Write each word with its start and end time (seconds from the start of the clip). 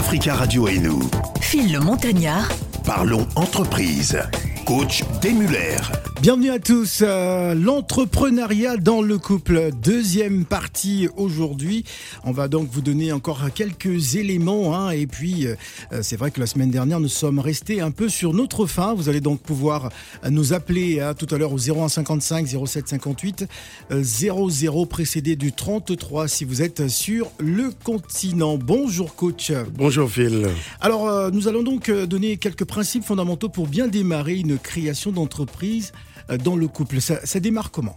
Africa 0.00 0.34
Radio 0.34 0.66
et 0.66 0.78
nous. 0.78 0.98
Phil 1.42 1.70
le 1.70 1.78
Montagnard. 1.78 2.48
Parlons 2.86 3.26
entreprise. 3.36 4.18
Coach 4.64 5.04
Demuller. 5.20 5.76
Bienvenue 6.20 6.50
à 6.50 6.58
tous. 6.58 6.98
Euh, 7.00 7.54
L'entrepreneuriat 7.54 8.76
dans 8.76 9.00
le 9.00 9.16
couple, 9.16 9.70
deuxième 9.82 10.44
partie 10.44 11.08
aujourd'hui. 11.16 11.86
On 12.24 12.30
va 12.30 12.46
donc 12.46 12.68
vous 12.70 12.82
donner 12.82 13.10
encore 13.10 13.40
quelques 13.54 14.16
éléments. 14.16 14.76
Hein, 14.76 14.90
et 14.90 15.06
puis, 15.06 15.46
euh, 15.46 15.54
c'est 16.02 16.16
vrai 16.16 16.30
que 16.30 16.38
la 16.38 16.44
semaine 16.44 16.70
dernière, 16.70 17.00
nous 17.00 17.08
sommes 17.08 17.38
restés 17.38 17.80
un 17.80 17.90
peu 17.90 18.10
sur 18.10 18.34
notre 18.34 18.66
fin. 18.66 18.92
Vous 18.92 19.08
allez 19.08 19.22
donc 19.22 19.40
pouvoir 19.40 19.88
nous 20.28 20.52
appeler 20.52 21.00
hein, 21.00 21.14
tout 21.14 21.26
à 21.34 21.38
l'heure 21.38 21.54
au 21.54 21.58
0155 21.58 22.46
0758 22.46 23.46
00 23.90 24.86
précédé 24.86 25.36
du 25.36 25.52
33 25.52 26.28
si 26.28 26.44
vous 26.44 26.60
êtes 26.60 26.88
sur 26.88 27.30
le 27.38 27.70
continent. 27.82 28.58
Bonjour 28.58 29.14
coach. 29.14 29.52
Bonjour 29.72 30.10
Phil. 30.10 30.48
Alors, 30.82 31.08
euh, 31.08 31.30
nous 31.30 31.48
allons 31.48 31.62
donc 31.62 31.88
euh, 31.88 32.04
donner 32.04 32.36
quelques 32.36 32.66
principes 32.66 33.04
fondamentaux 33.04 33.48
pour 33.48 33.68
bien 33.68 33.88
démarrer 33.88 34.36
une 34.36 34.58
création 34.58 35.12
d'entreprise 35.12 35.92
euh, 35.94 36.09
dans 36.38 36.56
le 36.56 36.68
couple. 36.68 37.00
Ça, 37.00 37.40
démarre 37.40 37.70
comment 37.70 37.96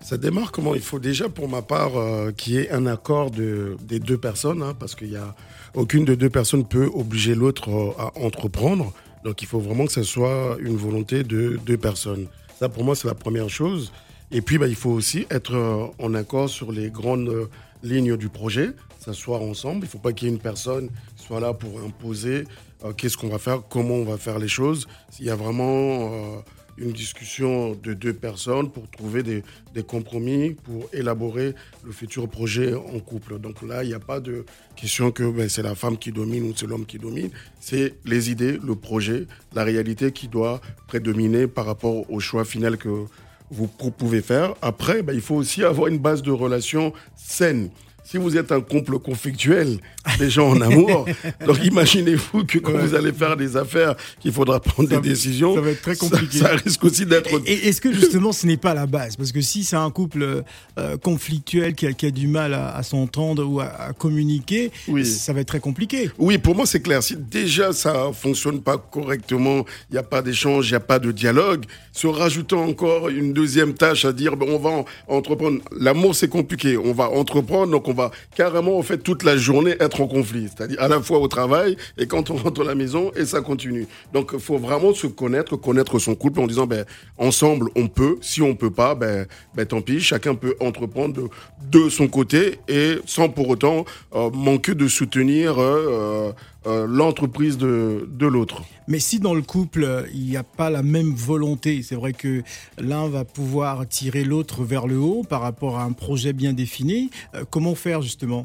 ça 0.00 0.16
démarre 0.16 0.52
comment 0.52 0.74
Il 0.74 0.80
faut 0.80 0.98
déjà, 0.98 1.28
pour 1.28 1.48
ma 1.48 1.60
part, 1.60 1.96
euh, 1.96 2.30
qu'il 2.32 2.54
y 2.54 2.58
ait 2.58 2.70
un 2.70 2.86
accord 2.86 3.30
de, 3.30 3.76
des 3.82 3.98
deux 3.98 4.16
personnes, 4.16 4.62
hein, 4.62 4.74
parce 4.78 4.94
qu'il 4.94 5.10
y 5.10 5.16
a 5.16 5.34
aucune 5.74 6.04
de 6.04 6.14
deux 6.14 6.30
personnes 6.30 6.64
peut 6.64 6.90
obliger 6.94 7.34
l'autre 7.34 7.70
euh, 7.70 7.90
à 7.98 8.18
entreprendre. 8.18 8.92
Donc, 9.24 9.42
il 9.42 9.46
faut 9.46 9.60
vraiment 9.60 9.86
que 9.86 9.92
ce 9.92 10.02
soit 10.02 10.56
une 10.60 10.76
volonté 10.76 11.22
de 11.22 11.58
deux 11.66 11.76
personnes. 11.76 12.26
Ça, 12.58 12.68
pour 12.68 12.84
moi, 12.84 12.94
c'est 12.94 13.08
la 13.08 13.14
première 13.14 13.48
chose. 13.50 13.92
Et 14.30 14.40
puis, 14.40 14.58
bah, 14.58 14.68
il 14.68 14.74
faut 14.74 14.90
aussi 14.90 15.26
être 15.30 15.54
euh, 15.54 15.86
en 15.98 16.14
accord 16.14 16.48
sur 16.48 16.72
les 16.72 16.90
grandes 16.90 17.28
euh, 17.28 17.46
lignes 17.82 18.16
du 18.16 18.28
projet, 18.28 18.70
s'asseoir 18.98 19.42
ensemble. 19.42 19.80
Il 19.80 19.84
ne 19.84 19.88
faut 19.88 19.98
pas 19.98 20.12
qu'il 20.12 20.28
y 20.28 20.30
ait 20.30 20.34
une 20.34 20.40
personne 20.40 20.88
qui 21.16 21.26
soit 21.26 21.40
là 21.40 21.52
pour 21.52 21.80
imposer 21.80 22.44
euh, 22.84 22.92
qu'est-ce 22.92 23.16
qu'on 23.16 23.28
va 23.28 23.38
faire, 23.38 23.62
comment 23.68 23.94
on 23.94 24.04
va 24.04 24.18
faire 24.18 24.38
les 24.38 24.48
choses. 24.48 24.86
Il 25.18 25.26
y 25.26 25.30
a 25.30 25.36
vraiment 25.36 26.10
euh, 26.12 26.38
une 26.78 26.92
discussion 26.92 27.76
de 27.82 27.94
deux 27.94 28.12
personnes 28.12 28.70
pour 28.70 28.88
trouver 28.90 29.22
des, 29.22 29.42
compromis, 29.82 30.50
pour 30.50 30.88
élaborer 30.92 31.54
le 31.84 31.92
futur 31.92 32.28
projet 32.28 32.74
en 32.74 32.98
couple. 33.00 33.38
Donc 33.38 33.62
là, 33.62 33.84
il 33.84 33.88
n'y 33.88 33.94
a 33.94 34.00
pas 34.00 34.20
de 34.20 34.44
question 34.76 35.10
que 35.10 35.24
ben, 35.30 35.48
c'est 35.48 35.62
la 35.62 35.74
femme 35.74 35.98
qui 35.98 36.12
domine 36.12 36.44
ou 36.44 36.52
c'est 36.56 36.66
l'homme 36.66 36.86
qui 36.86 36.98
domine. 36.98 37.30
C'est 37.60 37.94
les 38.04 38.30
idées, 38.30 38.58
le 38.62 38.74
projet, 38.74 39.26
la 39.54 39.64
réalité 39.64 40.12
qui 40.12 40.28
doit 40.28 40.60
prédominer 40.86 41.46
par 41.46 41.66
rapport 41.66 42.10
au 42.10 42.20
choix 42.20 42.44
final 42.44 42.76
que 42.76 43.04
vous 43.50 43.68
pouvez 43.68 44.22
faire. 44.22 44.54
Après, 44.62 45.02
ben, 45.02 45.12
il 45.12 45.20
faut 45.20 45.36
aussi 45.36 45.62
avoir 45.62 45.88
une 45.88 45.98
base 45.98 46.22
de 46.22 46.32
relations 46.32 46.92
saine. 47.16 47.70
Si 48.06 48.18
vous 48.18 48.36
êtes 48.36 48.52
un 48.52 48.60
couple 48.60 48.98
conflictuel, 48.98 49.78
des 50.18 50.28
gens 50.28 50.50
en 50.50 50.60
amour, 50.60 51.06
donc 51.46 51.64
imaginez-vous 51.64 52.44
que 52.44 52.58
quand 52.58 52.72
Ouais. 52.74 52.86
vous 52.86 52.94
allez 52.94 53.12
faire 53.12 53.36
des 53.36 53.56
affaires, 53.56 53.94
qu'il 54.20 54.30
faudra 54.32 54.60
prendre 54.60 54.88
Ça- 54.90 55.00
des 55.00 55.08
décisions, 55.08 55.54
ça 55.54 55.60
va 55.62 55.70
être 55.70 55.80
très 55.82 55.96
compliqué. 55.96 56.38
Ça, 56.38 56.48
risque 56.48 56.84
aussi 56.84 57.06
d'être 57.06 57.30
est-ce 57.46 57.80
que 57.80 57.92
justement 58.00 58.32
ce 58.32 58.46
n'est 58.46 58.56
pas 58.58 58.74
la 58.74 58.86
base? 58.86 59.16
Parce 59.16 59.32
que 59.32 59.40
si 59.40 59.64
c'est 59.64 59.76
un 59.76 59.90
couple 59.90 60.42
euh, 60.78 60.96
conflictuel 60.98 61.74
qui 61.74 61.86
a, 61.86 61.92
qui 61.94 62.06
a 62.06 62.10
du 62.10 62.26
mal 62.26 62.52
à, 62.52 62.76
à 62.76 62.82
s'entendre 62.82 63.44
ou 63.44 63.60
à, 63.60 63.64
à 63.66 63.92
communiquer, 63.94 64.70
Oui. 64.88 65.06
ça 65.06 65.32
va 65.32 65.40
être 65.40 65.48
très 65.48 65.60
compliqué. 65.60 66.10
Oui, 66.18 66.36
pour 66.38 66.54
moi, 66.54 66.66
c'est 66.66 66.80
clair. 66.80 67.02
Si 67.02 67.16
déjà 67.16 67.72
ça 67.72 68.10
fonctionne 68.12 68.60
pas 68.60 68.76
correctement, 68.76 69.64
il 69.90 69.94
n'y 69.94 69.98
a 69.98 70.02
pas 70.02 70.20
d'échange, 70.20 70.68
il 70.68 70.72
n'y 70.72 70.76
a 70.76 70.80
pas 70.80 70.98
de 70.98 71.10
dialogue, 71.10 71.64
se 71.92 72.06
rajoutant 72.06 72.64
encore 72.64 73.08
une 73.08 73.32
deuxième 73.32 73.72
tâche 73.72 74.04
à 74.04 74.12
dire, 74.12 74.36
ben, 74.36 74.46
on 74.50 74.58
va 74.58 74.70
en- 74.70 74.84
entreprendre. 75.08 75.60
L'amour, 75.78 76.14
c'est 76.14 76.28
compliqué. 76.28 76.76
On 76.76 76.92
va 76.92 77.08
entreprendre, 77.08 77.72
donc 77.72 77.88
on 77.88 77.93
va 77.94 78.10
carrément, 78.34 78.78
en 78.78 78.82
fait, 78.82 78.98
toute 78.98 79.22
la 79.22 79.36
journée 79.36 79.76
être 79.80 80.00
en 80.00 80.06
conflit. 80.06 80.48
C'est-à-dire 80.54 80.80
à 80.80 80.88
la 80.88 81.00
fois 81.00 81.18
au 81.18 81.28
travail 81.28 81.76
et 81.98 82.06
quand 82.06 82.30
on 82.30 82.36
rentre 82.36 82.62
à 82.62 82.64
la 82.64 82.74
maison 82.74 83.10
et 83.16 83.24
ça 83.24 83.40
continue. 83.40 83.86
Donc, 84.12 84.30
il 84.34 84.40
faut 84.40 84.58
vraiment 84.58 84.92
se 84.94 85.06
connaître, 85.06 85.56
connaître 85.56 85.98
son 85.98 86.14
couple 86.14 86.40
en 86.40 86.46
disant, 86.46 86.66
ben, 86.66 86.84
ensemble, 87.18 87.70
on 87.76 87.88
peut. 87.88 88.18
Si 88.20 88.42
on 88.42 88.54
peut 88.54 88.70
pas, 88.70 88.94
ben, 88.94 89.26
ben, 89.54 89.66
tant 89.66 89.80
pis. 89.80 90.00
Chacun 90.00 90.34
peut 90.34 90.56
entreprendre 90.60 91.14
de, 91.14 91.28
de 91.70 91.88
son 91.88 92.08
côté 92.08 92.58
et 92.68 92.98
sans 93.06 93.28
pour 93.28 93.48
autant 93.48 93.84
euh, 94.14 94.30
manquer 94.30 94.74
de 94.74 94.88
soutenir 94.88 95.56
euh, 95.58 96.32
euh, 96.66 96.86
l'entreprise 96.88 97.58
de, 97.58 98.08
de 98.10 98.26
l'autre. 98.26 98.62
Mais 98.88 98.98
si 98.98 99.18
dans 99.18 99.34
le 99.34 99.42
couple, 99.42 99.84
euh, 99.84 100.06
il 100.12 100.24
n'y 100.24 100.36
a 100.36 100.42
pas 100.42 100.70
la 100.70 100.82
même 100.82 101.12
volonté, 101.14 101.82
c'est 101.82 101.94
vrai 101.94 102.12
que 102.12 102.42
l'un 102.78 103.08
va 103.08 103.24
pouvoir 103.24 103.86
tirer 103.86 104.24
l'autre 104.24 104.64
vers 104.64 104.86
le 104.86 104.98
haut 104.98 105.24
par 105.28 105.40
rapport 105.40 105.78
à 105.78 105.84
un 105.84 105.92
projet 105.92 106.32
bien 106.32 106.52
défini, 106.52 107.10
euh, 107.34 107.44
comment 107.48 107.74
faire 107.74 108.02
justement? 108.02 108.44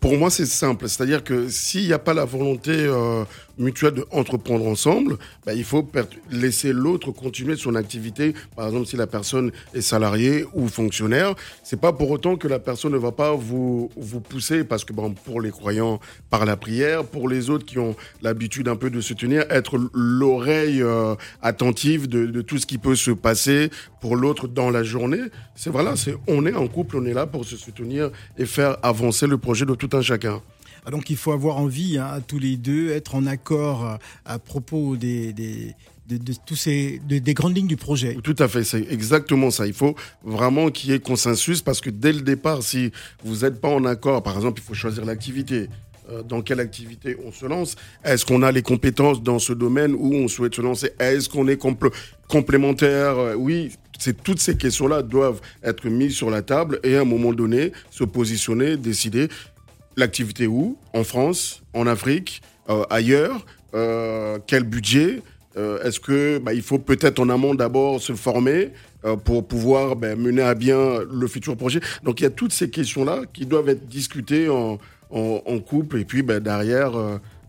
Pour 0.00 0.16
moi, 0.16 0.30
c'est 0.30 0.46
simple. 0.46 0.88
C'est-à-dire 0.88 1.24
que 1.24 1.48
s'il 1.48 1.86
n'y 1.86 1.92
a 1.92 1.98
pas 1.98 2.14
la 2.14 2.24
volonté 2.24 2.70
euh, 2.72 3.24
mutuelle 3.58 3.94
d'entreprendre 3.94 4.66
ensemble, 4.66 5.18
ben, 5.44 5.54
il 5.54 5.64
faut 5.64 5.88
laisser 6.30 6.72
l'autre 6.72 7.10
continuer 7.10 7.56
son 7.56 7.74
activité. 7.74 8.32
Par 8.54 8.66
exemple, 8.66 8.86
si 8.86 8.96
la 8.96 9.08
personne 9.08 9.50
est 9.74 9.80
salariée 9.80 10.44
ou 10.54 10.68
fonctionnaire, 10.68 11.34
c'est 11.64 11.80
pas 11.80 11.92
pour 11.92 12.10
autant 12.10 12.36
que 12.36 12.46
la 12.46 12.60
personne 12.60 12.92
ne 12.92 12.98
va 12.98 13.10
pas 13.10 13.34
vous, 13.34 13.90
vous 13.96 14.20
pousser, 14.20 14.62
parce 14.62 14.84
que 14.84 14.92
bon, 14.92 15.12
pour 15.12 15.40
les 15.40 15.50
croyants, 15.50 15.98
par 16.30 16.44
la 16.44 16.56
prière, 16.56 17.04
pour 17.04 17.28
les 17.28 17.50
autres 17.50 17.66
qui 17.66 17.80
ont 17.80 17.96
l'habitude 18.22 18.68
un 18.68 18.76
peu 18.76 18.90
de 18.90 19.00
se 19.00 19.14
tenir, 19.14 19.44
être 19.50 19.78
l'oreille 19.92 20.80
euh, 20.80 21.16
attentive 21.42 22.08
de, 22.08 22.26
de 22.26 22.42
tout 22.42 22.58
ce 22.58 22.66
qui 22.66 22.78
peut 22.78 22.96
se 22.96 23.10
passer 23.10 23.70
pour 24.00 24.14
l'autre 24.14 24.46
dans 24.46 24.70
la 24.70 24.84
journée. 24.84 25.22
C'est 25.56 25.70
voilà, 25.70 25.96
c'est 25.96 26.14
on 26.28 26.46
est 26.46 26.54
en 26.54 26.68
couple, 26.68 26.96
on 26.98 27.04
est 27.04 27.14
là 27.14 27.26
pour 27.26 27.44
se 27.44 27.56
soutenir 27.56 28.10
et 28.38 28.46
faire 28.46 28.76
avancer 28.82 29.26
le 29.26 29.38
projet 29.38 29.66
de 29.66 29.74
tout 29.74 29.87
un 29.94 30.02
chacun. 30.02 30.42
Ah, 30.84 30.90
Donc 30.90 31.10
il 31.10 31.16
faut 31.16 31.32
avoir 31.32 31.58
envie, 31.58 31.98
hein, 31.98 32.20
tous 32.26 32.38
les 32.38 32.56
deux, 32.56 32.90
être 32.90 33.14
en 33.14 33.26
accord 33.26 33.84
euh, 33.86 33.96
à 34.24 34.38
propos 34.38 34.96
des, 34.96 35.32
des, 35.32 35.74
de, 36.08 36.16
de 36.16 36.32
tous 36.46 36.56
ces, 36.56 37.00
de- 37.06 37.18
des 37.18 37.34
grandes 37.34 37.56
lignes 37.56 37.66
du 37.66 37.76
projet. 37.76 38.16
Tout 38.22 38.36
à 38.38 38.48
fait, 38.48 38.64
c'est 38.64 38.86
exactement 38.90 39.50
ça. 39.50 39.66
Il 39.66 39.74
faut 39.74 39.94
vraiment 40.24 40.70
qu'il 40.70 40.90
y 40.90 40.94
ait 40.94 41.00
consensus 41.00 41.60
parce 41.62 41.80
que 41.80 41.90
dès 41.90 42.12
le 42.12 42.20
départ, 42.22 42.62
si 42.62 42.90
vous 43.24 43.38
n'êtes 43.44 43.60
pas 43.60 43.68
en 43.68 43.84
accord, 43.84 44.22
par 44.22 44.36
exemple, 44.36 44.60
il 44.62 44.64
faut 44.66 44.74
choisir 44.74 45.04
l'activité. 45.04 45.68
Euh, 46.10 46.22
Dans 46.22 46.40
quelle 46.40 46.60
activité 46.60 47.18
on 47.26 47.32
se 47.32 47.44
lance 47.44 47.76
Est-ce 48.02 48.24
qu'on 48.24 48.40
a 48.42 48.50
les 48.50 48.62
compétences 48.62 49.22
dans 49.22 49.38
ce 49.38 49.52
domaine 49.52 49.92
où 49.94 50.14
on 50.14 50.26
souhaite 50.28 50.54
se 50.54 50.62
lancer 50.62 50.92
Est-ce 50.98 51.28
qu'on 51.28 51.46
est 51.48 51.60
compl- 51.60 51.92
complémentaire 52.28 53.18
Euh, 53.18 53.34
Oui, 53.34 53.72
c'est 53.98 54.22
toutes 54.22 54.40
ces 54.40 54.56
questions-là 54.56 55.02
doivent 55.02 55.40
être 55.62 55.86
mises 55.88 56.14
sur 56.14 56.30
la 56.30 56.40
table 56.42 56.78
et 56.84 56.96
à 56.96 57.00
un 57.00 57.04
moment 57.04 57.32
donné 57.34 57.72
se 57.90 58.04
positionner, 58.04 58.76
décider 58.78 59.28
l'activité 59.98 60.46
où? 60.46 60.78
En 60.94 61.04
France, 61.04 61.62
en 61.74 61.86
Afrique, 61.86 62.40
euh, 62.70 62.84
ailleurs? 62.88 63.44
Euh, 63.74 64.38
Quel 64.46 64.62
budget? 64.62 65.22
Euh, 65.56 65.82
Est-ce 65.82 66.00
que 66.00 66.38
bah, 66.38 66.54
il 66.54 66.62
faut 66.62 66.78
peut-être 66.78 67.18
en 67.18 67.28
amont 67.28 67.54
d'abord 67.54 68.00
se 68.00 68.14
former 68.14 68.70
pour 69.24 69.46
pouvoir 69.46 69.96
ben, 69.96 70.18
mener 70.18 70.42
à 70.42 70.54
bien 70.54 71.00
le 71.08 71.26
futur 71.26 71.56
projet? 71.56 71.80
Donc 72.02 72.20
il 72.20 72.24
y 72.24 72.26
a 72.26 72.30
toutes 72.30 72.52
ces 72.52 72.70
questions-là 72.70 73.22
qui 73.32 73.46
doivent 73.46 73.68
être 73.68 73.86
discutées 73.86 74.48
en, 74.48 74.78
couple 75.60 75.98
et 75.98 76.04
puis 76.04 76.22
ben, 76.22 76.40
derrière 76.40 76.92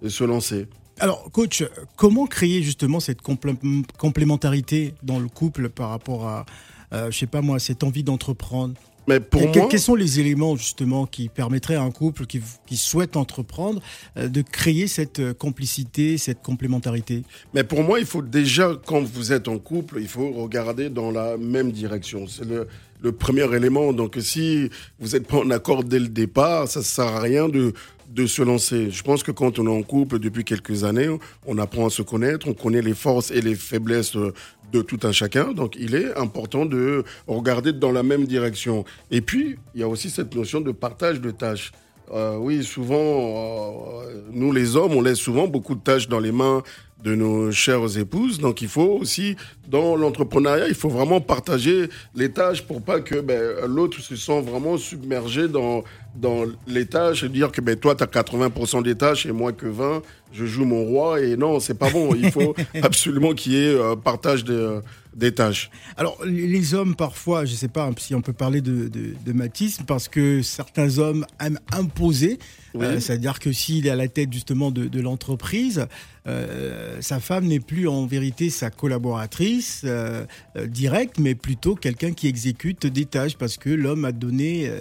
se 0.07 0.23
lancer. 0.23 0.67
Alors, 0.99 1.31
coach, 1.31 1.63
comment 1.95 2.25
créer 2.27 2.61
justement 2.61 2.99
cette 2.99 3.21
complé- 3.21 3.57
complémentarité 3.97 4.93
dans 5.01 5.19
le 5.19 5.27
couple 5.27 5.69
par 5.69 5.89
rapport 5.89 6.27
à, 6.27 6.45
je 6.91 7.17
sais 7.17 7.27
pas 7.27 7.41
moi, 7.41 7.59
cette 7.59 7.83
envie 7.83 8.03
d'entreprendre? 8.03 8.75
Mais 9.07 9.19
pour 9.19 9.41
moi, 9.41 9.67
Quels 9.69 9.79
sont 9.79 9.95
les 9.95 10.19
éléments 10.19 10.55
justement 10.55 11.05
qui 11.05 11.29
permettraient 11.29 11.75
à 11.75 11.81
un 11.81 11.91
couple 11.91 12.25
qui, 12.25 12.41
qui 12.67 12.77
souhaite 12.77 13.17
entreprendre 13.17 13.81
euh, 14.17 14.27
de 14.27 14.41
créer 14.41 14.87
cette 14.87 15.19
euh, 15.19 15.33
complicité, 15.33 16.17
cette 16.17 16.41
complémentarité? 16.41 17.23
Mais 17.53 17.63
pour 17.63 17.83
moi, 17.83 17.99
il 17.99 18.05
faut 18.05 18.21
déjà, 18.21 18.71
quand 18.85 19.01
vous 19.01 19.33
êtes 19.33 19.47
en 19.47 19.57
couple, 19.57 19.97
il 19.99 20.07
faut 20.07 20.31
regarder 20.31 20.89
dans 20.89 21.11
la 21.11 21.37
même 21.37 21.71
direction. 21.71 22.27
C'est 22.27 22.45
le, 22.45 22.67
le 23.01 23.11
premier 23.11 23.51
élément. 23.55 23.93
Donc, 23.93 24.17
si 24.19 24.69
vous 24.99 25.09
n'êtes 25.09 25.27
pas 25.27 25.37
en 25.37 25.49
accord 25.49 25.83
dès 25.83 25.99
le 25.99 26.09
départ, 26.09 26.67
ça 26.67 26.79
ne 26.79 26.85
sert 26.85 27.07
à 27.07 27.19
rien 27.19 27.49
de, 27.49 27.73
de 28.09 28.25
se 28.25 28.41
lancer. 28.41 28.89
Je 28.91 29.03
pense 29.03 29.23
que 29.23 29.31
quand 29.31 29.59
on 29.59 29.67
est 29.67 29.77
en 29.79 29.83
couple 29.83 30.19
depuis 30.19 30.43
quelques 30.43 30.83
années, 30.83 31.09
on 31.45 31.57
apprend 31.57 31.87
à 31.87 31.89
se 31.89 32.01
connaître, 32.01 32.47
on 32.47 32.53
connaît 32.53 32.81
les 32.81 32.95
forces 32.95 33.31
et 33.31 33.41
les 33.41 33.55
faiblesses 33.55 34.15
euh, 34.15 34.33
de 34.71 34.81
tout 34.81 34.99
un 35.03 35.11
chacun. 35.11 35.53
Donc, 35.53 35.75
il 35.79 35.95
est 35.95 36.15
important 36.17 36.65
de 36.65 37.03
regarder 37.27 37.73
dans 37.73 37.91
la 37.91 38.03
même 38.03 38.25
direction. 38.25 38.85
Et 39.11 39.21
puis, 39.21 39.57
il 39.75 39.81
y 39.81 39.83
a 39.83 39.87
aussi 39.87 40.09
cette 40.09 40.35
notion 40.35 40.61
de 40.61 40.71
partage 40.71 41.21
de 41.21 41.31
tâches. 41.31 41.71
Euh, 42.11 42.37
oui, 42.37 42.63
souvent, 42.63 44.01
euh, 44.01 44.23
nous 44.31 44.51
les 44.51 44.75
hommes, 44.75 44.93
on 44.93 45.01
laisse 45.01 45.19
souvent 45.19 45.47
beaucoup 45.47 45.75
de 45.75 45.81
tâches 45.81 46.07
dans 46.07 46.19
les 46.19 46.31
mains 46.31 46.63
de 47.03 47.15
nos 47.15 47.51
chères 47.51 47.97
épouses. 47.97 48.39
Donc, 48.39 48.61
il 48.61 48.67
faut 48.67 48.97
aussi, 48.99 49.35
dans 49.69 49.95
l'entrepreneuriat, 49.95 50.67
il 50.67 50.75
faut 50.75 50.89
vraiment 50.89 51.21
partager 51.21 51.89
les 52.13 52.29
tâches 52.31 52.63
pour 52.63 52.81
pas 52.81 52.99
que 52.99 53.21
ben, 53.21 53.65
l'autre 53.67 54.01
se 54.01 54.15
sent 54.15 54.41
vraiment 54.41 54.77
submergé 54.77 55.47
dans, 55.47 55.83
dans 56.15 56.43
les 56.67 56.85
tâches 56.85 57.23
et 57.23 57.29
dire 57.29 57.51
que 57.51 57.61
ben, 57.61 57.75
toi, 57.77 57.95
tu 57.95 58.03
as 58.03 58.07
80% 58.07 58.83
des 58.83 58.95
tâches 58.95 59.25
et 59.25 59.31
moi 59.31 59.53
que 59.53 59.67
20, 59.67 60.01
je 60.33 60.45
joue 60.45 60.65
mon 60.65 60.83
roi. 60.83 61.21
Et 61.21 61.37
non, 61.37 61.59
c'est 61.61 61.73
pas 61.77 61.89
bon. 61.89 62.13
Il 62.15 62.31
faut 62.31 62.53
absolument 62.81 63.33
qu'il 63.33 63.53
y 63.53 63.57
ait 63.57 63.73
euh, 63.75 63.95
partage 63.95 64.43
de- 64.43 64.81
des 65.15 65.33
tâches. 65.33 65.71
Alors, 65.97 66.17
les 66.25 66.73
hommes, 66.75 66.95
parfois, 66.95 67.43
je 67.45 67.51
ne 67.53 67.57
sais 67.57 67.67
pas 67.67 67.89
si 67.97 68.13
on 68.13 68.21
peut 68.21 68.31
parler 68.33 68.61
de, 68.61 68.87
de, 68.89 69.15
de 69.25 69.33
matisme, 69.33 69.83
parce 69.87 70.07
que 70.07 70.41
certains 70.41 70.99
hommes 70.99 71.25
aiment 71.39 71.59
imposer 71.71 72.39
Euh, 72.75 72.99
c'est-à-dire 72.99 73.39
que 73.39 73.51
s'il 73.51 73.87
est 73.87 73.89
à 73.89 73.95
la 73.95 74.07
tête 74.07 74.31
justement 74.31 74.69
de, 74.69 75.01
l'entreprise, 75.01 75.87
euh, 76.29 76.97
sa 77.01 77.19
femme 77.19 77.45
n'est 77.45 77.59
plus 77.59 77.87
en 77.87 78.05
vérité 78.05 78.49
sa 78.49 78.69
collaboratrice 78.69 79.81
euh, 79.85 80.25
directe, 80.67 81.17
mais 81.19 81.35
plutôt 81.35 81.75
quelqu'un 81.75 82.11
qui 82.11 82.27
exécute 82.27 82.85
des 82.85 83.05
tâches 83.05 83.37
parce 83.37 83.57
que 83.57 83.69
l'homme 83.69 84.05
a 84.05 84.11
donné 84.11 84.71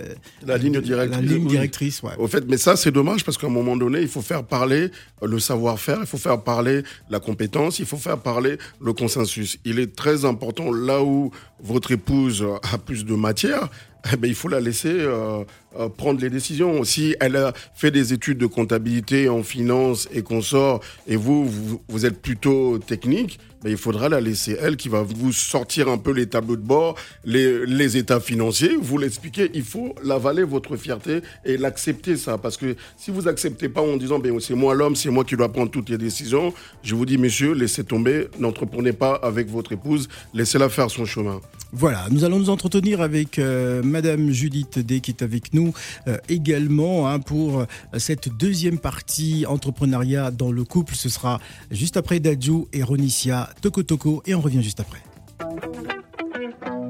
la 0.47 0.59
ligne 0.59 0.81
directrice. 0.81 1.17
La 1.17 1.23
ligne 1.23 1.47
directrice 1.47 2.03
Au 2.19 2.27
fait, 2.27 2.45
mais 2.49 2.59
ça 2.59 2.77
c'est 2.77 2.93
dommage 2.93 3.25
parce 3.25 3.39
qu'à 3.39 3.47
un 3.47 3.51
moment 3.51 3.77
donné, 3.77 4.01
il 4.01 4.09
faut 4.09 4.23
faire 4.23 4.45
parler 4.45 4.91
le 5.23 5.39
savoir-faire, 5.39 5.99
il 6.01 6.07
faut 6.07 6.19
faire 6.19 6.43
parler 6.43 6.83
la 7.11 7.21
compétence, 7.21 7.79
il 7.79 7.87
faut 7.87 7.97
faire 7.97 8.19
parler 8.19 8.59
le 8.81 8.93
consensus. 8.93 9.59
Il 9.65 9.79
est 9.79 9.95
très 9.95 10.25
important 10.25 10.73
là 10.73 11.03
où 11.03 11.31
votre 11.61 11.91
épouse 11.93 12.47
a 12.73 12.79
plus 12.79 13.05
de 13.05 13.15
matière, 13.15 13.69
eh 14.13 14.17
ben, 14.17 14.29
il 14.29 14.35
faut 14.35 14.49
la 14.49 14.61
laisser 14.61 14.93
euh, 14.93 15.45
euh, 15.79 15.89
prendre 15.91 16.21
les 16.21 16.31
décisions. 16.31 16.83
Si 16.85 17.15
elle 17.21 17.37
a 17.37 17.53
fait 17.75 17.91
des 17.91 18.15
études 18.15 18.39
de 18.39 18.47
comptabilité 18.47 19.29
en 19.29 19.43
finance 19.43 20.09
et 20.13 20.23
qu'on 20.23 20.41
sort, 20.41 20.81
et 21.07 21.17
vous, 21.17 21.51
vous, 21.89 22.07
êtes 22.07 22.23
plutôt 22.23 22.79
technique, 22.79 23.39
ben, 23.63 23.71
il 23.71 23.77
faudra 23.77 24.09
la 24.09 24.21
laisser 24.21 24.57
elle 24.61 24.77
qui 24.77 24.89
va 24.89 25.03
vous 25.03 25.33
sortir 25.33 25.89
un 25.89 25.99
peu 25.99 26.13
les 26.13 26.27
tableaux 26.27 26.57
de 26.57 26.63
bord, 26.63 26.95
les, 27.25 27.67
les 27.67 27.97
états 27.97 28.21
financiers, 28.21 28.77
vous 28.81 28.97
l'expliquer. 28.97 29.51
Il 29.53 29.65
faut 29.65 29.95
l'avaler 30.03 30.45
votre 30.45 30.77
fierté 30.77 31.21
et 31.45 31.59
l'accepter 31.59 32.17
ça. 32.17 32.39
Parce 32.39 32.57
que 32.57 32.77
si 32.97 33.11
vous 33.11 33.29
acceptez 33.29 33.69
pas 33.69 33.83
en 33.83 33.97
disant 33.97 34.19
ben, 34.19 34.39
c'est 34.41 34.55
moi 34.55 34.75
l'homme, 34.75 34.97
c'est 34.97 35.11
moi 35.11 35.25
qui 35.25 35.37
dois 35.37 35.53
prendre 35.53 35.71
toutes 35.71 35.91
les 35.91 35.99
décisions, 35.99 36.55
je 36.83 36.95
vous 36.95 37.05
dis 37.05 37.19
messieurs, 37.19 37.53
laissez 37.53 37.85
tomber, 37.85 38.29
n'entreprenez 38.39 38.93
pas 38.93 39.15
avec 39.15 39.51
votre 39.51 39.73
épouse, 39.73 40.09
laissez-la 40.33 40.69
faire 40.69 40.91
son 40.91 41.05
chemin. 41.05 41.41
Voilà, 41.73 42.07
nous 42.11 42.25
allons 42.25 42.39
nous 42.39 42.49
entretenir 42.49 43.03
avec 43.03 43.39
euh, 43.39 43.83
Madame 43.83 44.31
Judith 44.31 44.79
D 44.79 45.01
qui 45.01 45.11
est 45.11 45.23
avec 45.23 45.53
nous 45.53 45.58
euh, 46.07 46.19
également 46.29 47.09
hein, 47.09 47.19
pour 47.21 47.61
euh, 47.61 47.67
cette 47.99 48.29
deuxième 48.29 48.79
partie 48.79 49.47
entrepreneuriat 49.47 50.31
dans 50.31 50.53
le 50.53 50.65
couple. 50.65 50.95
Ce 50.95 51.09
sera 51.09 51.41
juste 51.71 51.97
après 51.97 52.21
Dadju 52.21 52.65
et 52.73 52.83
Ronicia 52.83 53.51
Toko 53.61 53.83
Toko 53.83 54.23
et 54.27 54.35
on 54.35 54.41
revient 54.41 54.63
juste 54.63 54.81
après. 54.81 55.03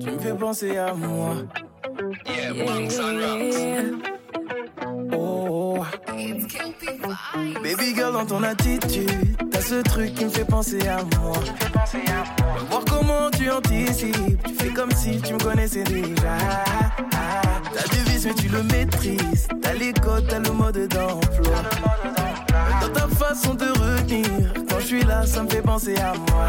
Tu 0.00 0.10
me 0.10 0.18
fais 0.18 0.34
penser 0.34 0.76
à 0.76 0.94
moi. 0.94 1.36
Baby 7.62 7.94
girl 7.94 8.12
dans 8.12 8.26
ton 8.26 8.42
attitude, 8.42 9.36
t'as 9.50 9.60
ce 9.60 9.82
truc 9.82 10.14
qui 10.14 10.24
me 10.24 10.30
fait 10.30 10.44
penser 10.44 10.86
à 10.86 10.98
moi. 11.18 11.36
Voir 12.70 12.84
comment 12.84 13.30
tu 13.30 13.50
anticipes, 13.50 14.42
tu 14.46 14.54
fais 14.54 14.68
comme 14.68 14.90
si 14.92 15.20
tu 15.20 15.34
me 15.34 15.38
connaissais 15.38 15.84
déjà. 15.84 16.36
T'as 17.74 17.88
du 17.94 18.10
vice 18.10 18.26
mais 18.26 18.34
tu 18.34 18.48
le 18.48 18.62
maîtrises, 18.62 19.48
t'as 19.62 19.74
les 19.74 19.92
codes, 19.92 20.26
t'as 20.28 20.40
le 20.40 20.50
mode 20.50 20.88
d'emploi. 20.88 21.62
Dans 22.80 22.92
ta 22.92 23.08
façon 23.08 23.54
de 23.54 23.66
retenir, 23.66 24.52
quand 24.68 24.80
je 24.80 24.86
suis 24.86 25.04
là, 25.04 25.26
ça 25.26 25.42
me 25.42 25.48
fait 25.48 25.62
penser 25.62 25.96
à 25.96 26.12
moi. 26.14 26.48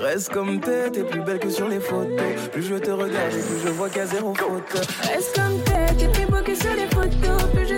Reste 0.00 0.28
comme 0.28 0.60
t'es, 0.60 0.90
t'es 0.90 1.02
plus 1.02 1.20
belle 1.20 1.38
que 1.38 1.50
sur 1.50 1.68
les 1.68 1.80
photos. 1.80 2.48
Plus 2.52 2.62
je 2.62 2.74
te 2.74 2.90
regarde, 2.90 3.30
plus 3.30 3.60
je 3.64 3.68
vois 3.68 3.88
qu'il 3.88 3.98
y 3.98 4.00
a 4.02 4.06
zéro 4.06 4.34
faute. 4.34 4.86
Reste 5.02 5.34
comme 5.34 5.58
t'es, 5.64 5.94
t'es 5.96 6.08
plus 6.08 6.26
beau 6.26 6.42
que 6.44 6.54
sur 6.54 6.74
les 6.74 6.86
photos. 6.86 7.42
Plus 7.54 7.66
je 7.66 7.77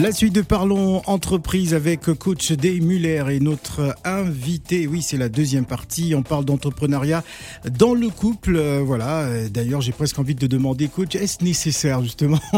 La 0.00 0.12
suite 0.12 0.34
de 0.34 0.40
Parlons 0.40 1.02
Entreprise 1.04 1.74
avec 1.74 2.06
coach 2.14 2.52
Day 2.52 2.80
Muller 2.80 3.22
et 3.32 3.38
notre 3.38 3.94
invité. 4.06 4.86
Oui, 4.86 5.02
c'est 5.02 5.18
la 5.18 5.28
deuxième 5.28 5.66
partie. 5.66 6.14
On 6.14 6.22
parle 6.22 6.46
d'entrepreneuriat 6.46 7.22
dans 7.70 7.92
le 7.92 8.08
couple. 8.08 8.56
Euh, 8.56 8.80
voilà. 8.82 9.28
D'ailleurs, 9.50 9.82
j'ai 9.82 9.92
presque 9.92 10.18
envie 10.18 10.34
de 10.34 10.46
demander, 10.46 10.88
coach, 10.88 11.16
est-ce 11.16 11.44
nécessaire 11.44 12.02
justement 12.02 12.38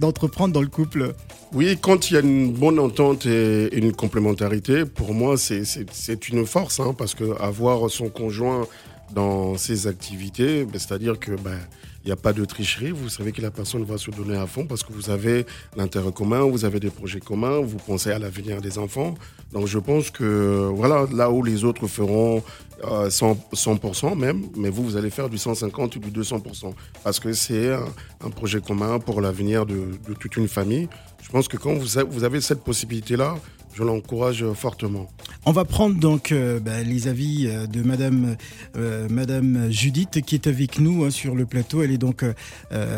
d'entreprendre 0.00 0.54
dans 0.54 0.62
le 0.62 0.68
couple? 0.68 1.12
Oui, 1.52 1.76
quand 1.78 2.10
il 2.10 2.14
y 2.14 2.16
a 2.16 2.20
une 2.20 2.52
bonne 2.52 2.78
entente 2.78 3.26
et 3.26 3.76
une 3.76 3.92
complémentarité, 3.92 4.86
pour 4.86 5.12
moi, 5.12 5.36
c'est 5.36 6.28
une 6.30 6.46
force 6.46 6.80
hein, 6.80 6.94
parce 6.96 7.14
que 7.14 7.38
avoir 7.42 7.90
son 7.90 8.08
conjoint 8.08 8.66
dans 9.14 9.58
ses 9.58 9.86
activités, 9.86 10.64
ben, 10.64 10.78
c'est-à-dire 10.78 11.18
que 11.18 11.32
ben, 11.32 11.58
il 12.04 12.06
n'y 12.06 12.12
a 12.12 12.16
pas 12.16 12.32
de 12.32 12.44
tricherie. 12.44 12.90
Vous 12.90 13.08
savez 13.08 13.32
que 13.32 13.42
la 13.42 13.50
personne 13.50 13.84
va 13.84 13.98
se 13.98 14.10
donner 14.10 14.36
à 14.36 14.46
fond 14.46 14.66
parce 14.66 14.82
que 14.82 14.92
vous 14.92 15.10
avez 15.10 15.46
l'intérêt 15.76 16.12
commun, 16.12 16.42
vous 16.42 16.64
avez 16.64 16.80
des 16.80 16.90
projets 16.90 17.20
communs, 17.20 17.60
vous 17.60 17.76
pensez 17.76 18.10
à 18.10 18.18
l'avenir 18.18 18.60
des 18.60 18.78
enfants. 18.78 19.14
Donc 19.52 19.66
je 19.66 19.78
pense 19.78 20.10
que 20.10 20.70
voilà, 20.72 21.06
là 21.12 21.30
où 21.30 21.42
les 21.42 21.64
autres 21.64 21.86
feront 21.86 22.42
100%, 22.82 24.12
euh, 24.12 24.14
même, 24.14 24.46
mais 24.56 24.70
vous, 24.70 24.82
vous 24.82 24.96
allez 24.96 25.10
faire 25.10 25.28
du 25.28 25.38
150 25.38 25.96
ou 25.96 25.98
du 25.98 26.10
200%. 26.10 26.72
Parce 27.04 27.20
que 27.20 27.32
c'est 27.32 27.72
un, 27.72 28.30
projet 28.30 28.60
commun 28.60 28.98
pour 28.98 29.20
l'avenir 29.20 29.66
de, 29.66 29.90
toute 30.18 30.36
une 30.36 30.48
famille. 30.48 30.88
Je 31.22 31.28
pense 31.28 31.48
que 31.48 31.56
quand 31.56 31.74
vous, 31.74 32.24
avez 32.24 32.40
cette 32.40 32.62
possibilité-là, 32.62 33.36
je 33.74 33.82
l'encourage 33.82 34.44
fortement. 34.52 35.08
On 35.46 35.52
va 35.52 35.64
prendre 35.64 35.98
donc 35.98 36.32
euh, 36.32 36.60
bah, 36.60 36.82
les 36.82 37.08
avis 37.08 37.46
euh, 37.46 37.66
de 37.66 37.82
Madame, 37.82 38.36
euh, 38.76 39.08
Madame 39.08 39.70
Judith 39.70 40.20
qui 40.22 40.34
est 40.34 40.46
avec 40.46 40.78
nous 40.78 41.04
hein, 41.04 41.10
sur 41.10 41.34
le 41.34 41.46
plateau. 41.46 41.82
Elle 41.82 41.92
est 41.92 41.98
donc 41.98 42.22
euh, 42.22 42.34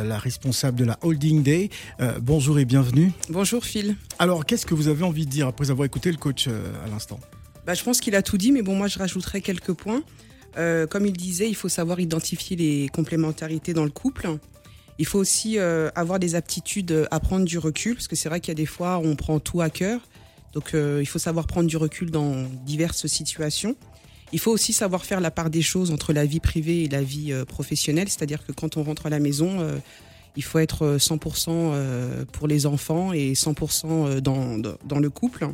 la 0.04 0.18
responsable 0.18 0.78
de 0.78 0.84
la 0.84 0.98
Holding 1.02 1.42
Day. 1.42 1.70
Euh, 2.00 2.18
bonjour 2.20 2.58
et 2.58 2.64
bienvenue. 2.64 3.12
Bonjour 3.28 3.64
Phil. 3.64 3.96
Alors, 4.18 4.46
qu'est-ce 4.46 4.66
que 4.66 4.74
vous 4.74 4.88
avez 4.88 5.04
envie 5.04 5.26
de 5.26 5.30
dire 5.30 5.46
après 5.46 5.70
avoir 5.70 5.86
écouté 5.86 6.10
le 6.10 6.16
coach 6.16 6.46
euh, 6.48 6.72
à 6.84 6.88
l'instant? 6.88 7.20
Bah, 7.66 7.74
je 7.74 7.84
pense 7.84 8.00
qu'il 8.00 8.16
a 8.16 8.22
tout 8.22 8.38
dit, 8.38 8.50
mais 8.50 8.62
bon, 8.62 8.74
moi 8.74 8.88
je 8.88 8.98
rajouterais 8.98 9.40
quelques 9.40 9.72
points. 9.72 10.02
Euh, 10.58 10.86
comme 10.86 11.06
il 11.06 11.12
disait, 11.12 11.48
il 11.48 11.54
faut 11.54 11.68
savoir 11.68 12.00
identifier 12.00 12.56
les 12.56 12.88
complémentarités 12.88 13.72
dans 13.72 13.84
le 13.84 13.90
couple. 13.90 14.28
Il 14.98 15.06
faut 15.06 15.18
aussi 15.18 15.58
euh, 15.58 15.90
avoir 15.94 16.18
des 16.18 16.34
aptitudes 16.34 17.06
à 17.10 17.20
prendre 17.20 17.44
du 17.44 17.58
recul, 17.58 17.94
parce 17.94 18.08
que 18.08 18.16
c'est 18.16 18.28
vrai 18.28 18.40
qu'il 18.40 18.50
y 18.50 18.56
a 18.56 18.56
des 18.56 18.66
fois 18.66 18.98
où 18.98 19.06
on 19.06 19.16
prend 19.16 19.38
tout 19.38 19.60
à 19.60 19.70
cœur. 19.70 20.00
Donc 20.54 20.74
euh, 20.74 20.98
il 21.00 21.06
faut 21.06 21.18
savoir 21.18 21.46
prendre 21.46 21.68
du 21.68 21.76
recul 21.76 22.10
dans 22.10 22.34
diverses 22.66 23.06
situations. 23.06 23.74
Il 24.32 24.38
faut 24.38 24.50
aussi 24.50 24.72
savoir 24.72 25.04
faire 25.04 25.20
la 25.20 25.30
part 25.30 25.50
des 25.50 25.62
choses 25.62 25.90
entre 25.90 26.12
la 26.12 26.24
vie 26.24 26.40
privée 26.40 26.84
et 26.84 26.88
la 26.88 27.02
vie 27.02 27.32
euh, 27.32 27.44
professionnelle, 27.44 28.08
c'est-à-dire 28.08 28.44
que 28.46 28.52
quand 28.52 28.76
on 28.76 28.82
rentre 28.82 29.06
à 29.06 29.10
la 29.10 29.18
maison, 29.18 29.60
euh, 29.60 29.76
il 30.36 30.42
faut 30.42 30.58
être 30.58 30.82
euh, 30.86 30.96
100% 30.98 31.48
euh, 31.48 32.24
pour 32.32 32.48
les 32.48 32.64
enfants 32.66 33.12
et 33.12 33.32
100% 33.34 33.84
euh, 33.86 34.20
dans, 34.20 34.56
dans- 34.58 34.76
dans 34.86 34.98
le 34.98 35.10
couple. 35.10 35.48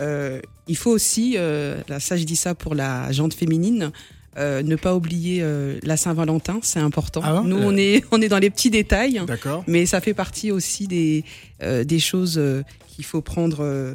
Euh, 0.00 0.40
il 0.68 0.76
faut 0.76 0.90
aussi, 0.90 1.34
euh, 1.36 1.80
là, 1.88 2.00
ça 2.00 2.16
je 2.16 2.24
dis 2.24 2.36
ça 2.36 2.54
pour 2.54 2.74
la 2.74 3.10
jante 3.12 3.34
féminine, 3.34 3.92
euh, 4.38 4.62
ne 4.62 4.76
pas 4.76 4.94
oublier 4.94 5.40
euh, 5.42 5.78
la 5.82 5.96
Saint-Valentin, 5.98 6.60
c'est 6.62 6.78
important. 6.80 7.20
Ah 7.24 7.42
Nous, 7.44 7.56
on 7.56 7.76
est, 7.76 8.02
on 8.10 8.20
est 8.22 8.28
dans 8.28 8.38
les 8.38 8.48
petits 8.50 8.70
détails, 8.70 9.20
mais 9.66 9.84
ça 9.86 10.00
fait 10.00 10.14
partie 10.14 10.50
aussi 10.50 10.86
des, 10.86 11.24
euh, 11.62 11.84
des 11.84 11.98
choses 11.98 12.36
euh, 12.38 12.62
qu'il 12.88 13.04
faut 13.04 13.20
prendre, 13.20 13.60
euh, 13.60 13.94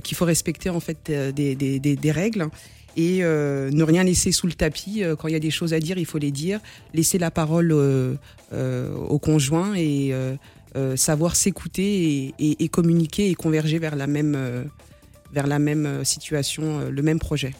qu'il 0.00 0.16
faut 0.16 0.24
respecter 0.24 0.70
en 0.70 0.80
fait 0.80 1.10
euh, 1.10 1.32
des, 1.32 2.10
règles 2.12 2.48
et 2.96 3.18
euh, 3.22 3.70
ne 3.70 3.82
rien 3.82 4.04
laisser 4.04 4.32
sous 4.32 4.46
le 4.46 4.52
tapis. 4.52 5.02
Euh, 5.02 5.16
Quand 5.16 5.28
il 5.28 5.32
y 5.32 5.36
a 5.36 5.40
des 5.40 5.50
choses 5.50 5.72
à 5.72 5.80
dire, 5.80 5.98
il 5.98 6.06
faut 6.06 6.18
les 6.18 6.30
dire. 6.30 6.60
Laisser 6.92 7.18
la 7.18 7.30
parole 7.30 7.72
euh, 7.72 8.14
euh, 8.52 8.94
au 8.94 9.18
conjoint 9.18 9.74
et 9.74 10.10
euh, 10.12 10.34
euh, 10.76 10.96
savoir 10.96 11.36
s'écouter 11.36 12.32
et, 12.38 12.64
et- 12.64 12.68
communiquer 12.68 13.30
et 13.30 13.34
converger 13.34 13.78
vers 13.78 13.96
la 13.96 14.06
même, 14.06 14.34
euh, 14.36 14.64
vers 15.32 15.46
la 15.46 15.58
même 15.58 15.86
euh, 15.86 16.04
situation, 16.04 16.80
euh, 16.80 16.90
le 16.90 17.02
même 17.02 17.18
projet. 17.18 17.52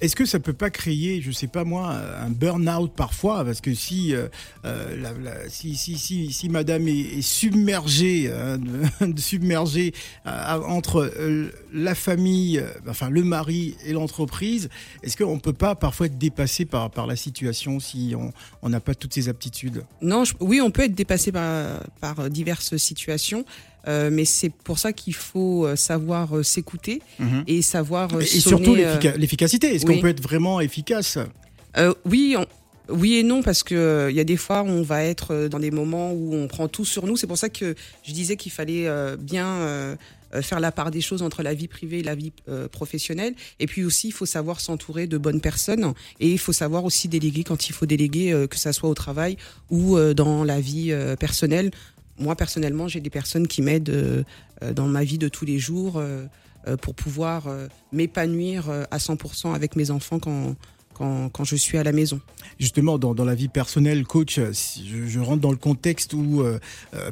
Est-ce 0.00 0.16
que 0.16 0.24
ça 0.24 0.40
peut 0.40 0.52
pas 0.52 0.70
créer, 0.70 1.20
je 1.20 1.30
sais 1.30 1.46
pas 1.46 1.64
moi, 1.64 1.92
un 2.20 2.30
burn-out 2.30 2.92
parfois? 2.94 3.44
Parce 3.44 3.60
que 3.60 3.74
si, 3.74 4.14
euh, 4.14 4.28
euh, 4.64 5.44
si, 5.48 5.74
si, 5.76 6.32
si, 6.32 6.48
madame 6.48 6.88
est, 6.88 7.22
submergée, 7.22 8.30
hein, 8.32 8.58
submergée 9.16 9.92
euh, 10.26 10.60
entre 10.62 11.12
la 11.72 11.94
famille, 11.94 12.62
enfin 12.88 13.10
le 13.10 13.22
mari 13.22 13.76
et 13.84 13.92
l'entreprise, 13.92 14.68
est-ce 15.02 15.16
qu'on 15.16 15.38
peut 15.38 15.52
pas 15.52 15.74
parfois 15.74 16.06
être 16.06 16.18
dépassé 16.18 16.64
par, 16.64 16.90
par 16.90 17.06
la 17.06 17.16
situation 17.16 17.80
si 17.80 18.14
on 18.62 18.68
n'a 18.68 18.80
pas 18.80 18.94
toutes 18.94 19.14
ces 19.14 19.28
aptitudes? 19.28 19.84
Non, 20.02 20.24
oui, 20.40 20.60
on 20.60 20.70
peut 20.70 20.82
être 20.82 20.94
dépassé 20.94 21.32
par, 21.32 21.80
par 22.00 22.30
diverses 22.30 22.76
situations, 22.76 23.44
euh, 23.88 24.10
mais 24.12 24.24
c'est 24.24 24.50
pour 24.50 24.78
ça 24.78 24.92
qu'il 24.92 25.14
faut 25.14 25.66
euh, 25.66 25.76
savoir 25.76 26.36
euh, 26.36 26.42
s'écouter 26.42 27.00
et 27.46 27.62
savoir 27.62 28.14
euh, 28.14 28.20
Et, 28.20 28.26
sonner, 28.26 28.40
surtout 28.40 28.74
l'effica- 28.74 29.16
l'efficacité. 29.16 29.74
Est-ce 29.74 29.86
oui. 29.86 29.96
qu'on 29.96 30.00
peut 30.02 30.08
être 30.08 30.22
vraiment 30.22 30.60
efficace? 30.60 31.18
Oui, 32.04 32.36
on- 32.38 32.46
oui 32.92 33.14
et 33.18 33.22
non, 33.22 33.42
parce 33.42 33.62
que 33.62 34.08
il 34.10 34.16
y 34.16 34.20
a 34.20 34.24
des 34.24 34.36
fois 34.36 34.62
où 34.62 34.66
on 34.66 34.82
va 34.82 35.04
être 35.04 35.48
dans 35.48 35.60
des 35.60 35.70
moments 35.70 36.12
où 36.12 36.34
on 36.34 36.48
prend 36.48 36.66
tout 36.68 36.84
sur 36.84 37.06
nous. 37.06 37.16
C'est 37.16 37.26
pour 37.28 37.38
ça 37.38 37.48
que 37.48 37.74
je 38.02 38.12
disais 38.12 38.36
qu'il 38.36 38.50
fallait 38.52 38.88
bien 39.18 39.96
faire 40.42 40.60
la 40.60 40.70
part 40.72 40.90
des 40.90 41.00
choses 41.00 41.22
entre 41.22 41.42
la 41.42 41.54
vie 41.54 41.68
privée 41.68 42.00
et 42.00 42.02
la 42.02 42.14
vie 42.14 42.32
euh, 42.48 42.68
professionnelle. 42.68 43.34
Et 43.60 43.66
puis 43.66 43.84
aussi, 43.84 44.08
il 44.08 44.12
faut 44.12 44.26
savoir 44.26 44.60
s'entourer 44.60 45.06
de 45.06 45.18
bonnes 45.18 45.40
personnes 45.40 45.92
et 46.20 46.30
il 46.30 46.38
faut 46.38 46.52
savoir 46.52 46.84
aussi 46.84 47.08
déléguer 47.08 47.42
quand 47.44 47.68
il 47.68 47.72
faut 47.72 47.86
déléguer, 47.86 48.32
euh, 48.32 48.46
que 48.46 48.56
ça 48.58 48.72
soit 48.72 48.88
au 48.88 48.94
travail 48.94 49.36
ou 49.70 49.96
euh, 49.96 50.14
dans 50.14 50.42
la 50.44 50.60
vie 50.60 50.92
personnelle. 51.18 51.70
Moi, 52.20 52.36
personnellement, 52.36 52.86
j'ai 52.86 53.00
des 53.00 53.10
personnes 53.10 53.48
qui 53.48 53.62
m'aident 53.62 53.88
euh, 53.88 54.22
euh, 54.62 54.72
dans 54.74 54.86
ma 54.86 55.04
vie 55.04 55.18
de 55.18 55.28
tous 55.28 55.46
les 55.46 55.58
jours 55.58 55.94
euh, 55.96 56.26
pour 56.82 56.94
pouvoir 56.94 57.48
m'épanouir 57.90 58.68
à 58.90 58.98
100% 58.98 59.54
avec 59.54 59.76
mes 59.76 59.90
enfants 59.90 60.18
quand, 60.18 60.54
quand, 60.92 61.30
quand 61.30 61.44
je 61.44 61.56
suis 61.56 61.78
à 61.78 61.82
la 61.82 61.92
maison. 61.92 62.20
Justement, 62.58 62.98
dans, 62.98 63.14
dans 63.14 63.24
la 63.24 63.34
vie 63.34 63.48
personnelle, 63.48 64.04
coach, 64.04 64.38
je, 64.38 65.20
rentre 65.20 65.40
dans 65.40 65.52
le 65.52 65.56
contexte 65.56 66.12
où 66.12 66.44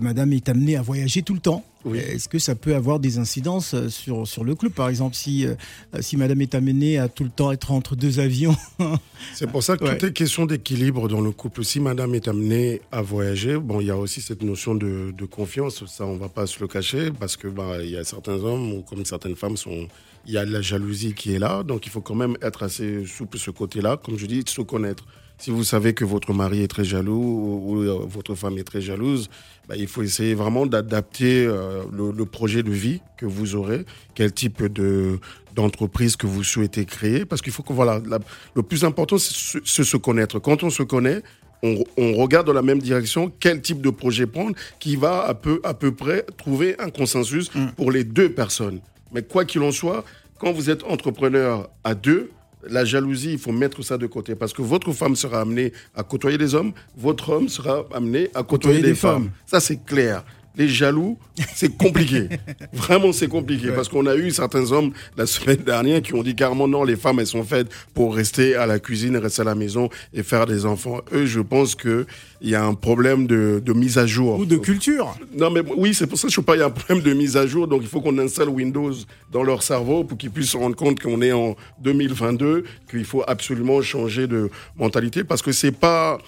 madame 0.02 0.34
est 0.34 0.50
amenée 0.50 0.76
à 0.76 0.82
voyager 0.82 1.22
tout 1.22 1.32
le 1.32 1.40
temps. 1.40 1.64
Oui. 1.88 1.98
Est-ce 1.98 2.28
que 2.28 2.38
ça 2.38 2.54
peut 2.54 2.74
avoir 2.74 3.00
des 3.00 3.18
incidences 3.18 3.74
euh, 3.74 3.88
sur, 3.88 4.26
sur 4.26 4.44
le 4.44 4.54
club 4.54 4.72
Par 4.72 4.88
exemple, 4.88 5.14
si, 5.14 5.46
euh, 5.46 5.54
si 6.00 6.16
madame 6.16 6.40
est 6.40 6.54
amenée 6.54 6.98
à 6.98 7.08
tout 7.08 7.24
le 7.24 7.30
temps 7.30 7.50
être 7.52 7.70
entre 7.72 7.96
deux 7.96 8.20
avions. 8.20 8.56
C'est 9.34 9.50
pour 9.50 9.62
ça 9.62 9.76
que 9.76 9.84
Ouais. 9.84 9.98
tout 9.98 10.06
est 10.06 10.12
question 10.12 10.46
d'équilibre 10.46 11.08
dans 11.08 11.20
le 11.20 11.30
couple. 11.32 11.64
Si 11.64 11.80
madame 11.80 12.14
est 12.14 12.28
amenée 12.28 12.80
à 12.92 13.02
voyager, 13.02 13.56
bon, 13.58 13.80
il 13.80 13.86
y 13.86 13.90
a 13.90 13.96
aussi 13.96 14.20
cette 14.20 14.42
notion 14.42 14.74
de, 14.74 15.12
de 15.16 15.24
confiance, 15.24 15.84
ça 15.86 16.04
on 16.06 16.16
va 16.16 16.28
pas 16.28 16.46
se 16.46 16.60
le 16.60 16.68
cacher, 16.68 17.10
parce 17.18 17.36
que 17.36 17.48
bah, 17.48 17.78
il 17.82 17.90
y 17.90 17.96
a 17.96 18.04
certains 18.04 18.34
hommes 18.36 18.72
ou 18.72 18.82
comme 18.82 19.04
certaines 19.04 19.36
femmes 19.36 19.56
sont, 19.56 19.88
il 20.26 20.32
y 20.34 20.38
a 20.38 20.44
la 20.44 20.60
jalousie 20.60 21.14
qui 21.14 21.34
est 21.34 21.38
là, 21.38 21.62
donc 21.62 21.86
il 21.86 21.90
faut 21.90 22.00
quand 22.00 22.14
même 22.14 22.36
être 22.42 22.62
assez 22.62 23.04
souple 23.06 23.36
de 23.36 23.42
ce 23.42 23.50
côté-là, 23.50 23.96
comme 23.96 24.18
je 24.18 24.26
dis, 24.26 24.42
se 24.46 24.60
connaître. 24.62 25.04
Si 25.38 25.50
vous 25.50 25.62
savez 25.62 25.94
que 25.94 26.04
votre 26.04 26.32
mari 26.34 26.62
est 26.62 26.68
très 26.68 26.84
jaloux 26.84 27.12
ou, 27.14 27.76
ou, 27.76 27.82
euh, 27.82 28.00
votre 28.08 28.34
femme 28.34 28.58
est 28.58 28.64
très 28.64 28.80
jalouse, 28.80 29.30
bah, 29.68 29.76
il 29.76 29.86
faut 29.86 30.02
essayer 30.02 30.34
vraiment 30.34 30.66
d'adapter 30.66 31.46
euh, 31.46 31.82
le, 31.92 32.10
le 32.10 32.26
projet 32.26 32.62
de 32.64 32.72
vie 32.72 33.00
que 33.16 33.24
vous 33.24 33.54
aurez, 33.54 33.84
quel 34.14 34.32
type 34.32 34.64
de 34.64 35.18
d'entreprise 35.54 36.14
que 36.16 36.26
vous 36.28 36.44
souhaitez 36.44 36.84
créer, 36.84 37.24
parce 37.24 37.42
qu'il 37.42 37.52
faut 37.52 37.64
que 37.64 37.72
voilà, 37.72 38.00
la- 38.06 38.20
le 38.54 38.62
plus 38.62 38.84
important 38.84 39.18
c'est 39.18 39.34
se, 39.64 39.82
se- 39.82 39.96
connaître. 39.96 40.38
Quand 40.38 40.62
on 40.62 40.70
se 40.70 40.84
connaît, 40.84 41.20
on, 41.64 41.82
on 41.96 42.14
regarde 42.14 42.46
dans 42.46 42.52
la 42.52 42.62
même 42.62 42.78
direction 42.80 43.32
quel 43.40 43.60
type 43.60 43.80
de 43.80 43.90
projet 43.90 44.26
prendre 44.26 44.54
qui 44.78 44.94
va 44.94 45.24
à 45.24 45.34
peu, 45.34 45.60
à 45.64 45.74
peu 45.74 45.92
près 45.92 46.24
trouver 46.36 46.76
un 46.80 46.90
consensus 46.90 47.50
pour 47.76 47.90
les 47.90 48.04
deux 48.04 48.30
personnes. 48.30 48.80
Mais 49.12 49.22
quoi 49.22 49.44
qu'il 49.44 49.62
en 49.62 49.72
soit, 49.72 50.04
quand 50.38 50.52
vous 50.52 50.70
êtes 50.70 50.84
entrepreneur 50.84 51.68
à 51.82 51.94
deux, 51.96 52.30
la 52.66 52.84
jalousie, 52.84 53.32
il 53.32 53.38
faut 53.38 53.52
mettre 53.52 53.82
ça 53.82 53.98
de 53.98 54.06
côté 54.06 54.34
parce 54.34 54.52
que 54.52 54.62
votre 54.62 54.92
femme 54.92 55.16
sera 55.16 55.40
amenée 55.40 55.72
à 55.94 56.02
côtoyer 56.02 56.38
des 56.38 56.54
hommes, 56.54 56.72
votre 56.96 57.30
homme 57.30 57.48
sera 57.48 57.84
amené 57.92 58.30
à 58.34 58.42
côtoyer, 58.42 58.82
des, 58.82 58.94
femmes. 58.94 59.30
Ça, 59.46 59.60
c'est 59.60 59.84
clair. 59.84 60.24
Les 60.58 60.68
jaloux, 60.68 61.16
c'est 61.54 61.76
compliqué. 61.76 62.28
Vraiment, 62.72 63.12
c'est 63.12 63.28
compliqué 63.28 63.68
parce 63.70 63.88
qu'on 63.88 64.06
a 64.06 64.16
eu 64.16 64.32
certains 64.32 64.72
hommes 64.72 64.92
la 65.16 65.24
semaine 65.24 65.62
dernière 65.64 66.02
qui 66.02 66.14
ont 66.14 66.22
dit 66.24 66.34
carrément 66.34 66.66
non, 66.66 66.82
les 66.82 66.96
femmes, 66.96 67.20
elles 67.20 67.28
sont 67.28 67.44
faites 67.44 67.68
pour 67.94 68.14
rester 68.14 68.56
à 68.56 68.66
la 68.66 68.80
cuisine, 68.80 69.16
rester 69.16 69.42
à 69.42 69.44
la 69.44 69.54
maison 69.54 69.88
et 70.12 70.24
faire 70.24 70.46
des 70.46 70.66
enfants. 70.66 71.00
Eux, 71.12 71.26
je 71.26 71.38
pense 71.38 71.76
qu'il 71.76 72.06
y 72.42 72.56
a 72.56 72.64
un 72.64 72.74
problème 72.74 73.28
de, 73.28 73.62
de 73.64 73.72
mise 73.72 73.98
à 73.98 74.06
jour. 74.06 74.40
Ou 74.40 74.46
de 74.46 74.56
culture 74.56 75.16
Non, 75.36 75.50
mais 75.50 75.62
oui, 75.76 75.94
c'est 75.94 76.08
pour 76.08 76.18
ça 76.18 76.26
que 76.26 76.34
je 76.34 76.40
pas, 76.40 76.56
il 76.56 76.58
y 76.58 76.62
a 76.62 76.66
un 76.66 76.70
problème 76.70 77.04
de 77.04 77.12
mise 77.12 77.36
à 77.36 77.46
jour. 77.46 77.68
Donc, 77.68 77.82
il 77.82 77.88
faut 77.88 78.00
qu'on 78.00 78.18
installe 78.18 78.48
Windows 78.48 78.92
dans 79.30 79.44
leur 79.44 79.62
cerveau 79.62 80.02
pour 80.02 80.18
qu'ils 80.18 80.32
puissent 80.32 80.50
se 80.50 80.56
rendre 80.56 80.74
compte 80.74 81.00
qu'on 81.00 81.22
est 81.22 81.32
en 81.32 81.54
2022, 81.82 82.64
qu'il 82.90 83.04
faut 83.04 83.22
absolument 83.28 83.80
changer 83.80 84.26
de 84.26 84.50
mentalité 84.76 85.22
parce 85.22 85.42
que 85.42 85.52
c'est 85.52 85.72
pas. 85.72 86.18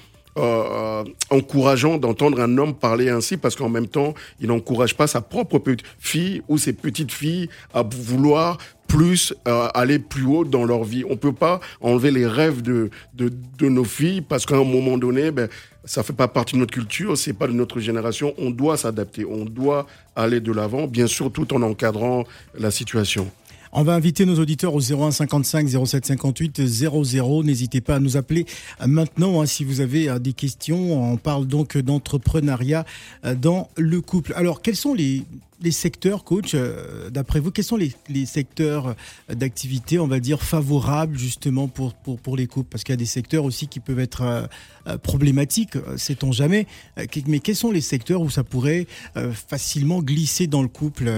Euh, 0.41 1.05
encourageant 1.31 1.99
d'entendre 1.99 2.41
un 2.41 2.59
homme 2.59 2.75
parler 2.75 3.09
ainsi 3.09 3.37
parce 3.37 3.57
qu'en 3.57 3.69
même 3.69 3.87
temps, 3.87 4.15
il 4.41 4.49
n'encourage 4.49 4.97
pas 4.97 5.07
sa 5.07 5.21
propre 5.21 5.61
fille 5.99 6.43
ou 6.49 6.59
ses 6.59 6.73
petites 6.73 7.13
filles 7.13 7.49
à 7.75 7.83
vouloir 7.83 8.59
plus 8.87 9.33
euh, 9.47 9.69
aller 9.75 9.99
plus 9.99 10.25
haut 10.25 10.45
dans 10.45 10.65
leur 10.65 10.83
vie. 10.83 11.05
On 11.09 11.17
peut 11.17 11.33
pas 11.33 11.61
enlever 11.81 12.11
les 12.11 12.27
rêves 12.27 12.63
de, 12.63 12.91
de, 13.15 13.31
de 13.59 13.69
nos 13.69 13.85
filles 13.85 14.21
parce 14.21 14.47
qu'à 14.47 14.57
un 14.57 14.65
moment 14.65 14.99
donné, 14.99 15.31
ben, 15.31 15.49
ça 15.85 16.03
fait 16.03 16.13
pas 16.13 16.29
partie 16.29 16.55
de 16.55 16.61
notre 16.61 16.75
culture, 16.75 17.17
c'est 17.17 17.33
pas 17.33 17.47
de 17.47 17.53
notre 17.53 17.81
génération. 17.81 18.35
On 18.39 18.51
doit 18.51 18.77
s'adapter, 18.77 19.25
on 19.25 19.45
doit 19.45 19.87
aller 20.17 20.41
de 20.41 20.53
l'avant, 20.53 20.87
bien 20.87 21.07
sûr, 21.07 21.31
tout 21.31 21.55
en 21.55 21.63
encadrant 21.63 22.25
la 22.59 22.71
situation. 22.71 23.31
On 23.73 23.85
va 23.85 23.95
inviter 23.95 24.27
nos 24.27 24.41
auditeurs 24.41 24.75
au 24.75 24.81
01 24.81 25.13
55 25.13 25.69
07 25.87 26.07
58 26.07 26.67
00. 26.67 27.45
N'hésitez 27.45 27.81
pas 27.81 27.97
à 27.97 28.01
nous 28.01 28.17
appeler 28.17 28.45
euh, 28.81 28.89
maintenant 28.89 29.41
hein, 29.41 29.47
si 29.47 29.63
vous 29.63 29.81
avez 29.81 30.09
euh, 30.09 30.19
des 30.19 30.33
questions. 30.33 31.13
On 31.13 31.17
parle 31.17 31.47
donc 31.47 31.79
d'entrepreneuriat 31.79 32.85
euh, 33.25 33.37
dans 33.37 33.69
le 33.77 34.01
couple. 34.01 34.33
Alors, 34.35 34.61
quels 34.61 34.75
sont 34.75 34.93
les, 34.93 35.23
les 35.61 35.71
secteurs, 35.71 36.25
coach, 36.25 36.53
euh, 36.55 37.11
d'après 37.11 37.41
vous, 37.41 37.51
quels 37.51 37.65
sont 37.65 37.77
les, 37.77 37.93
les 38.09 38.27
secteurs 38.27 38.95
euh, 39.31 39.35
d'activité, 39.35 39.99
on 39.99 40.07
va 40.07 40.21
dire, 40.21 40.43
favorables 40.43 41.19
justement 41.19 41.69
pour, 41.69 41.95
pour, 41.95 42.19
pour 42.19 42.37
les 42.37 42.47
couples 42.47 42.69
Parce 42.71 42.85
qu'il 42.85 42.93
y 42.93 42.95
a 42.95 42.97
des 42.97 43.05
secteurs 43.05 43.45
aussi 43.45 43.69
qui 43.69 43.81
peuvent 43.81 44.01
être 44.01 44.23
euh, 44.87 44.99
problématiques, 44.99 45.77
sait-on 45.97 46.33
jamais. 46.33 46.67
Mais 47.27 47.41
quels 47.41 47.57
sont 47.57 47.71
les 47.71 47.81
secteurs 47.81 48.23
où 48.23 48.31
ça 48.31 48.45
pourrait 48.45 48.87
facilement 49.49 50.03
glisser 50.03 50.47
dans 50.47 50.63
le 50.63 50.69
couple 50.69 51.11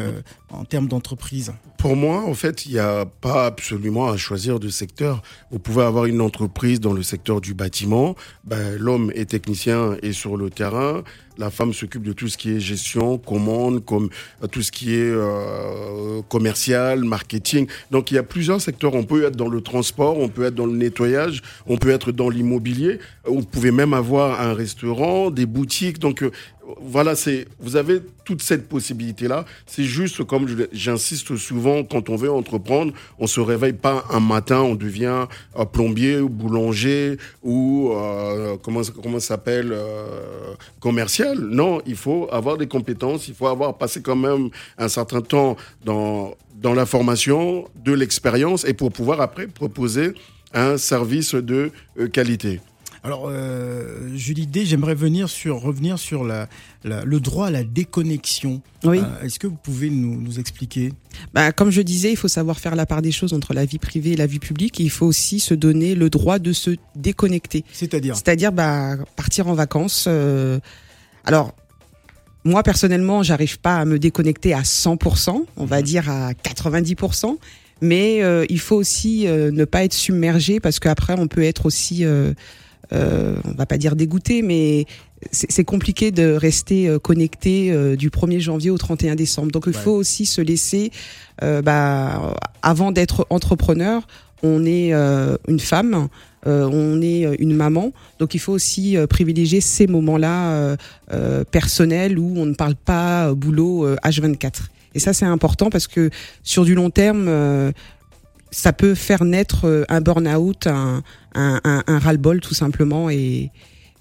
en 0.51 0.65
termes 0.65 0.89
d'entreprise? 0.89 1.53
Pour 1.79 1.97
moi, 1.97 2.25
en 2.25 2.35
fait, 2.35 2.67
il 2.67 2.73
n'y 2.73 2.79
a 2.79 3.07
pas 3.07 3.47
absolument 3.47 4.09
à 4.09 4.17
choisir 4.17 4.61
de 4.61 4.69
secteur. 4.69 5.23
Vous 5.51 5.59
pouvez 5.59 5.85
avoir 5.85 6.07
une 6.07 6.21
entreprise 6.21 6.81
dans 6.81 6.93
le 6.93 7.03
secteur 7.03 7.41
du 7.41 7.55
bâtiment. 7.55 8.15
Ben, 8.45 8.77
L'homme 8.77 9.13
est 9.15 9.31
technicien 9.31 9.97
et 10.03 10.13
sur 10.13 10.37
le 10.37 10.51
terrain. 10.51 11.03
La 11.39 11.51
femme 11.51 11.73
s'occupe 11.73 12.03
de 12.03 12.13
tout 12.13 12.29
ce 12.29 12.37
qui 12.37 12.51
est 12.51 12.61
gestion, 12.61 13.19
commande, 13.19 13.85
comme 13.85 14.09
euh, 14.43 14.47
tout 14.47 14.63
ce 14.63 14.73
qui 14.73 14.95
est 14.95 15.11
euh, 15.11 16.23
commercial, 16.29 17.05
marketing. 17.05 17.67
Donc 17.91 18.11
il 18.11 18.15
y 18.15 18.19
a 18.19 18.23
plusieurs 18.23 18.61
secteurs. 18.61 18.95
On 18.95 19.05
peut 19.05 19.25
être 19.25 19.37
dans 19.37 19.49
le 19.49 19.61
transport, 19.61 20.19
on 20.19 20.29
peut 20.29 20.45
être 20.45 20.55
dans 20.55 20.67
le 20.67 20.77
nettoyage, 20.77 21.43
on 21.67 21.77
peut 21.77 21.91
être 21.91 22.13
dans 22.13 22.29
l'immobilier. 22.29 22.99
Vous 23.25 23.43
pouvez 23.43 23.71
même 23.71 23.95
avoir 23.95 24.41
un 24.41 24.55
restaurant, 24.55 25.31
des 25.31 25.47
boutiques. 25.47 25.99
Donc 25.99 26.23
euh, 26.23 26.31
voilà, 26.81 27.17
c'est 27.17 27.47
vous 27.59 27.77
avez 27.77 28.01
toute 28.25 28.43
cette 28.43 28.69
possibilité 28.69 29.29
là. 29.29 29.45
C'est 29.67 29.85
juste 29.85 30.25
comme 30.25 30.47
j'insiste 30.73 31.37
souvent 31.37 31.85
quand 31.85 32.09
on 32.09 32.17
veut 32.17 32.31
entreprendre, 32.31 32.93
on 33.19 33.27
se 33.27 33.41
réveille 33.41 33.73
pas 33.73 34.05
un 34.11 34.21
matin, 34.21 34.61
on 34.61 34.75
devient 34.75 35.27
euh, 35.59 35.65
plombier 35.65 36.19
ou 36.19 36.29
boulanger 36.29 37.19
ou 37.43 37.93
euh, 37.93 38.57
comment 38.63 38.83
comment 39.03 39.21
s'appelle 39.21 39.73
euh, 39.73 40.55
commercial. 40.81 41.39
Non, 41.39 41.81
il 41.87 41.97
faut 41.97 42.29
avoir 42.31 42.57
des 42.57 42.69
compétences, 42.69 43.29
il 43.29 43.35
faut 43.35 43.49
avoir 43.49 43.77
passé 43.77 44.01
quand 44.03 44.17
même 44.17 44.51
un 44.79 44.89
certain 44.89 45.21
temps 45.21 45.57
dans 45.85 46.35
dans 46.63 46.75
la 46.75 46.87
formation, 46.87 47.69
de 47.85 47.93
l'expérience 47.93 48.65
et 48.65 48.73
pour 48.73 48.93
pouvoir 48.93 49.21
après 49.21 49.49
proposer 49.49 50.15
un 50.55 50.77
service 50.79 51.35
de 51.35 51.73
euh, 51.99 52.09
qualité. 52.09 52.61
Alors, 53.05 53.27
euh, 53.29 54.15
Julie 54.15 54.47
D, 54.47 54.65
j'aimerais 54.65 54.95
venir 54.95 55.29
sur, 55.29 55.61
revenir 55.61 55.99
sur 55.99 56.23
la, 56.23 56.49
la- 56.85 57.05
le 57.05 57.19
droit 57.19 57.49
à 57.49 57.51
la 57.51 57.65
déconnexion. 57.65 58.63
Oui. 58.85 58.99
Euh, 59.01 59.25
Est-ce 59.27 59.41
que 59.41 59.49
vous 59.49 59.57
pouvez 59.61 59.91
nous, 59.91 60.21
nous 60.21 60.39
expliquer? 60.39 60.93
Bah, 61.35 61.51
comme 61.51 61.71
je 61.71 61.83
disais, 61.83 62.13
il 62.13 62.17
faut 62.17 62.29
savoir 62.29 62.61
faire 62.61 62.77
la 62.77 62.87
part 62.87 63.03
des 63.03 63.11
choses 63.11 63.33
entre 63.33 63.55
la 63.55 63.65
vie 63.65 63.79
privée 63.79 64.13
et 64.13 64.17
la 64.17 64.27
vie 64.29 64.39
publique. 64.39 64.81
Et 64.81 64.85
il 64.85 64.91
faut 64.91 65.07
aussi 65.07 65.41
se 65.41 65.53
donner 65.53 65.97
le 65.97 66.11
droit 66.11 66.39
de 66.39 66.53
se 66.53 66.77
déconnecter. 66.95 67.65
C'est-à-dire? 67.73 68.15
C'est-à-dire 68.15 68.53
bah, 68.53 68.97
partir 69.17 69.49
en 69.49 69.55
vacances. 69.55 70.05
euh, 70.07 70.61
Alors, 71.25 71.55
moi 72.45 72.63
personnellement, 72.63 73.25
j'arrive 73.25 73.59
pas 73.59 73.79
à 73.79 73.85
me 73.85 73.99
déconnecter 73.99 74.55
à 74.55 74.63
100%, 74.63 75.45
on 75.57 75.65
va 75.65 75.83
dire 75.83 76.09
à 76.09 76.33
90%. 76.35 77.37
Mais 77.81 78.23
euh, 78.23 78.47
il 78.49 78.61
faut 78.61 78.77
aussi 78.77 79.27
euh, 79.27 79.51
ne 79.51 79.65
pas 79.65 79.83
être 79.83 79.93
submergé 79.93 80.61
parce 80.61 80.79
qu'après 80.79 81.15
on 81.19 81.27
peut 81.27 81.43
être 81.43 81.67
aussi, 81.67 82.05
euh, 82.05 82.33
euh, 82.93 83.35
on 83.45 83.53
va 83.53 83.67
pas 83.67 83.79
dire 83.79 83.97
dégoûté, 83.97 84.43
mais 84.43 84.87
c'est 85.31 85.65
compliqué 85.65 86.11
de 86.11 86.33
rester 86.33 86.89
euh, 86.89 86.99
connecté 86.99 87.71
euh, 87.71 87.95
du 87.97 88.11
1er 88.11 88.41
janvier 88.41 88.71
au 88.71 88.79
31 88.79 89.15
décembre. 89.15 89.53
Donc 89.53 89.65
il 89.67 89.75
Ouais. 89.75 89.81
faut 89.81 89.93
aussi 89.93 90.27
se 90.27 90.41
laisser, 90.41 90.91
euh, 91.43 91.63
bah, 91.63 92.35
avant 92.63 92.91
d'être 92.93 93.27
entrepreneur, 93.31 94.07
on 94.43 94.65
est 94.67 94.93
euh, 94.93 95.37
une 95.47 95.61
femme, 95.61 96.09
euh, 96.49 96.69
on 96.73 97.01
est 97.01 97.37
une 97.39 97.55
maman, 97.55 97.93
donc 98.19 98.35
il 98.35 98.41
faut 98.41 98.53
aussi 98.53 98.97
euh, 98.97 99.07
privilégier 99.07 99.61
ces 99.61 99.87
moments-là 99.87 100.77
personnels 101.53 102.19
où 102.19 102.35
on 102.37 102.47
ne 102.47 102.55
parle 102.55 102.75
pas 102.75 103.33
boulot 103.35 103.87
euh, 103.87 103.97
H24. 104.05 104.63
Et 104.95 104.99
ça 104.99 105.13
c'est 105.13 105.25
important 105.25 105.71
parce 105.71 105.87
que 105.87 106.11
sur 106.43 106.65
du 106.65 106.75
long 106.75 106.91
terme, 106.91 107.27
ça 108.53 108.73
peut 108.73 108.95
faire 108.95 109.25
naître 109.25 109.67
euh, 109.67 109.85
un 109.89 110.01
burn-out, 110.01 110.69
un, 110.69 111.03
un, 111.35 111.61
un, 111.65 111.99
ras-le-bol 111.99 112.41
tout 112.41 112.55
simplement. 112.55 113.11
Et, 113.11 113.51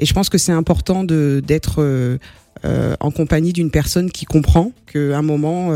et 0.01 0.05
je 0.05 0.13
pense 0.13 0.29
que 0.29 0.37
c'est 0.37 0.51
important 0.51 1.03
d'être 1.03 1.75
euh, 1.81 2.17
euh, 2.65 2.95
en 2.99 3.11
compagnie 3.11 3.53
d'une 3.53 3.71
personne 3.71 4.11
qui 4.11 4.25
comprend 4.25 4.71
qu'à 4.91 5.17
un 5.17 5.21
moment, 5.21 5.71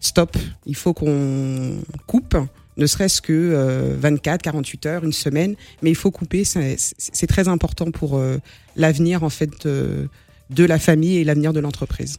stop, 0.00 0.36
il 0.64 0.74
faut 0.74 0.94
qu'on 0.94 1.76
coupe, 2.06 2.36
ne 2.78 2.86
serait-ce 2.86 3.20
que 3.22 3.32
euh, 3.32 3.94
24, 3.98 4.42
48 4.42 4.86
heures, 4.86 5.04
une 5.04 5.12
semaine, 5.12 5.54
mais 5.82 5.90
il 5.90 5.96
faut 5.96 6.10
couper. 6.10 6.44
C'est 6.44 7.26
très 7.26 7.48
important 7.48 7.90
pour 7.90 8.20
l'avenir 8.74 9.22
en 9.22 9.30
fait 9.30 9.66
de 9.66 10.64
la 10.64 10.78
famille 10.78 11.18
et 11.18 11.24
l'avenir 11.24 11.52
de 11.52 11.60
l'entreprise. 11.60 12.16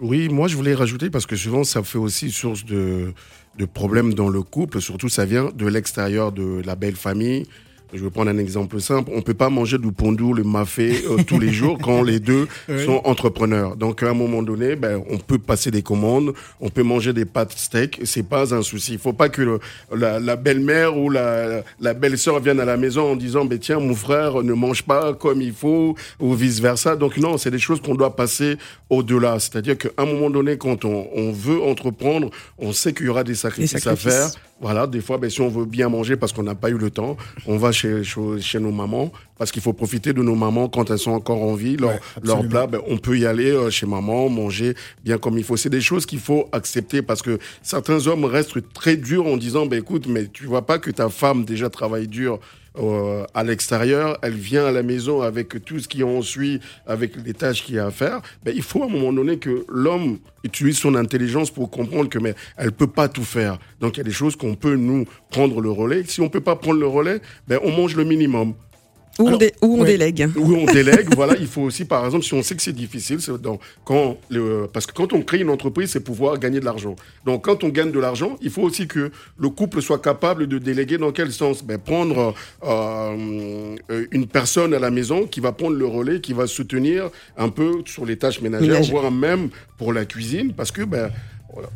Oui, 0.00 0.28
moi 0.28 0.48
je 0.48 0.56
voulais 0.56 0.74
rajouter 0.74 1.10
parce 1.10 1.26
que 1.26 1.36
souvent 1.36 1.62
ça 1.62 1.84
fait 1.84 1.98
aussi 1.98 2.32
source 2.32 2.64
de, 2.64 3.14
de 3.58 3.64
problèmes 3.64 4.14
dans 4.14 4.28
le 4.28 4.42
couple, 4.42 4.80
surtout 4.80 5.08
ça 5.08 5.24
vient 5.24 5.50
de 5.54 5.66
l'extérieur 5.66 6.32
de 6.32 6.62
la 6.64 6.76
belle 6.76 6.96
famille. 6.96 7.46
Je 7.92 8.02
vais 8.02 8.10
prendre 8.10 8.30
un 8.30 8.38
exemple 8.38 8.80
simple. 8.80 9.10
On 9.14 9.22
peut 9.22 9.34
pas 9.34 9.48
manger 9.48 9.78
du 9.78 9.92
pondou, 9.92 10.34
le 10.34 10.42
mafé 10.42 11.04
euh, 11.08 11.22
tous 11.26 11.38
les 11.38 11.52
jours 11.52 11.78
quand 11.82 12.02
les 12.02 12.18
deux 12.20 12.48
Oui. 12.68 12.84
sont 12.84 13.00
entrepreneurs. 13.04 13.76
Donc 13.76 14.02
à 14.02 14.10
un 14.10 14.14
moment 14.14 14.42
donné, 14.42 14.74
ben, 14.76 15.02
on 15.08 15.18
peut 15.18 15.38
passer 15.38 15.70
des 15.70 15.82
commandes, 15.82 16.32
on 16.60 16.68
peut 16.68 16.82
manger 16.82 17.12
des 17.12 17.24
pâtes 17.24 17.52
steak, 17.56 18.00
c'est 18.04 18.24
pas 18.28 18.52
un 18.54 18.62
souci. 18.62 18.94
Il 18.94 18.98
faut 18.98 19.12
pas 19.12 19.28
que 19.28 19.40
le- 19.42 19.60
la, 19.94 20.18
la 20.18 20.36
belle-mère 20.36 20.96
ou 20.98 21.10
la, 21.10 21.62
la 21.80 21.94
belle-sœur 21.94 22.40
vienne 22.40 22.58
à 22.60 22.64
la 22.64 22.76
maison 22.76 23.12
en 23.12 23.16
disant 23.16 23.44
ben 23.44 23.58
tiens 23.58 23.78
mon 23.78 23.94
frère 23.94 24.42
ne 24.42 24.52
mange 24.52 24.82
pas 24.82 25.14
comme 25.14 25.40
il 25.40 25.52
faut 25.52 25.94
ou 26.18 26.34
vice 26.34 26.60
versa. 26.60 26.96
Donc 26.96 27.16
non, 27.18 27.38
c'est 27.38 27.50
des 27.52 27.58
choses 27.60 27.80
qu'on 27.80 27.94
doit 27.94 28.16
passer 28.16 28.56
au-delà. 28.90 29.38
C'est-à-dire 29.38 29.78
qu'à 29.78 29.90
un 29.98 30.06
moment 30.06 30.30
donné, 30.30 30.58
quand 30.58 30.84
on, 30.84 31.06
on 31.14 31.30
veut 31.32 31.62
entreprendre, 31.62 32.30
on 32.58 32.72
sait 32.72 32.92
qu'il 32.92 33.06
y 33.06 33.08
aura 33.08 33.24
des 33.24 33.34
sacrifices, 33.34 33.76
à 33.76 33.78
sacrifices. 33.78 34.12
faire. 34.12 34.30
Voilà, 34.58 34.86
des 34.86 35.02
fois, 35.02 35.18
ben, 35.18 35.28
si 35.28 35.42
on 35.42 35.50
veut 35.50 35.66
bien 35.66 35.90
manger 35.90 36.16
parce 36.16 36.32
qu'on 36.32 36.42
n'a 36.42 36.54
pas 36.54 36.70
eu 36.70 36.78
le 36.78 36.88
temps, 36.90 37.18
on 37.46 37.58
va 37.58 37.72
chez, 37.76 38.02
chez, 38.04 38.40
chez 38.40 38.58
nos 38.58 38.72
mamans 38.72 39.12
parce 39.38 39.52
qu'il 39.52 39.62
faut 39.62 39.72
profiter 39.72 40.12
de 40.12 40.22
nos 40.22 40.34
mamans 40.34 40.68
quand 40.68 40.90
elles 40.90 40.98
sont 40.98 41.12
encore 41.12 41.42
en 41.42 41.54
vie. 41.54 41.76
Leur, 41.76 41.90
Ouais, 41.90 42.00
leur 42.24 42.48
plat, 42.48 42.66
ben, 42.66 42.80
on 42.88 42.96
peut 42.98 43.18
y 43.18 43.26
aller 43.26 43.50
euh, 43.50 43.70
chez 43.70 43.86
maman, 43.86 44.28
manger 44.28 44.74
bien 45.04 45.18
comme 45.18 45.38
il 45.38 45.44
faut. 45.44 45.56
C'est 45.56 45.70
des 45.70 45.80
choses 45.80 46.06
qu'il 46.06 46.18
faut 46.18 46.48
accepter 46.52 47.02
parce 47.02 47.22
que 47.22 47.38
certains 47.62 48.06
hommes 48.06 48.24
restent 48.24 48.72
très 48.72 48.96
durs 48.96 49.26
en 49.26 49.36
disant, 49.36 49.66
ben, 49.66 49.78
écoute, 49.78 50.06
mais 50.08 50.26
tu 50.26 50.46
vois 50.46 50.66
pas 50.66 50.78
que 50.78 50.90
ta 50.90 51.08
femme 51.08 51.44
déjà 51.44 51.70
travaille 51.70 52.08
dur 52.08 52.40
euh, 52.78 53.24
à 53.34 53.44
l'extérieur, 53.44 54.18
elle 54.22 54.34
vient 54.34 54.66
à 54.66 54.72
la 54.72 54.82
maison 54.82 55.22
avec 55.22 55.64
tout 55.64 55.78
ce 55.78 55.88
qui 55.88 56.02
en 56.02 56.22
suit, 56.22 56.60
avec 56.86 57.16
les 57.24 57.34
tâches 57.34 57.64
qu'il 57.64 57.76
y 57.76 57.78
a 57.78 57.86
à 57.86 57.90
faire. 57.90 58.20
Ben, 58.44 58.52
il 58.54 58.62
faut 58.62 58.82
à 58.82 58.86
un 58.86 58.90
moment 58.90 59.12
donné 59.12 59.38
que 59.38 59.64
l'homme 59.68 60.18
utilise 60.44 60.78
son 60.78 60.94
intelligence 60.94 61.50
pour 61.50 61.70
comprendre 61.70 62.08
que 62.08 62.18
mais 62.18 62.34
elle 62.56 62.72
peut 62.72 62.86
pas 62.86 63.08
tout 63.08 63.24
faire. 63.24 63.58
Donc 63.80 63.96
il 63.96 63.98
y 63.98 64.00
a 64.00 64.04
des 64.04 64.12
choses 64.12 64.36
qu'on 64.36 64.54
peut 64.54 64.76
nous 64.76 65.06
prendre 65.30 65.60
le 65.60 65.70
relais. 65.70 66.04
Si 66.06 66.20
on 66.20 66.28
peut 66.28 66.40
pas 66.40 66.56
prendre 66.56 66.80
le 66.80 66.86
relais, 66.86 67.20
ben 67.48 67.58
on 67.62 67.72
mange 67.72 67.96
le 67.96 68.04
minimum. 68.04 68.54
Ou 69.18 69.28
on, 69.28 69.36
dé- 69.36 69.52
ou 69.62 69.80
on 69.80 69.84
délègue. 69.84 70.28
Ou 70.36 70.54
on 70.54 70.66
délègue, 70.66 71.14
voilà, 71.14 71.34
il 71.38 71.46
faut 71.46 71.62
aussi, 71.62 71.84
par 71.84 72.04
exemple, 72.04 72.24
si 72.24 72.34
on 72.34 72.42
sait 72.42 72.54
que 72.54 72.62
c'est 72.62 72.72
difficile, 72.72 73.18
quand 73.84 74.18
le, 74.28 74.68
parce 74.72 74.84
que 74.86 74.92
quand 74.92 75.12
on 75.12 75.22
crée 75.22 75.40
une 75.40 75.48
entreprise, 75.50 75.90
c'est 75.90 76.00
pouvoir 76.04 76.38
gagner 76.38 76.60
de 76.60 76.64
l'argent. 76.64 76.96
Donc, 77.24 77.44
quand 77.44 77.64
on 77.64 77.68
gagne 77.70 77.92
de 77.92 77.98
l'argent, 77.98 78.36
il 78.42 78.50
faut 78.50 78.62
aussi 78.62 78.86
que 78.86 79.10
le 79.38 79.48
couple 79.48 79.80
soit 79.80 80.00
capable 80.02 80.46
de 80.46 80.58
déléguer 80.58 80.98
dans 80.98 81.12
quel 81.12 81.32
sens? 81.32 81.64
Ben, 81.64 81.78
Prendre 81.78 82.34
euh, 82.64 83.76
euh, 83.90 84.06
une 84.10 84.26
personne 84.26 84.74
à 84.74 84.78
la 84.78 84.90
maison 84.90 85.26
qui 85.26 85.40
va 85.40 85.52
prendre 85.52 85.76
le 85.76 85.86
relais, 85.86 86.20
qui 86.20 86.32
va 86.32 86.46
soutenir 86.46 87.10
un 87.36 87.48
peu 87.48 87.82
sur 87.86 88.04
les 88.04 88.16
tâches 88.16 88.40
ménagères, 88.40 88.68
Ménagères. 88.68 88.90
voire 88.92 89.10
même 89.10 89.48
pour 89.78 89.92
la 89.92 90.04
cuisine, 90.04 90.52
parce 90.54 90.70
que, 90.72 90.82
ben, 90.82 91.10
voilà, 91.52 91.68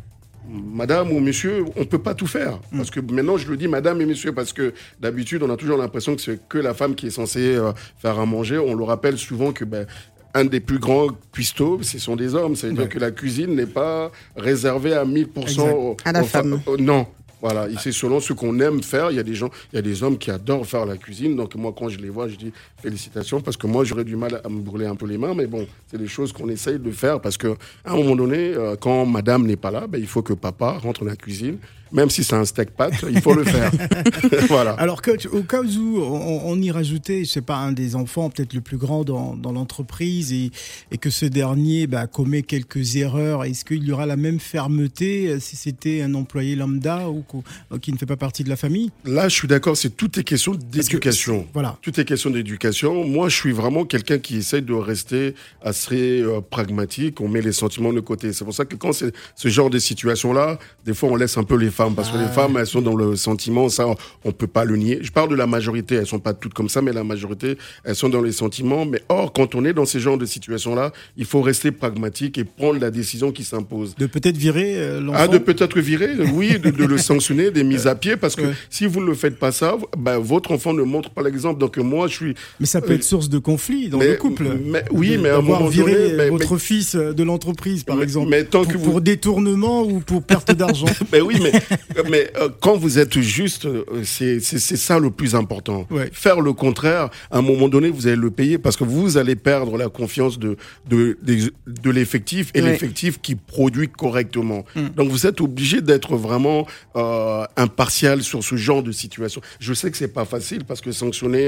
Madame 0.51 1.11
ou 1.11 1.19
monsieur, 1.19 1.63
on 1.77 1.85
peut 1.85 1.99
pas 1.99 2.13
tout 2.13 2.27
faire. 2.27 2.59
Parce 2.75 2.91
que 2.91 2.99
maintenant, 2.99 3.37
je 3.37 3.49
le 3.49 3.55
dis 3.57 3.67
madame 3.69 4.01
et 4.01 4.05
monsieur, 4.05 4.33
parce 4.33 4.51
que 4.51 4.73
d'habitude, 4.99 5.43
on 5.43 5.49
a 5.49 5.55
toujours 5.55 5.77
l'impression 5.77 6.15
que 6.15 6.21
c'est 6.21 6.39
que 6.49 6.57
la 6.57 6.73
femme 6.73 6.93
qui 6.95 7.07
est 7.07 7.11
censée 7.11 7.55
euh, 7.55 7.71
faire 7.99 8.19
à 8.19 8.25
manger. 8.25 8.57
On 8.57 8.73
le 8.75 8.83
rappelle 8.83 9.17
souvent 9.17 9.53
que 9.53 9.63
ben, 9.63 9.85
un 10.33 10.45
des 10.45 10.59
plus 10.59 10.79
grands 10.79 11.07
cuistots, 11.31 11.79
ce 11.83 11.99
sont 11.99 12.15
des 12.15 12.35
hommes. 12.35 12.55
C'est-à-dire 12.55 12.83
Ouais. 12.83 12.87
que 12.89 12.99
la 12.99 13.11
cuisine 13.11 13.55
n'est 13.55 13.65
pas 13.65 14.11
réservée 14.35 14.93
à 14.93 15.05
1000% 15.05 15.41
Exact. 15.41 15.73
aux, 15.73 15.97
À 16.05 16.11
la 16.11 16.21
aux 16.21 16.25
femme. 16.25 16.61
Euh, 16.67 16.75
non. 16.79 17.07
Voilà, 17.41 17.67
c'est 17.79 17.91
selon 17.91 18.19
ce 18.19 18.33
qu'on 18.33 18.59
aime 18.59 18.83
faire. 18.83 19.11
Il 19.11 19.17
y 19.17 19.19
a 19.19 19.23
des 19.23 19.33
gens, 19.33 19.49
il 19.73 19.75
y 19.75 19.79
a 19.79 19.81
des 19.81 20.03
hommes 20.03 20.17
qui 20.17 20.29
adorent 20.29 20.65
faire 20.65 20.85
la 20.85 20.97
cuisine. 20.97 21.35
Donc 21.35 21.55
moi, 21.55 21.73
quand 21.77 21.89
je 21.89 21.97
les 21.97 22.09
vois, 22.09 22.27
je 22.27 22.35
dis 22.35 22.53
félicitations 22.81 23.41
parce 23.41 23.57
que 23.57 23.67
moi, 23.67 23.83
j'aurais 23.83 24.03
du 24.03 24.15
mal 24.15 24.41
à 24.43 24.49
me 24.49 24.61
brûler 24.61 24.85
un 24.85 24.95
peu 24.95 25.07
les 25.07 25.17
mains. 25.17 25.33
Mais 25.33 25.47
bon, 25.47 25.67
c'est 25.87 25.97
des 25.97 26.07
choses 26.07 26.31
qu'on 26.31 26.49
essaye 26.49 26.79
de 26.79 26.91
faire 26.91 27.19
parce 27.19 27.37
que 27.37 27.55
à 27.83 27.93
un 27.93 27.95
moment 27.95 28.15
donné, 28.15 28.53
euh, 28.53 28.75
quand 28.79 29.05
Madame 29.05 29.45
n'est 29.45 29.55
pas 29.55 29.71
là, 29.71 29.87
ben, 29.87 29.99
il 29.99 30.07
faut 30.07 30.21
que 30.21 30.33
Papa 30.33 30.77
rentre 30.81 31.03
dans 31.03 31.09
la 31.09 31.15
cuisine. 31.15 31.57
Même 31.91 32.09
si 32.09 32.23
c'est 32.23 32.35
un 32.35 32.45
steak 32.45 32.71
pâte, 32.71 32.93
il 33.09 33.21
faut 33.21 33.33
le 33.33 33.43
faire. 33.43 33.71
voilà. 34.47 34.71
Alors, 34.71 35.01
coach, 35.01 35.25
au 35.25 35.43
cas 35.43 35.61
où 35.61 35.97
on, 36.01 36.41
on 36.45 36.61
y 36.61 36.71
rajoutait, 36.71 37.25
je 37.25 37.29
sais 37.29 37.41
pas, 37.41 37.57
un 37.57 37.73
des 37.73 37.95
enfants, 37.95 38.29
peut-être 38.29 38.53
le 38.53 38.61
plus 38.61 38.77
grand 38.77 39.03
dans, 39.03 39.35
dans 39.35 39.51
l'entreprise, 39.51 40.31
et, 40.31 40.51
et 40.91 40.97
que 40.97 41.09
ce 41.09 41.25
dernier 41.25 41.87
bah, 41.87 42.07
commet 42.07 42.43
quelques 42.43 42.95
erreurs, 42.95 43.43
est-ce 43.43 43.65
qu'il 43.65 43.83
y 43.83 43.91
aura 43.91 44.05
la 44.05 44.15
même 44.15 44.39
fermeté 44.39 45.27
euh, 45.27 45.39
si 45.39 45.55
c'était 45.55 46.01
un 46.01 46.13
employé 46.13 46.55
lambda 46.55 47.09
ou 47.09 47.23
euh, 47.71 47.77
qui 47.77 47.91
ne 47.91 47.97
fait 47.97 48.05
pas 48.05 48.17
partie 48.17 48.43
de 48.43 48.49
la 48.49 48.55
famille? 48.55 48.91
Là, 49.05 49.27
je 49.27 49.35
suis 49.35 49.47
d'accord. 49.47 49.75
C'est 49.75 49.95
tout 49.97 50.17
est 50.19 50.23
question 50.23 50.55
d'éducation. 50.55 51.47
Voilà. 51.53 51.77
Tout 51.81 51.99
est 51.99 52.05
question 52.05 52.29
d'éducation. 52.29 53.03
Moi, 53.05 53.29
je 53.29 53.35
suis 53.35 53.51
vraiment 53.51 53.85
quelqu'un 53.85 54.19
qui 54.19 54.37
essaye 54.37 54.61
de 54.61 54.73
rester 54.73 55.35
assez 55.61 56.21
euh, 56.21 56.39
pragmatique. 56.41 57.19
On 57.19 57.27
met 57.27 57.41
les 57.41 57.51
sentiments 57.51 57.93
de 57.93 57.99
côté. 57.99 58.31
C'est 58.33 58.45
pour 58.45 58.53
ça 58.53 58.65
que 58.65 58.75
quand 58.75 58.93
c'est 58.93 59.13
ce 59.35 59.47
genre 59.49 59.69
de 59.69 59.79
situation-là, 59.79 60.57
des 60.85 60.93
fois, 60.93 61.09
on 61.09 61.15
laisse 61.15 61.37
un 61.37 61.43
peu 61.43 61.57
les 61.57 61.69
femmes 61.69 61.80
femmes, 61.83 61.95
parce 61.95 62.09
que 62.11 62.17
les 62.17 62.27
femmes, 62.27 62.57
elles 62.57 62.67
sont 62.67 62.81
dans 62.81 62.95
le 62.95 63.15
sentiment, 63.15 63.67
ça, 63.69 63.87
on 64.23 64.31
peut 64.31 64.45
pas 64.47 64.65
le 64.65 64.75
nier. 64.75 64.99
Je 65.01 65.11
parle 65.11 65.29
de 65.29 65.35
la 65.35 65.47
majorité, 65.47 65.95
elles 65.95 66.05
sont 66.05 66.19
pas 66.19 66.33
toutes 66.33 66.53
comme 66.53 66.69
ça, 66.69 66.81
mais 66.81 66.93
la 66.93 67.03
majorité, 67.03 67.57
elles 67.83 67.95
sont 67.95 68.09
dans 68.09 68.21
les 68.21 68.31
sentiments. 68.31 68.85
Mais 68.85 69.01
or, 69.09 69.33
quand 69.33 69.55
on 69.55 69.65
est 69.65 69.73
dans 69.73 69.85
ces 69.85 69.99
genres 69.99 70.17
de 70.19 70.25
situations-là, 70.25 70.91
il 71.17 71.25
faut 71.25 71.41
rester 71.41 71.71
pragmatique 71.71 72.37
et 72.37 72.43
prendre 72.43 72.79
la 72.79 72.91
décision 72.91 73.31
qui 73.31 73.43
s'impose. 73.43 73.95
De 73.95 74.05
peut-être 74.05 74.37
virer 74.37 74.75
euh, 74.77 75.01
l'enfant 75.01 75.19
Ah, 75.21 75.27
de 75.27 75.37
peut-être 75.39 75.79
virer, 75.79 76.09
oui, 76.33 76.59
de, 76.59 76.69
de 76.69 76.85
le 76.85 76.97
sanctionner, 76.99 77.49
des 77.51 77.63
mises 77.63 77.87
à 77.87 77.95
pied, 77.95 78.15
parce 78.15 78.35
que 78.35 78.41
Ouais. 78.43 78.53
si 78.69 78.85
vous 78.85 78.99
ne 79.01 79.05
le 79.07 79.15
faites 79.15 79.39
pas 79.39 79.51
ça, 79.51 79.75
ben, 79.97 80.19
votre 80.19 80.51
enfant 80.51 80.73
ne 80.73 80.83
montre 80.83 81.09
pas 81.09 81.23
l'exemple. 81.23 81.59
Donc 81.59 81.77
moi, 81.77 82.07
je 82.07 82.13
suis. 82.15 82.35
Mais 82.59 82.65
ça 82.67 82.81
peut 82.81 82.91
Euh, 82.93 82.95
être 82.95 83.03
source 83.03 83.29
de 83.29 83.39
conflit 83.39 83.89
dans 83.89 83.97
mais- 83.97 84.09
le 84.09 84.15
couple. 84.17 84.45
mais- 84.65 84.83
oui, 84.91 85.17
mais 85.19 85.29
à 85.29 85.37
un 85.37 85.41
moment 85.41 85.67
viré 85.67 85.93
donné, 85.93 86.13
mais- 86.13 86.29
votre 86.29 86.53
mais- 86.53 86.59
fils 86.59 86.93
euh, 86.95 87.13
de 87.13 87.23
l'entreprise, 87.23 87.83
par 87.83 87.95
Mais- 87.97 88.03
exemple. 88.03 88.29
mais 88.29 88.43
tant 88.43 88.63
pour, 88.63 88.71
que 88.73 88.77
vous- 88.77 88.91
pour 88.91 89.01
détournement 89.01 89.81
ou 89.83 89.99
pour 89.99 90.21
perte 90.23 90.51
d'argent. 90.55 90.85
Ben 91.11 91.21
oui, 91.21 91.35
mais, 91.41 91.51
mais 92.09 92.31
euh, 92.37 92.49
quand 92.61 92.75
vous 92.77 92.99
êtes 92.99 93.19
juste, 93.19 93.65
euh, 93.65 93.83
c'est 94.03 94.39
ça 94.41 94.99
le 94.99 95.11
plus 95.11 95.35
important. 95.35 95.87
Ouais. 95.89 96.09
Faire 96.13 96.41
le 96.41 96.53
contraire, 96.53 97.09
à 97.29 97.37
un 97.37 97.41
moment 97.41 97.67
donné, 97.69 97.89
vous 97.89 98.07
allez 98.07 98.15
le 98.15 98.31
payer 98.31 98.57
parce 98.57 98.75
que 98.77 98.83
vous 98.83 99.17
allez 99.17 99.35
perdre 99.35 99.77
la 99.77 99.89
confiance 99.89 100.39
de, 100.39 100.57
de, 100.89 101.17
de 101.23 101.89
l'effectif 101.89 102.51
et 102.53 102.61
Ouais. 102.61 102.71
l'effectif 102.71 103.19
qui 103.21 103.35
produit 103.35 103.89
correctement. 103.89 104.65
Mm. 104.75 104.89
Donc 104.95 105.09
vous 105.09 105.25
êtes 105.25 105.41
obligé 105.41 105.81
d'être 105.81 106.15
vraiment 106.15 106.67
euh, 106.95 107.43
impartial 107.57 108.21
sur 108.23 108.43
ce 108.43 108.55
genre 108.55 108.83
de 108.83 108.91
situation. 108.91 109.41
Je 109.59 109.73
sais 109.73 109.89
que 109.89 109.97
c'est 109.97 110.13
pas 110.13 110.25
facile 110.25 110.63
parce 110.65 110.81
que 110.81 110.91
sanctionner 110.91 111.45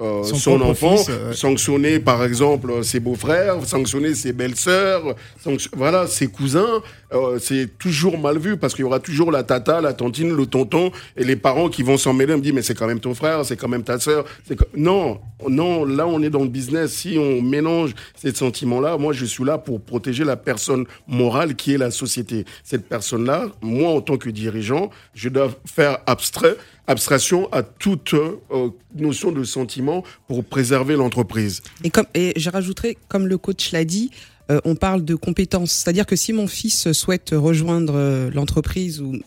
euh, 0.00 0.22
Son 0.24 0.60
enfant, 0.60 0.96
fils, 0.96 1.10
sanctionner 1.32 1.98
par 2.00 2.24
exemple 2.24 2.82
ses 2.84 3.00
beaux-frères, 3.00 3.64
sanctionner 3.64 4.14
ses 4.14 4.32
belles-sœurs, 4.32 5.14
voilà, 5.76 6.06
ses 6.06 6.26
cousins, 6.28 6.82
c'est 7.40 7.78
toujours 7.78 8.18
mal 8.18 8.38
vu 8.38 8.56
parce 8.56 8.74
qu'il 8.74 8.82
y 8.82 8.86
aura 8.86 9.00
toujours 9.00 9.30
la 9.30 9.42
la 9.66 9.92
tantine, 9.92 10.34
le 10.34 10.46
tonton 10.46 10.90
et 11.16 11.24
les 11.24 11.36
parents 11.36 11.68
qui 11.68 11.82
vont 11.82 11.96
s'en 11.96 12.12
mêler, 12.12 12.34
me 12.36 12.40
dire 12.40 12.54
mais 12.54 12.62
c'est 12.62 12.74
quand 12.74 12.86
même 12.86 13.00
ton 13.00 13.14
frère, 13.14 13.44
c'est 13.44 13.56
quand 13.56 13.68
même 13.68 13.82
ta 13.82 13.98
sœur. 13.98 14.24
Non, 14.76 15.20
non, 15.48 15.84
là 15.84 16.06
on 16.06 16.22
est 16.22 16.30
dans 16.30 16.42
le 16.42 16.48
business. 16.48 16.92
Si 16.92 17.16
on 17.18 17.42
mélange 17.42 17.94
ces 18.16 18.34
sentiments-là, 18.34 18.96
moi 18.96 19.12
je 19.12 19.24
suis 19.24 19.44
là 19.44 19.58
pour 19.58 19.80
protéger 19.80 20.24
la 20.24 20.36
personne 20.36 20.84
morale 21.06 21.54
qui 21.54 21.74
est 21.74 21.78
la 21.78 21.90
société. 21.90 22.44
Cette 22.64 22.88
personne-là, 22.88 23.46
moi 23.60 23.90
en 23.90 24.00
tant 24.00 24.16
que 24.16 24.30
dirigeant, 24.30 24.90
je 25.14 25.28
dois 25.28 25.50
faire 25.66 25.98
abstrait 26.06 26.56
abstraction 26.88 27.52
à 27.52 27.62
toute 27.62 28.14
euh, 28.14 28.70
notion 28.96 29.30
de 29.30 29.44
sentiment 29.44 30.02
pour 30.26 30.42
préserver 30.42 30.96
l'entreprise. 30.96 31.60
Et 31.84 31.90
comme 31.90 32.06
et 32.14 32.32
je 32.36 32.50
rajouterais, 32.50 32.96
comme 33.08 33.28
le 33.28 33.36
coach 33.36 33.72
l'a 33.72 33.84
dit, 33.84 34.10
euh, 34.50 34.60
on 34.64 34.74
parle 34.74 35.04
de 35.04 35.14
compétences. 35.14 35.72
C'est-à-dire 35.72 36.06
que 36.06 36.16
si 36.16 36.32
mon 36.32 36.46
fils 36.46 36.92
souhaite 36.92 37.30
rejoindre 37.32 37.94
euh, 37.96 38.30
l'entreprise 38.30 39.00
ou 39.00 39.20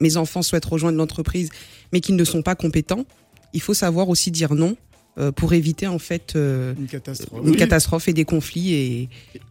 mes 0.00 0.16
enfants 0.16 0.42
souhaitent 0.42 0.64
rejoindre 0.64 0.98
l'entreprise, 0.98 1.50
mais 1.92 2.00
qu'ils 2.00 2.16
ne 2.16 2.24
sont 2.24 2.42
pas 2.42 2.54
compétents, 2.54 3.04
il 3.52 3.60
faut 3.60 3.74
savoir 3.74 4.08
aussi 4.08 4.30
dire 4.30 4.54
non 4.54 4.76
euh, 5.18 5.32
pour 5.32 5.52
éviter 5.54 5.86
en 5.88 5.98
fait 5.98 6.34
euh, 6.36 6.72
Une 6.78 6.86
catastrophe. 6.86 7.40
une 7.44 7.50
Oui. 7.50 7.56
catastrophe 7.56 8.06
et 8.08 8.12
des 8.12 8.24
conflits 8.24 8.72
et, 8.74 9.08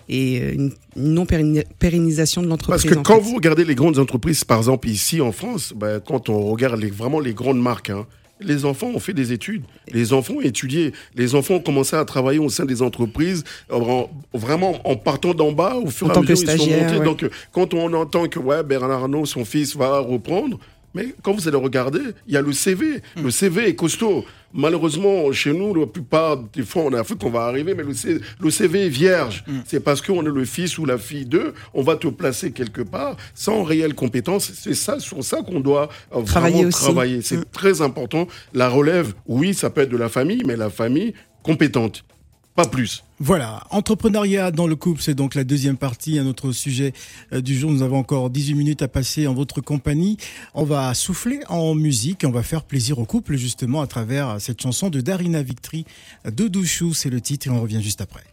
et 0.08 0.42
euh, 0.42 0.54
une, 0.54 0.72
non 0.96 1.26
pérenni- 1.26 1.66
pérennisation 1.80 2.42
de 2.42 2.48
Parce 2.48 2.62
l'entreprise. 2.62 2.92
que 2.92 2.98
en 3.00 3.04
quand 3.04 3.16
fait. 3.22 3.30
vous 3.30 3.36
regardez 3.36 3.66
les 3.66 3.76
grandes 3.76 4.00
entreprises, 4.00 4.46
par 4.46 4.58
exemple 4.60 4.88
ici 4.88 5.20
en 5.20 5.32
France, 5.34 5.74
ben, 5.76 6.00
quand 6.00 6.30
on 6.30 6.46
regarde 6.50 6.80
les, 6.80 6.90
vraiment 6.90 7.20
les 7.20 7.34
grandes 7.34 7.62
marques, 7.62 7.90
hein, 7.90 8.08
les 8.40 8.66
enfants 8.66 8.88
ont 8.94 9.00
fait 9.00 9.14
des 9.14 9.32
études, 9.34 9.64
les 9.92 10.14
enfants 10.14 10.36
ont 10.36 10.42
étudié, 10.42 10.94
les 11.16 11.36
enfants 11.36 11.56
ont 11.56 11.60
commencé 11.62 11.96
à 11.96 12.06
travailler 12.06 12.40
au 12.40 12.50
sein 12.50 12.66
des 12.66 12.82
entreprises, 12.82 13.44
en- 13.72 14.10
vraiment 14.34 14.80
en 14.90 14.96
partant 14.96 15.34
d'en 15.34 15.52
bas, 15.52 15.76
au 15.76 15.88
fur 15.88 16.08
et 16.08 16.12
à 16.12 16.14
mesure 16.22 16.48
ils 16.54 16.58
sont 16.60 16.66
montés. 16.84 16.98
ouais. 17.00 17.06
Donc 17.06 17.24
euh, 17.24 17.30
quand 17.52 17.74
on 17.74 17.94
entend 17.94 18.28
que 18.28 18.40
ouais, 18.40 18.64
Bernard 18.64 19.02
Arnault, 19.04 19.26
son 19.26 19.46
fils, 19.46 19.76
va 19.76 20.00
reprendre, 20.00 20.58
mais 20.94 21.14
quand 21.22 21.34
vous 21.34 21.48
allez 21.48 21.58
regarder, 21.58 22.02
il 22.28 22.34
y 22.34 22.38
a 22.38 22.42
le 22.42 22.54
CV. 22.54 23.02
Hmm. 23.16 23.24
Le 23.24 23.32
CV 23.32 23.68
est 23.68 23.76
costaud. 23.76 24.26
Malheureusement, 24.52 25.32
chez 25.32 25.54
nous, 25.54 25.76
la 25.76 25.86
plupart 25.86 26.38
des 26.38 26.64
fois, 26.64 26.84
on 26.86 26.94
a 26.94 27.02
Afrique, 27.02 27.24
on 27.24 27.30
va 27.30 27.42
arriver, 27.42 27.76
mais 27.76 27.84
le, 27.84 28.50
CV 28.50 28.86
est 28.88 28.90
vierge. 28.90 29.44
Hmm. 29.48 29.60
C'est 29.66 29.80
parce 29.80 30.02
qu'on 30.02 30.26
est 30.26 30.32
le 30.34 30.46
fils 30.46 30.78
ou 30.80 30.86
la 30.86 30.98
fille 30.98 31.26
d'eux, 31.26 31.54
on 31.74 31.84
va 31.84 31.96
te 31.96 32.08
placer 32.08 32.52
quelque 32.52 32.82
part 32.82 33.16
sans 33.36 33.64
réelle 33.64 33.94
compétence. 33.94 34.52
C'est 34.56 34.74
ça, 34.74 35.00
sur 35.00 35.24
ça 35.24 35.42
qu'on 35.44 35.60
doit 35.60 35.90
euh, 36.16 36.24
Travailler 36.24 36.56
vraiment 36.66 36.70
travailler. 36.72 37.22
C'est 37.22 37.40
Mm. 37.40 37.46
très 37.52 37.82
important. 37.82 38.28
La 38.54 38.70
relève, 38.70 39.14
oui, 39.28 39.54
ça 39.54 39.70
peut 39.70 39.82
être 39.82 39.90
de 39.90 39.98
la 39.98 40.10
famille, 40.10 40.42
mais 40.46 40.56
la 40.56 40.70
famille 40.70 41.14
compétente. 41.44 42.04
Voilà, 43.20 43.64
entrepreneuriat 43.70 44.52
dans 44.52 44.68
le 44.68 44.76
couple, 44.76 45.02
c'est 45.02 45.14
donc 45.14 45.36
la 45.36 45.44
deuxième 45.44 45.78
partie, 45.78 46.20
un 46.20 46.26
autre 46.26 46.52
sujet 46.52 46.94
euh, 47.34 47.42
du 47.42 47.58
jour. 47.58 47.72
Nous 47.72 47.82
avons 47.82 47.98
encore 47.98 48.30
18 48.30 48.54
minutes 48.54 48.82
à 48.82 48.88
passer 48.88 49.28
en 49.28 49.34
votre 49.34 49.62
compagnie. 49.62 50.18
On 50.54 50.64
va 50.64 50.94
souffler 50.94 51.40
en 51.50 51.76
musique, 51.76 52.24
on 52.26 52.32
va 52.32 52.44
faire 52.44 52.64
plaisir 52.64 53.00
au 53.00 53.06
couple 53.06 53.36
justement 53.36 53.82
à 53.82 53.88
travers 53.88 54.40
cette 54.40 54.62
chanson 54.62 54.90
de 54.90 55.02
Darina 55.02 55.42
Victory, 55.42 55.86
de 56.26 56.48
Douchou, 56.48 56.94
c'est 56.94 57.10
le 57.10 57.22
titre 57.22 57.48
et 57.48 57.50
on 57.50 57.62
revient 57.62 57.82
juste 57.82 58.02
après. 58.02 58.24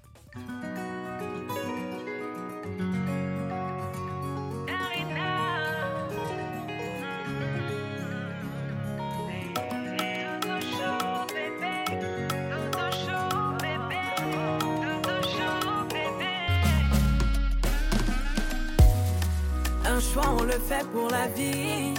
Le 20.57 20.63
fait 20.63 20.87
pour 20.89 21.09
la 21.11 21.27
vie. 21.29 21.95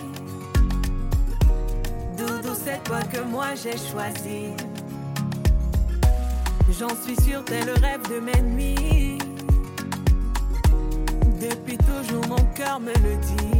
Doudou, 2.17 2.55
c'est 2.55 2.83
toi 2.83 3.01
que 3.03 3.21
moi 3.21 3.47
j'ai 3.55 3.77
choisi. 3.77 4.53
J'en 6.79 6.95
suis 7.03 7.15
sûre, 7.21 7.43
t'es 7.45 7.63
le 7.65 7.73
rêve 7.73 8.01
de 8.09 8.19
mes 8.19 8.41
nuits. 8.41 9.17
Depuis 11.39 11.77
toujours, 11.77 12.27
mon 12.27 12.43
cœur 12.55 12.79
me 12.79 12.93
le 12.93 13.15
dit. 13.27 13.56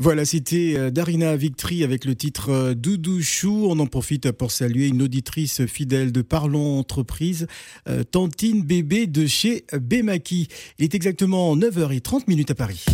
Voilà, 0.00 0.24
c'était 0.24 0.74
euh, 0.76 0.90
Darina 0.90 1.34
Victry 1.34 1.82
avec 1.82 2.04
le 2.04 2.14
titre 2.14 2.50
euh, 2.50 2.74
Doudou 2.74 3.20
Chou. 3.20 3.66
On 3.68 3.80
en 3.80 3.86
profite 3.86 4.30
pour 4.30 4.52
saluer 4.52 4.86
une 4.86 5.02
auditrice 5.02 5.66
fidèle 5.66 6.12
de 6.12 6.22
Parlons 6.22 6.78
Entreprise, 6.78 7.48
euh, 7.88 8.04
Tantine 8.04 8.62
Bébé 8.62 9.08
de 9.08 9.26
chez 9.26 9.64
Bemaki. 9.72 10.46
Il 10.78 10.84
est 10.84 10.94
exactement 10.94 11.56
9h30 11.56 12.22
minutes 12.28 12.52
à 12.52 12.54
Paris. 12.54 12.84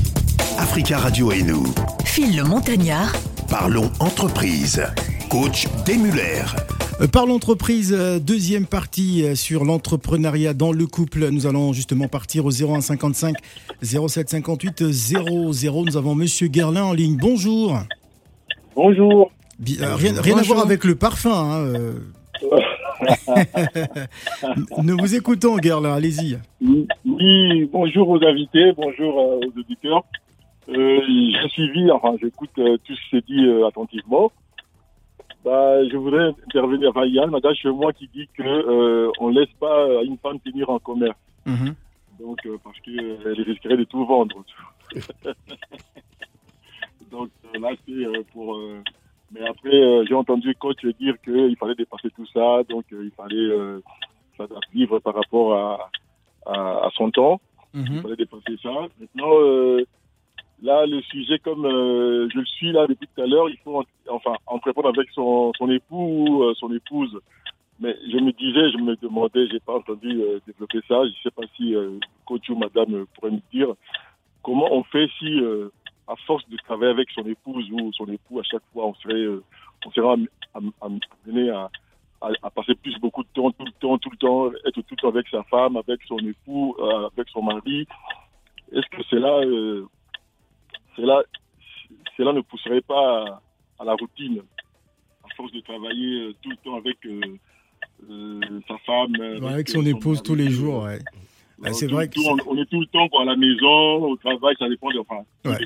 Africa 0.57 0.97
Radio 0.97 1.31
et 1.31 1.43
nous. 1.43 1.67
Phil 2.07 2.35
le 2.37 2.45
Montagnard, 2.45 3.13
Parlons 3.51 3.93
entreprise. 4.01 4.83
Coach 5.35 5.67
Demuller. 5.85 6.45
Euh, 7.01 7.09
Parlons 7.09 7.35
Entreprise, 7.35 7.93
euh, 7.93 8.21
deuxième 8.21 8.67
partie 8.67 9.25
euh, 9.25 9.35
sur 9.35 9.65
l'entrepreneuriat 9.65 10.55
dans 10.55 10.71
le 10.71 10.87
couple. 10.87 11.29
Nous 11.31 11.49
allons 11.49 11.73
justement 11.73 12.07
partir 12.07 12.47
au 12.47 12.53
0155 12.53 13.35
0758 13.83 14.93
00. 14.93 15.85
Nous 15.87 15.97
avons 15.97 16.15
Monsieur 16.15 16.49
Gerlin 16.53 16.85
en 16.85 16.93
ligne. 16.93 17.17
Bonjour. 17.21 17.81
Bonjour. 18.77 19.33
Euh, 19.81 19.97
rien, 19.97 20.13
rien 20.21 20.39
à 20.39 20.43
voir 20.43 20.61
avec 20.61 20.85
le 20.85 20.95
parfum. 20.95 21.33
hein. 21.33 21.73
Nous 24.85 24.97
vous 24.97 25.17
écoutons, 25.17 25.59
Gerlin. 25.61 25.95
Allez-y. 25.95 26.39
Oui, 26.61 27.69
bonjour 27.73 28.09
aux 28.09 28.25
invités, 28.25 28.71
bonjour 28.77 29.17
aux 29.17 29.59
auditeurs. 29.59 30.05
Euh, 30.69 31.01
j'ai 31.43 31.49
suivi, 31.49 31.91
enfin, 31.91 32.15
j'écoute 32.23 32.51
euh, 32.59 32.77
tout 32.85 32.95
ce 32.95 33.01
qui 33.01 33.17
s'est 33.17 33.25
dit 33.27 33.45
euh, 33.45 33.67
attentivement. 33.67 34.31
Bah, 35.45 35.87
je 35.87 35.97
voudrais 35.97 36.29
intervenir. 36.47 36.89
Enfin, 36.91 37.05
il 37.05 37.15
y 37.15 37.19
a 37.19 37.25
un 37.25 37.35
adage 37.35 37.59
chez 37.59 37.71
moi 37.71 37.93
qui 37.93 38.09
dit 38.09 38.29
que 38.35 38.43
euh, 38.43 39.11
on 39.21 39.29
laisse 39.29 39.53
pas 39.61 39.81
euh, 39.87 40.03
une 40.03 40.17
femme 40.19 40.41
tenir 40.41 40.71
en 40.71 40.79
commerce. 40.79 41.19
Mhm. 41.47 41.75
Donc, 42.19 42.39
euh, 42.47 42.57
parce 42.65 42.79
qu'elle 42.81 43.43
risquerait 43.43 43.77
de 43.77 43.85
tout 43.85 44.07
vendre. 44.07 44.43
Donc 47.11 47.31
euh, 47.45 47.59
là, 47.61 47.71
c'est 47.87 47.93
euh, 47.93 48.23
pour. 48.33 48.57
euh, 48.57 48.81
mais 49.31 49.47
après, 49.47 49.75
euh, 49.75 50.05
j'ai 50.07 50.15
entendu 50.15 50.55
coach 50.55 50.85
dire 50.99 51.17
qu'il 51.23 51.57
fallait 51.59 51.75
dépasser 51.75 52.09
tout 52.11 52.27
ça, 52.27 52.63
donc 52.69 52.85
euh, 52.93 53.05
il 53.05 53.11
fallait 53.11 53.37
euh, 53.37 53.81
vivre 54.73 54.99
par 55.01 55.15
rapport 55.15 55.55
à, 55.55 55.91
à, 56.47 56.87
à 56.87 56.91
son 56.95 57.11
temps. 57.11 57.41
Il 57.75 57.81
Mhm. 57.81 58.03
fallait 58.03 58.17
dépasser 58.17 58.57
ça. 58.63 58.71
Maintenant, 59.01 59.33
euh, 59.41 59.85
là, 60.65 60.87
le 60.87 61.01
sujet, 61.03 61.39
comme 61.39 61.65
euh, 61.67 62.29
je 62.33 62.39
le 62.39 62.45
suis 62.47 62.73
là 62.73 62.87
depuis 62.87 63.09
tout 63.15 63.23
à 63.23 63.27
l'heure, 63.27 63.49
il 63.49 63.59
faut 63.59 63.79
en- 63.81 63.85
enfin 64.17 64.35
entreprendre 64.47 64.89
avec 64.89 65.09
son, 65.13 65.53
son 65.59 65.71
époux 65.71 66.25
ou 66.29 66.43
euh, 66.45 66.55
son 66.55 66.73
épouse. 66.73 67.19
Mais 67.81 67.97
je 68.11 68.19
me 68.19 68.33
disais, 68.33 68.71
je 68.71 68.79
me 68.79 68.95
demandais, 68.97 69.47
j'ai 69.51 69.61
pas 69.61 69.77
entendu 69.77 70.11
euh, 70.23 70.39
développer 70.47 70.81
ça. 70.89 71.05
Je 71.07 71.13
sais 71.23 71.31
pas 71.31 71.43
si 71.57 71.75
coach 72.25 72.49
ou 72.49 72.57
madame 72.57 73.05
pourrait 73.15 73.33
me 73.33 73.41
dire 73.53 73.69
comment 74.43 74.69
on 74.73 74.83
fait 74.85 75.09
si, 75.19 75.41
à 76.07 76.15
force 76.27 76.47
de 76.49 76.57
travailler 76.59 76.93
avec 76.93 77.11
son 77.11 77.25
épouse 77.27 77.67
ou 77.73 77.93
son 77.93 78.07
époux, 78.07 78.39
à 78.39 78.43
chaque 78.43 78.63
fois, 78.73 78.87
on 78.87 78.95
serait, 78.95 79.27
on 79.87 79.91
serait 79.91 80.09
am- 80.09 80.29
am- 80.55 80.73
am- 80.83 80.99
amené 81.27 81.51
à, 81.51 81.71
à, 82.21 82.51
passer 82.51 82.75
plus 82.75 82.97
beaucoup 83.01 83.23
de 83.23 83.29
temps, 83.35 83.51
tout 83.53 83.65
le 83.65 83.73
temps, 83.81 83.99
tout 83.99 84.11
le 84.11 84.17
temps, 84.19 84.51
être 84.67 84.75
tout 84.83 84.85
le 84.93 84.97
temps 84.97 85.09
avec 85.09 85.27
sa 85.29 85.43
femme, 85.45 85.77
avec 85.77 86.01
son 86.07 86.19
époux, 86.19 86.77
avec 87.13 87.29
son 87.31 87.43
mari. 87.43 87.87
Est-ce 88.73 88.87
que 88.97 89.03
cela, 89.11 89.39
euh, 89.45 89.87
cela, 90.97 91.23
cela 92.17 92.33
ne 92.33 92.41
pousserait 92.41 92.81
pas 92.83 93.25
à, 93.25 93.43
à 93.81 93.85
la 93.85 93.93
routine, 93.95 94.41
à 95.25 95.35
force 95.37 95.53
de 95.53 95.61
travailler 95.61 96.21
euh, 96.23 96.33
tout 96.43 96.51
le 96.51 96.57
temps 96.65 96.77
avec 96.77 96.97
euh, 97.07 97.21
euh, 98.11 98.41
sa 98.69 98.77
femme, 98.87 99.15
avec 99.47 99.69
son 99.69 99.85
épouse 99.85 100.23
tous 100.23 100.35
les 100.35 100.51
jours. 100.51 100.85
ouais. 100.85 100.99
c'est 101.73 101.87
vrai 101.87 102.09
que 102.09 102.19
on, 102.21 102.37
on 102.53 102.57
est 102.61 102.67
tout 102.67 102.81
le 102.81 102.87
temps 102.87 103.09
quoi, 103.09 103.23
à 103.23 103.25
la 103.25 103.37
maison, 103.37 104.05
au 104.11 104.17
travail, 104.17 104.55
ça 104.59 104.69
dépend 104.69 104.91
de, 104.91 104.99
enfin, 104.99 105.23
Ouais. 105.45 105.57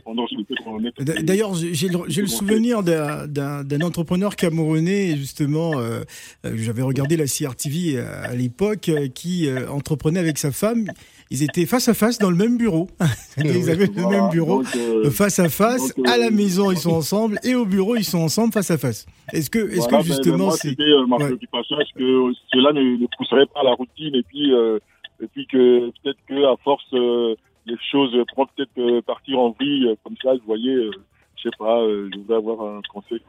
D'ailleurs, 1.23 1.55
j'ai 1.55 1.89
le, 1.89 2.27
souvenir 2.27 2.83
d'un- 2.83 3.81
entrepreneur 3.83 4.35
camerounais, 4.37 5.17
justement, 5.17 5.79
euh, 5.79 6.03
j'avais 6.45 6.83
regardé 6.83 7.17
la 7.17 7.27
CRTV 7.27 7.99
à 8.01 8.35
l'époque, 8.35 8.91
qui 9.15 9.49
euh, 9.49 9.69
entreprenait 9.71 10.21
avec 10.21 10.37
sa 10.39 10.51
femme. 10.53 10.87
Ils 11.31 11.43
étaient 11.43 11.67
face 11.67 11.89
à 11.89 11.95
face 11.95 12.19
dans 12.19 12.31
le 12.31 12.37
même 12.37 12.57
bureau. 12.57 12.89
Ils 13.37 13.69
avaient 13.71 13.87
le 13.87 14.09
même 14.09 14.29
bureau. 14.31 14.63
donc, 14.63 14.77
euh, 14.77 15.05
Euh, 15.07 15.11
Face 15.11 15.39
à 15.39 15.49
face, 15.49 15.95
donc, 15.95 16.07
euh, 16.07 16.11
à 16.11 16.17
la 16.17 16.31
maison 16.31 16.71
ils 16.71 16.79
sont 16.79 16.93
ensemble 16.93 17.39
et 17.45 17.55
au 17.55 17.67
bureau 17.67 17.97
ils 17.97 18.05
sont 18.05 18.19
ensemble 18.19 18.53
face 18.53 18.71
à 18.71 18.79
face. 18.79 19.05
Est-ce 19.33 19.51
que, 19.51 19.59
est-ce 19.59 19.89
Voilà, 19.89 19.89
que 19.89 19.93
ben, 19.93 19.99
ben, 19.99 20.05
justement 20.05 20.45
moi, 20.47 20.57
c'est 20.57 20.77
ma 21.07 21.17
Ouais. 21.17 21.25
préoccupation, 21.27 21.81
est-ce 21.81 21.93
que 21.99 22.33
cela 22.53 22.73
ne, 22.73 22.83
ne 22.97 23.07
pousserait 23.17 23.47
pas 23.47 23.61
à 23.61 23.65
la 23.65 23.73
routine 23.75 24.15
et 24.15 24.23
puis, 24.23 24.53
euh, 24.55 24.79
et 25.23 25.27
puis 25.27 25.47
que 25.47 25.91
peut-être 26.03 26.19
que 26.29 26.45
à 26.53 26.57
force 26.65 26.85
euh, 26.95 27.35
les 27.67 27.77
choses 27.93 28.17
pourront 28.29 28.47
peut-être 28.57 29.01
partir 29.01 29.39
en 29.39 29.51
vrille 29.51 29.95
comme 30.05 30.15
ça, 30.23 30.33
vous 30.33 30.41
voyez, 30.47 30.73
euh, 30.73 30.91
je 31.37 31.43
sais 31.43 31.57
pas, 31.59 31.81
euh, 31.83 32.09
je 32.13 32.19
voudrais 32.21 32.37
avoir 32.37 32.77
un 32.77 32.81
conseil. 32.93 33.21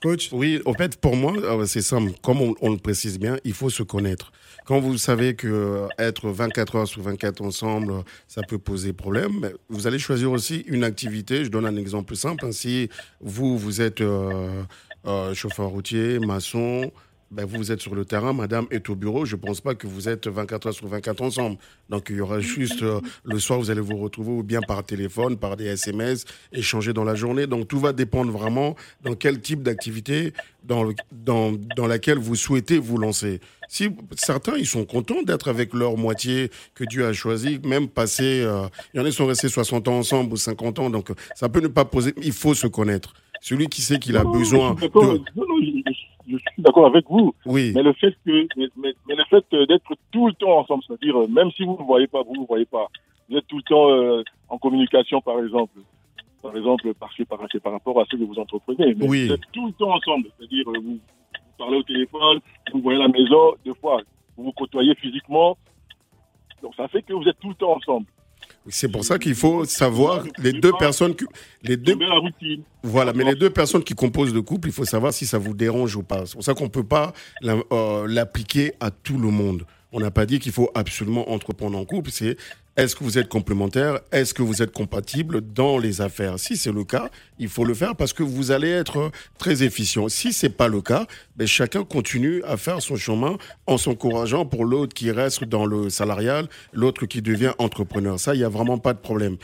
Coach? 0.00 0.30
Oui, 0.32 0.60
en 0.66 0.72
fait, 0.74 0.96
pour 1.00 1.16
moi, 1.16 1.32
euh, 1.36 1.66
c'est 1.66 1.82
simple. 1.82 2.12
Comme 2.22 2.38
on, 2.60 2.70
le 2.70 2.76
précise 2.76 3.18
bien, 3.18 3.36
il 3.44 3.52
faut 3.52 3.70
se 3.70 3.82
connaître. 3.82 4.32
Quand 4.64 4.80
vous 4.80 4.98
savez 4.98 5.34
que 5.34 5.46
euh, 5.48 5.88
être 5.98 6.28
24 6.28 6.76
heures 6.76 6.88
sur 6.88 7.02
24 7.02 7.42
ensemble, 7.42 7.92
euh, 7.92 8.02
ça 8.28 8.42
peut 8.42 8.58
poser 8.58 8.92
problème, 8.92 9.50
vous 9.68 9.86
allez 9.86 9.98
choisir 9.98 10.30
aussi 10.32 10.64
une 10.66 10.84
activité. 10.84 11.44
Je 11.44 11.50
donne 11.50 11.66
un 11.66 11.76
exemple 11.76 12.16
simple. 12.16 12.44
hein. 12.46 12.52
Si 12.52 12.88
vous, 13.20 13.58
vous 13.58 13.80
êtes 13.80 14.02
chauffeur 15.34 15.68
routier, 15.68 16.18
maçon, 16.18 16.90
ben 17.30 17.44
vous, 17.44 17.72
êtes 17.72 17.80
sur 17.80 17.94
le 17.94 18.04
terrain, 18.04 18.32
madame 18.32 18.66
est 18.70 18.88
au 18.88 18.94
bureau. 18.94 19.24
Je 19.24 19.36
ne 19.36 19.40
pense 19.40 19.60
pas 19.60 19.74
que 19.74 19.86
vous 19.86 20.08
êtes 20.08 20.28
24 20.28 20.68
heures 20.68 20.74
sur 20.74 20.86
24 20.86 21.22
ensemble. 21.22 21.58
Donc, 21.88 22.06
il 22.10 22.16
y 22.16 22.20
aura 22.20 22.40
juste 22.40 22.82
euh, 22.82 23.00
le 23.24 23.38
soir, 23.38 23.58
vous 23.58 23.70
allez 23.70 23.80
vous 23.80 23.96
retrouver 23.96 24.30
ou 24.30 24.42
bien 24.42 24.60
par 24.60 24.84
téléphone, 24.84 25.36
par 25.36 25.56
des 25.56 25.66
SMS, 25.66 26.24
échanger 26.52 26.92
dans 26.92 27.04
la 27.04 27.14
journée. 27.14 27.46
Donc, 27.46 27.68
tout 27.68 27.80
va 27.80 27.92
dépendre 27.92 28.30
vraiment 28.30 28.76
dans 29.02 29.14
quel 29.14 29.40
type 29.40 29.62
d'activité 29.62 30.32
dans, 30.62 30.88
dans, 31.12 31.52
dans 31.76 31.86
laquelle 31.86 32.18
vous 32.18 32.36
souhaitez 32.36 32.78
vous 32.78 32.98
lancer. 32.98 33.40
Si 33.68 33.90
certains, 34.16 34.56
ils 34.56 34.66
sont 34.66 34.84
contents 34.84 35.22
d'être 35.22 35.48
avec 35.48 35.74
leur 35.74 35.96
moitié 35.96 36.50
que 36.74 36.84
Dieu 36.84 37.06
a 37.06 37.12
choisi, 37.12 37.58
même 37.64 37.88
passer, 37.88 38.42
euh, 38.42 38.68
il 38.94 38.98
y 38.98 39.00
en 39.00 39.04
a 39.04 39.10
qui 39.10 39.16
sont 39.16 39.26
restés 39.26 39.48
60 39.48 39.88
ans 39.88 39.98
ensemble 39.98 40.32
ou 40.32 40.36
50 40.36 40.78
ans, 40.78 40.90
donc 40.90 41.10
ça 41.34 41.48
peut 41.48 41.60
ne 41.60 41.68
pas 41.68 41.84
poser, 41.84 42.14
il 42.22 42.32
faut 42.32 42.54
se 42.54 42.66
connaître. 42.66 43.14
Celui 43.48 43.68
qui 43.68 43.80
sait 43.80 44.00
qu'il 44.00 44.16
a 44.16 44.24
Non, 44.24 44.32
besoin 44.32 44.74
je 44.74 44.80
suis 44.80 44.88
d'accord- 44.88 45.12
de... 45.12 45.18
non, 45.36 45.44
non, 45.48 45.56
je, 45.60 45.92
je- 45.92 46.32
je 46.32 46.36
suis 46.36 46.62
d'accord 46.62 46.86
avec 46.86 47.06
vous, 47.08 47.32
Oui, 47.46 47.70
mais 47.76 47.82
le 47.84 47.92
fait 47.92 48.12
que, 48.26 48.48
mais, 48.56 48.92
le 49.08 49.24
fait 49.30 49.44
euh, 49.52 49.66
d'être 49.66 49.92
tout 50.10 50.26
le 50.26 50.32
temps 50.32 50.58
ensemble, 50.58 50.82
c'est-à-dire 50.84 51.16
euh, 51.16 51.28
même 51.28 51.52
si 51.52 51.62
vous 51.64 51.76
ne 51.78 51.84
voyez 51.84 52.08
pas, 52.08 52.24
vous 52.24 52.34
ne 52.42 52.44
voyez 52.44 52.64
pas, 52.64 52.88
vous 53.30 53.36
êtes 53.36 53.46
tout 53.46 53.58
le 53.58 53.62
temps 53.62 53.88
euh, 53.90 54.24
en 54.48 54.58
communication, 54.58 55.20
par 55.20 55.38
exemple. 55.38 55.78
Par 56.42 56.56
exemple, 56.56 56.92
par, 56.94 57.10
c'est 57.16 57.24
par 57.62 57.72
rapport 57.72 58.00
à 58.00 58.04
ce 58.10 58.16
que 58.16 58.24
vous 58.24 58.38
entreprenez. 58.38 58.94
Mais 58.96 59.08
Oui. 59.08 59.26
Vous 59.28 59.34
êtes 59.34 59.40
tout 59.52 59.66
le 59.68 59.72
temps 59.74 59.92
ensemble, 59.94 60.28
c'est-à-dire 60.36 60.64
vous, 60.66 60.82
vous 60.82 60.98
parlez 61.56 61.76
au 61.78 61.82
téléphone, 61.84 62.40
vous 62.72 62.80
voyez 62.80 62.98
la 62.98 63.06
maison, 63.08 63.54
deux 63.64 63.74
fois, 63.74 64.00
vous 64.36 64.44
vous 64.44 64.52
côtoyez 64.52 64.94
physiquement. 64.96 65.56
Donc 66.62 66.74
ça 66.76 66.88
fait 66.88 67.02
que 67.02 67.12
vous 67.12 67.28
êtes 67.28 67.38
tout 67.38 67.50
le 67.50 67.54
temps 67.54 67.76
ensemble. 67.76 68.06
C'est 68.68 68.90
pour 68.90 69.04
ça 69.04 69.18
qu'il 69.18 69.34
faut 69.34 69.64
savoir 69.64 70.24
les 70.38 70.52
deux 70.52 70.72
personnes, 70.78 71.14
que, 71.14 71.24
les 71.62 71.76
deux. 71.76 71.96
Voilà, 72.82 73.12
mais 73.12 73.24
les 73.34 73.50
personnes 73.50 73.82
qui 73.82 73.94
composent 73.94 74.34
le 74.34 74.42
couple, 74.42 74.68
il 74.68 74.72
faut 74.72 74.84
savoir 74.84 75.12
si 75.12 75.26
ça 75.26 75.38
vous 75.38 75.54
dérange 75.54 75.96
ou 75.96 76.02
pas. 76.02 76.26
C'est 76.26 76.34
pour 76.34 76.44
ça 76.44 76.54
qu'on 76.54 76.64
ne 76.64 76.70
peut 76.70 76.84
pas 76.84 77.12
euh, 77.44 78.06
l'appliquer 78.08 78.72
à 78.80 78.90
tout 78.90 79.18
le 79.18 79.30
monde. 79.30 79.64
On 79.92 80.00
n'a 80.00 80.10
pas 80.10 80.26
dit 80.26 80.38
qu'il 80.38 80.52
faut 80.52 80.70
absolument 80.74 81.30
entreprendre 81.30 81.78
en 81.78 81.84
couple. 81.84 82.10
C'est 82.10 82.36
est-ce 82.76 82.94
que 82.94 83.04
vous 83.04 83.16
êtes 83.18 83.28
complémentaires 83.28 84.00
Est-ce 84.12 84.34
que 84.34 84.42
vous 84.42 84.62
êtes 84.62 84.72
compatibles 84.72 85.40
dans 85.40 85.78
les 85.78 86.00
affaires? 86.02 86.38
Si 86.38 86.56
c'est 86.56 86.72
le 86.72 86.84
cas, 86.84 87.08
il 87.38 87.48
faut 87.48 87.64
le 87.64 87.72
faire 87.72 87.96
parce 87.96 88.12
que 88.12 88.22
vous 88.22 88.50
allez 88.50 88.68
être 88.68 89.10
très 89.38 89.62
efficient. 89.62 90.08
Si 90.08 90.32
c'est 90.32 90.50
pas 90.54 90.68
le 90.68 90.82
cas, 90.82 91.06
ben 91.36 91.46
chacun 91.46 91.84
continue 91.84 92.42
à 92.44 92.56
faire 92.58 92.82
son 92.82 92.96
chemin 92.96 93.38
en 93.66 93.78
s'encourageant 93.78 94.44
pour 94.44 94.64
l'autre 94.66 94.92
qui 94.94 95.10
reste 95.10 95.44
dans 95.44 95.64
le 95.64 95.88
salarial, 95.88 96.48
l'autre 96.74 97.06
qui 97.06 97.22
devient 97.22 97.52
entrepreneur. 97.58 98.20
Ça, 98.20 98.34
il 98.34 98.38
n'y 98.38 98.44
a 98.44 98.48
vraiment 98.50 98.78
pas 98.78 98.92
de 98.92 98.98
problème. 98.98 99.36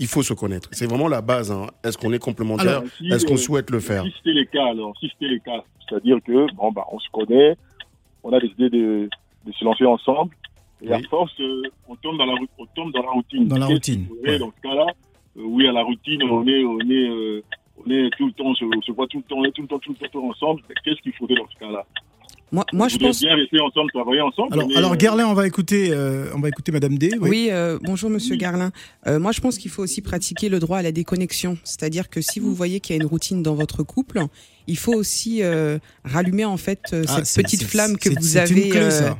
Il 0.00 0.06
faut 0.08 0.22
se 0.22 0.32
connaître. 0.34 0.68
C'est 0.72 0.86
vraiment 0.86 1.08
la 1.08 1.20
base. 1.20 1.52
hein. 1.52 1.66
Est-ce 1.84 1.96
qu'on 1.98 2.12
est 2.12 2.18
complémentaires 2.18 2.82
si, 2.98 3.06
Est-ce 3.12 3.24
qu'on 3.26 3.36
souhaite 3.36 3.70
le 3.70 3.80
faire? 3.80 4.02
Si 4.02 4.12
c'était 4.16 4.30
le 4.32 4.44
cas, 4.46 4.64
alors, 4.70 4.94
si 4.98 5.08
c'était 5.12 5.32
le 5.32 5.38
cas, 5.38 5.62
c'est-à-dire 5.88 6.16
que, 6.26 6.52
bon, 6.54 6.72
bah, 6.72 6.86
on 6.90 6.98
se 6.98 7.08
connaît, 7.12 7.56
on 8.24 8.32
a 8.32 8.40
décidé 8.40 8.70
de, 8.70 9.08
de 9.46 9.52
se 9.52 9.64
lancer 9.64 9.84
ensemble, 9.84 10.34
et 10.82 10.92
à 10.92 11.00
force, 11.08 11.32
euh, 11.40 11.62
on, 11.88 11.96
tombe 11.96 12.18
dans 12.18 12.26
la, 12.26 12.34
on 12.58 12.66
tombe 12.66 12.92
dans 12.92 13.02
la 13.02 13.10
routine. 13.10 13.48
Dans 13.48 13.58
la 13.58 13.66
routine, 13.66 14.06
ouais. 14.24 14.38
Dans 14.38 14.52
ce 14.56 14.62
cas-là, 14.62 14.86
euh, 15.36 15.42
oui, 15.44 15.66
à 15.66 15.72
la 15.72 15.82
routine, 15.82 16.22
on 16.22 16.46
est, 16.46 16.64
on 16.64 16.80
est, 16.80 17.08
euh, 17.08 17.42
on 17.84 17.90
est 17.90 18.10
tout 18.16 18.26
le 18.26 18.32
temps, 18.32 18.46
on 18.46 18.54
se, 18.54 18.64
on 18.64 18.82
se 18.82 18.92
voit 18.92 19.06
tout 19.06 19.18
le 19.18 19.22
temps, 19.24 19.36
on 19.38 19.44
est 19.44 19.52
tout 19.52 19.62
le 19.62 19.68
temps, 19.68 19.78
tout 19.78 19.94
le 20.00 20.08
temps 20.08 20.28
ensemble. 20.28 20.62
Mais 20.68 20.74
Qu'est-ce 20.84 21.00
qu'il 21.02 21.12
faudrait 21.12 21.36
dans 21.36 21.48
ce 21.48 21.58
cas-là? 21.58 21.86
Moi, 22.52 22.64
moi 22.72 22.88
je 22.88 22.96
pense. 22.96 23.20
bien 23.20 23.34
rester 23.36 23.60
ensemble, 23.60 23.90
travailler 23.92 24.20
ensemble. 24.20 24.52
Alors, 24.52 24.68
mais, 24.68 24.76
alors 24.76 24.92
euh, 24.92 24.98
Gerlin, 24.98 25.26
on 25.26 25.34
va 25.34 25.46
écouter, 25.46 25.90
euh, 25.92 26.30
on 26.34 26.40
va 26.40 26.48
écouter 26.48 26.72
Madame 26.72 26.98
D. 26.98 27.10
Oui. 27.20 27.28
Oui, 27.30 27.48
euh, 27.50 27.78
bonjour 27.82 28.10
Monsieur 28.10 28.36
Garlin. 28.36 28.72
Euh, 29.06 29.18
moi, 29.20 29.32
je 29.32 29.40
pense 29.40 29.56
qu'il 29.58 29.70
faut 29.70 29.82
aussi 29.82 30.02
pratiquer 30.02 30.48
le 30.48 30.58
droit 30.58 30.78
à 30.78 30.82
la 30.82 30.92
déconnexion. 30.92 31.58
C'est-à-dire 31.62 32.08
que 32.10 32.20
si 32.20 32.40
vous 32.40 32.54
voyez 32.54 32.80
qu'il 32.80 32.96
y 32.96 32.98
a 32.98 33.02
une 33.02 33.08
routine 33.08 33.42
dans 33.42 33.54
votre 33.54 33.82
couple, 33.84 34.24
il 34.66 34.76
faut 34.76 34.94
aussi 34.94 35.42
euh, 35.42 35.78
rallumer 36.04 36.44
en 36.44 36.56
fait 36.56 36.80
euh, 36.92 37.04
Ah, 37.08 37.24
cette 37.24 37.44
petite 37.44 37.62
flamme 37.64 37.96
que 37.96 38.10
vous 38.10 38.36
avez 38.36 38.68
clé, 38.68 38.80
euh, 38.80 39.10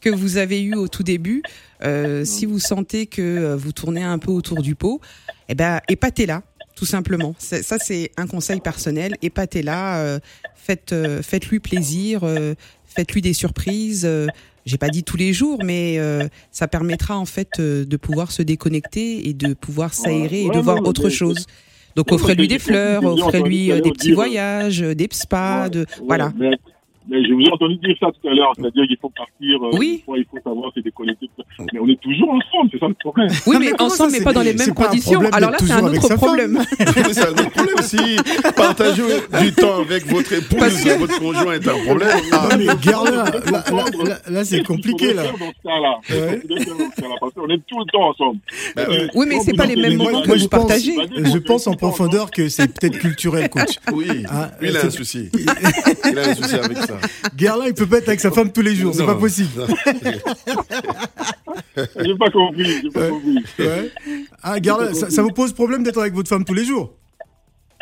que 0.00 0.10
vous 0.10 0.36
avez 0.36 0.62
eu 0.62 0.74
au 0.74 0.88
tout 0.88 1.02
début. 1.02 1.42
Euh, 1.82 2.24
si 2.24 2.46
vous 2.46 2.60
sentez 2.60 3.06
que 3.06 3.54
vous 3.54 3.72
tournez 3.72 4.02
un 4.02 4.18
peu 4.18 4.30
autour 4.30 4.62
du 4.62 4.74
pot, 4.74 5.00
eh 5.48 5.54
ben 5.54 5.80
épatez-la. 5.88 6.42
Tout 6.74 6.86
simplement. 6.86 7.34
Ça, 7.38 7.76
c'est 7.78 8.10
un 8.16 8.26
conseil 8.26 8.60
personnel. 8.60 9.16
Épatez-la, 9.22 9.98
euh, 9.98 10.18
faites, 10.54 10.92
euh, 10.92 11.22
faites-lui 11.22 11.60
plaisir, 11.60 12.20
euh, 12.24 12.54
faites-lui 12.86 13.22
des 13.22 13.32
surprises. 13.32 14.04
euh, 14.04 14.26
j'ai 14.66 14.78
pas 14.78 14.88
dit 14.88 15.04
tous 15.04 15.18
les 15.18 15.34
jours, 15.34 15.58
mais 15.62 15.98
euh, 15.98 16.26
ça 16.50 16.66
permettra 16.66 17.18
en 17.18 17.26
fait 17.26 17.50
euh, 17.58 17.84
de 17.84 17.96
pouvoir 17.98 18.32
se 18.32 18.40
déconnecter 18.42 19.28
et 19.28 19.34
de 19.34 19.52
pouvoir 19.52 19.92
s'aérer 19.92 20.44
et 20.44 20.48
de 20.50 20.58
voir 20.58 20.80
autre 20.86 21.10
chose. 21.10 21.46
Donc 21.96 22.10
offrez-lui 22.10 22.48
des 22.48 22.58
fleurs, 22.58 23.04
offrez-lui 23.04 23.68
des 23.82 23.92
petits 23.92 24.12
voyages, 24.12 24.80
des 24.80 25.08
spas, 25.12 25.68
de 25.68 25.86
voilà. 26.06 26.32
Mais, 27.08 27.22
je 27.24 27.32
vous 27.34 27.40
ai 27.42 27.50
entendu 27.52 27.76
dire 27.76 27.94
ça 28.00 28.06
tout 28.12 28.28
à 28.28 28.32
l'heure, 28.34 28.52
c'est-à-dire 28.56 28.86
qu'il 28.86 28.96
faut 29.00 29.10
partir, 29.10 29.62
euh, 29.62 29.76
Oui. 29.78 30.02
fois, 30.06 30.16
il 30.18 30.24
faut 30.24 30.38
savoir 30.42 30.72
se 30.74 30.80
déconnecter. 30.80 31.28
Mais 31.72 31.78
on 31.80 31.88
est 31.88 32.00
toujours 32.00 32.30
ensemble, 32.30 32.70
c'est 32.72 32.78
ça 32.80 32.88
le 32.88 32.94
problème. 32.94 33.28
Oui, 33.46 33.56
mais, 33.60 33.72
ensemble, 33.80 34.12
mais 34.12 34.20
pas 34.22 34.32
dans 34.32 34.40
les 34.42 34.54
mêmes 34.54 34.72
conditions. 34.74 35.12
problème 35.20 35.34
Alors 35.34 35.50
là, 35.50 35.56
c'est 35.60 35.72
un 35.72 35.84
autre 35.86 36.14
problème. 36.16 36.58
C'est 37.14 37.26
un 37.26 37.30
autre 37.32 37.50
problème. 37.50 37.76
Si 37.82 38.16
partager 38.56 39.02
du 39.40 39.52
temps 39.52 39.80
avec 39.80 40.06
votre 40.06 40.32
épouse, 40.32 40.58
Parce 40.58 40.82
que- 40.82 40.98
votre 40.98 41.18
conjoint 41.18 41.52
est 41.54 41.68
un 41.68 41.84
problème. 41.84 42.08
Ah, 42.32 42.48
mais 42.56 42.66
Gerlin, 42.82 43.10
là, 43.10 43.24
là, 43.50 43.64
là, 44.04 44.18
là, 44.28 44.44
c'est 44.44 44.62
compliqué 44.62 45.12
là. 45.14 45.24
Dans 45.24 45.30
ce 45.38 45.62
cas-là, 45.62 46.00
Ouais. 46.10 46.42
Parce 47.20 47.34
qu'on 47.34 47.48
est 47.48 47.60
tout 47.66 47.78
le 47.78 47.84
temps 47.92 48.08
ensemble. 48.08 48.38
bah, 48.76 48.82
Euh, 48.88 49.08
Oui, 49.14 49.26
mais 49.28 49.40
c'est 49.40 49.54
pas 49.54 49.66
les 49.66 49.76
mêmes 49.76 49.96
moments 49.98 50.22
que 50.22 50.28
vous 50.28 50.38
je 50.38 50.46
pense, 50.46 50.60
partagez. 50.66 50.94
je 51.16 51.38
pense 51.38 51.66
en 51.66 51.74
profondeur 51.74 52.30
que 52.30 52.48
c'est 52.48 52.68
peut-être 52.68 52.98
culturel, 52.98 53.48
coach. 53.48 53.76
oui, 53.92 54.24
Ah, 54.30 54.50
il 54.62 54.76
a 54.76 54.80
c'est- 54.80 54.86
un 54.86 54.90
souci. 54.90 55.30
Il 56.10 56.18
a 56.18 56.28
un 56.30 56.34
souci 56.34 56.54
avec 56.54 56.78
ça. 56.78 56.93
Gerlin, 57.36 57.66
il 57.66 57.74
peut 57.74 57.86
pas 57.86 57.98
être 57.98 58.08
avec 58.08 58.20
sa 58.20 58.30
femme 58.30 58.50
tous 58.52 58.60
les 58.62 58.74
jours, 58.74 58.94
c'est 58.94 59.06
pas 59.06 59.14
possible. 59.14 59.66
J'ai 61.76 62.14
pas 62.16 62.30
compris, 62.30 62.64
j'ai 62.82 62.90
pas 62.90 63.00
Ouais. 63.00 63.08
compris. 63.10 63.38
Ouais. 63.58 63.90
Ah, 64.42 64.56
Gerlin, 64.62 64.94
ça, 64.94 65.10
ça 65.10 65.22
vous 65.22 65.30
pose 65.30 65.52
problème 65.52 65.82
d'être 65.82 66.00
avec 66.00 66.14
votre 66.14 66.28
femme 66.28 66.44
tous 66.44 66.54
les 66.54 66.64
jours? 66.64 66.92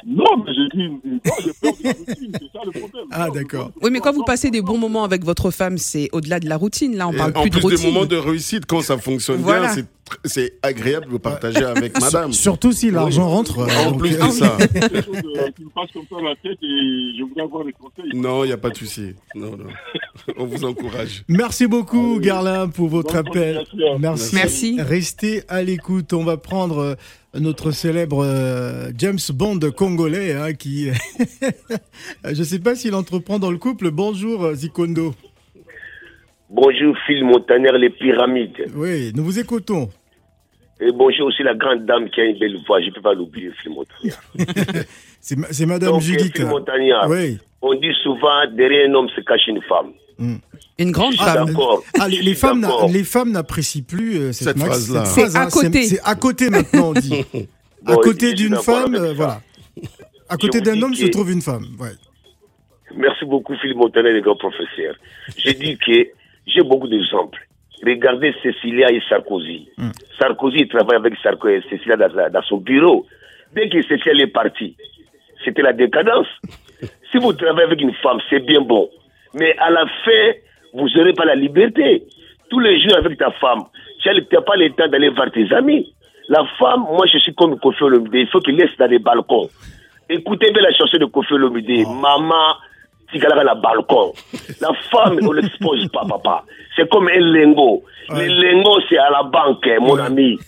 Non, 0.04 0.24
mais 0.44 0.52
j'ai 0.52 0.64
j'ai 0.74 1.52
peur 1.62 1.72
de 1.78 1.84
la 1.84 1.92
routine, 1.92 2.32
c'est 2.32 2.52
ça 2.52 2.58
le 2.64 2.70
problème. 2.72 3.04
Ah, 3.12 3.28
d'accord. 3.32 3.70
Oui, 3.82 3.90
mais 3.92 4.00
quand 4.00 4.12
vous 4.12 4.24
passez 4.24 4.50
des 4.50 4.60
bons 4.60 4.76
moments 4.78 5.04
avec 5.04 5.24
votre 5.24 5.52
femme, 5.52 5.78
c'est 5.78 6.08
au-delà 6.10 6.40
de 6.40 6.48
la 6.48 6.56
routine. 6.56 6.96
Là, 6.96 7.06
on 7.06 7.12
Et 7.12 7.16
parle 7.16 7.32
en 7.36 7.42
plus 7.42 7.50
plus 7.50 7.60
de 7.62 7.68
des 7.68 7.74
routine. 7.76 7.92
moments 7.92 8.06
de 8.06 8.16
réussite, 8.16 8.66
quand 8.66 8.82
ça 8.82 8.98
fonctionne 8.98 9.40
Voilà. 9.42 9.66
bien, 9.72 9.74
c'est 9.76 9.86
c'est 10.24 10.54
agréable 10.62 11.12
de 11.12 11.18
partager 11.18 11.64
avec 11.64 12.00
madame. 12.00 12.32
Surtout 12.32 12.72
si 12.72 12.90
l'argent 12.90 13.28
rentre. 13.28 13.60
euh, 13.60 13.66
En 13.86 13.90
donc, 13.90 14.00
plus 14.00 14.14
euh, 14.14 14.26
de 14.26 14.30
ça. 14.30 14.56
euh, 14.76 15.50
qui 15.56 15.64
me 15.64 15.70
passe 15.70 15.90
comme 15.92 16.02
ça 16.08 16.16
dans 16.16 16.22
la 16.22 16.36
tête 16.36 16.58
et 16.62 17.12
je 17.18 17.22
voudrais 17.22 17.42
avoir 17.42 17.64
des 17.64 17.72
conseils. 17.72 18.10
Non, 18.14 18.44
il 18.44 18.48
n'y 18.48 18.52
a 18.52 18.56
pas 18.58 18.70
de 18.70 18.76
souci. 18.76 19.14
Non, 19.34 19.56
non. 19.56 19.66
On 20.36 20.44
vous 20.44 20.64
encourage. 20.64 21.24
Merci 21.28 21.66
beaucoup, 21.66 22.22
Gerlin, 22.22 22.68
pour 22.68 22.88
votre 22.88 23.14
Bonne 23.14 23.28
appel. 23.28 23.64
Merci. 23.98 24.34
Merci. 24.34 24.76
Restez 24.80 25.42
à 25.48 25.62
l'écoute. 25.62 26.12
On 26.12 26.24
va 26.24 26.36
prendre 26.36 26.96
notre 27.34 27.70
célèbre 27.70 28.24
James 28.96 29.18
Bond 29.32 29.58
congolais, 29.76 30.34
hein, 30.34 30.52
qui. 30.52 30.88
Je 32.24 32.38
ne 32.38 32.44
sais 32.44 32.58
pas 32.58 32.74
s'il 32.74 32.94
entreprend 32.94 33.38
dans 33.38 33.50
le 33.50 33.58
couple. 33.58 33.90
Bonjour, 33.90 34.52
Zikondo. 34.54 35.14
Bonjour 36.50 36.94
Phil 37.06 37.24
Montaner, 37.24 37.70
les 37.78 37.88
pyramides. 37.88 38.66
Oui, 38.76 39.10
nous 39.14 39.24
vous 39.24 39.38
écoutons. 39.38 39.88
Et 40.80 40.90
bonjour 40.92 41.28
aussi 41.28 41.42
la 41.42 41.54
grande 41.54 41.86
dame 41.86 42.08
qui 42.10 42.20
a 42.20 42.24
une 42.24 42.38
belle 42.38 42.56
voix. 42.66 42.80
Je 42.80 42.86
ne 42.86 42.90
peux 42.92 43.00
pas 43.02 43.14
l'oublier, 43.14 43.50
Phil 43.62 43.70
Montagnard. 43.72 44.22
C'est 45.20 45.36
ma- 45.38 45.46
c'est 45.52 45.66
Madame 45.66 45.90
Donc, 45.90 46.00
Judith. 46.00 46.36
Phil 46.36 46.46
Montagnard, 46.46 47.08
Oui. 47.08 47.38
on 47.60 47.74
dit 47.74 47.92
souvent, 48.02 48.44
derrière 48.50 48.90
un 48.90 48.94
homme 48.94 49.08
se 49.10 49.20
cache 49.20 49.46
une 49.46 49.62
femme. 49.62 49.92
Une 50.78 50.90
grande 50.90 51.14
Ah, 51.20 51.34
femme. 51.34 51.56
Ah, 52.00 52.08
les, 52.08 52.34
femmes, 52.34 52.66
les 52.92 53.04
femmes 53.04 53.30
n'apprécient 53.30 53.82
plus 53.86 54.16
euh, 54.18 54.32
cette, 54.32 54.48
Cette 54.48 54.58
phrase-là. 54.58 55.04
C'est 55.04 55.20
phrase, 55.20 55.36
à 55.36 55.42
hein. 55.42 55.48
côté. 55.48 55.82
C'est 55.84 56.00
à 56.02 56.14
côté 56.16 56.50
maintenant, 56.50 56.88
on 56.90 56.92
dit. 56.94 57.24
à 57.86 57.94
Bon, 57.94 58.00
côté 58.00 58.32
d'une 58.32 58.56
femme, 58.56 58.94
euh, 58.96 59.12
voilà. 59.12 59.40
À 60.28 60.36
côté 60.36 60.60
d'un 60.60 60.80
homme 60.82 60.94
se 60.94 61.06
trouve 61.06 61.30
une 61.30 61.40
femme. 61.42 61.66
Ouais. 61.78 61.90
Merci 62.96 63.24
beaucoup, 63.24 63.54
Phil 63.62 63.74
Montaner, 63.76 64.12
les 64.12 64.20
grands 64.22 64.36
professeurs. 64.36 64.96
J'ai 65.36 65.54
dit 65.54 65.78
que 65.78 65.92
j'ai 66.46 66.62
beaucoup 66.62 66.88
d'exemples. 66.88 67.38
Regardez 67.84 68.34
Cécilia 68.42 68.90
et 68.90 69.00
Sarkozy. 69.08 69.68
Sarkozy 70.18 70.58
il 70.60 70.68
travaille 70.68 70.96
avec 70.96 71.14
Sarkozy 71.22 71.56
et 71.56 71.68
Cécilia 71.68 71.96
dans, 71.96 72.42
son 72.42 72.58
bureau. 72.58 73.06
Dès 73.54 73.68
que 73.68 73.82
Cécilia 73.82 74.24
est 74.24 74.28
partie, 74.28 74.76
c'était 75.44 75.62
la 75.62 75.72
décadence. 75.72 76.28
si 77.10 77.18
vous 77.18 77.32
travaillez 77.32 77.66
avec 77.66 77.80
une 77.80 77.94
femme, 77.94 78.18
c'est 78.30 78.40
bien 78.40 78.60
bon. 78.60 78.88
Mais 79.34 79.56
à 79.58 79.70
la 79.70 79.84
fin, 80.04 80.32
vous 80.74 80.88
n'aurez 80.90 81.12
pas 81.12 81.24
la 81.24 81.34
liberté. 81.34 82.04
Tous 82.48 82.60
les 82.60 82.80
jours 82.80 82.96
avec 82.98 83.18
ta 83.18 83.30
femme, 83.32 83.64
tu 84.00 84.08
n'as 84.08 84.40
pas 84.42 84.56
le 84.56 84.70
temps 84.70 84.88
d'aller 84.88 85.08
voir 85.08 85.30
tes 85.32 85.52
amis. 85.52 85.92
La 86.28 86.44
femme, 86.58 86.82
moi 86.82 87.06
je 87.12 87.18
suis 87.18 87.34
comme 87.34 87.58
Kofi 87.58 87.82
Olomide, 87.82 88.14
il 88.14 88.28
faut 88.28 88.40
qu'il 88.40 88.56
laisse 88.56 88.76
dans 88.78 88.86
les 88.86 88.98
balcons. 88.98 89.48
Écoutez 90.08 90.52
bien 90.52 90.62
la 90.62 90.72
chanson 90.72 90.98
de 90.98 91.06
Kofi 91.06 91.32
Olomide, 91.32 91.86
Maman, 91.88 92.56
Tigalaka 93.12 93.44
la 93.44 93.54
balcon. 93.54 94.12
La 94.60 94.70
femme, 94.90 95.18
on 95.22 95.32
ne 95.32 95.40
l'expose 95.40 95.86
pas, 95.92 96.04
papa. 96.08 96.44
C'est 96.76 96.88
comme 96.90 97.08
un 97.08 97.20
lingot. 97.20 97.82
Le 98.10 98.26
lingot, 98.26 98.80
c'est 98.88 98.98
à 98.98 99.10
la 99.10 99.22
banque, 99.22 99.66
hein, 99.66 99.76
mon 99.80 99.98
ami. 99.98 100.38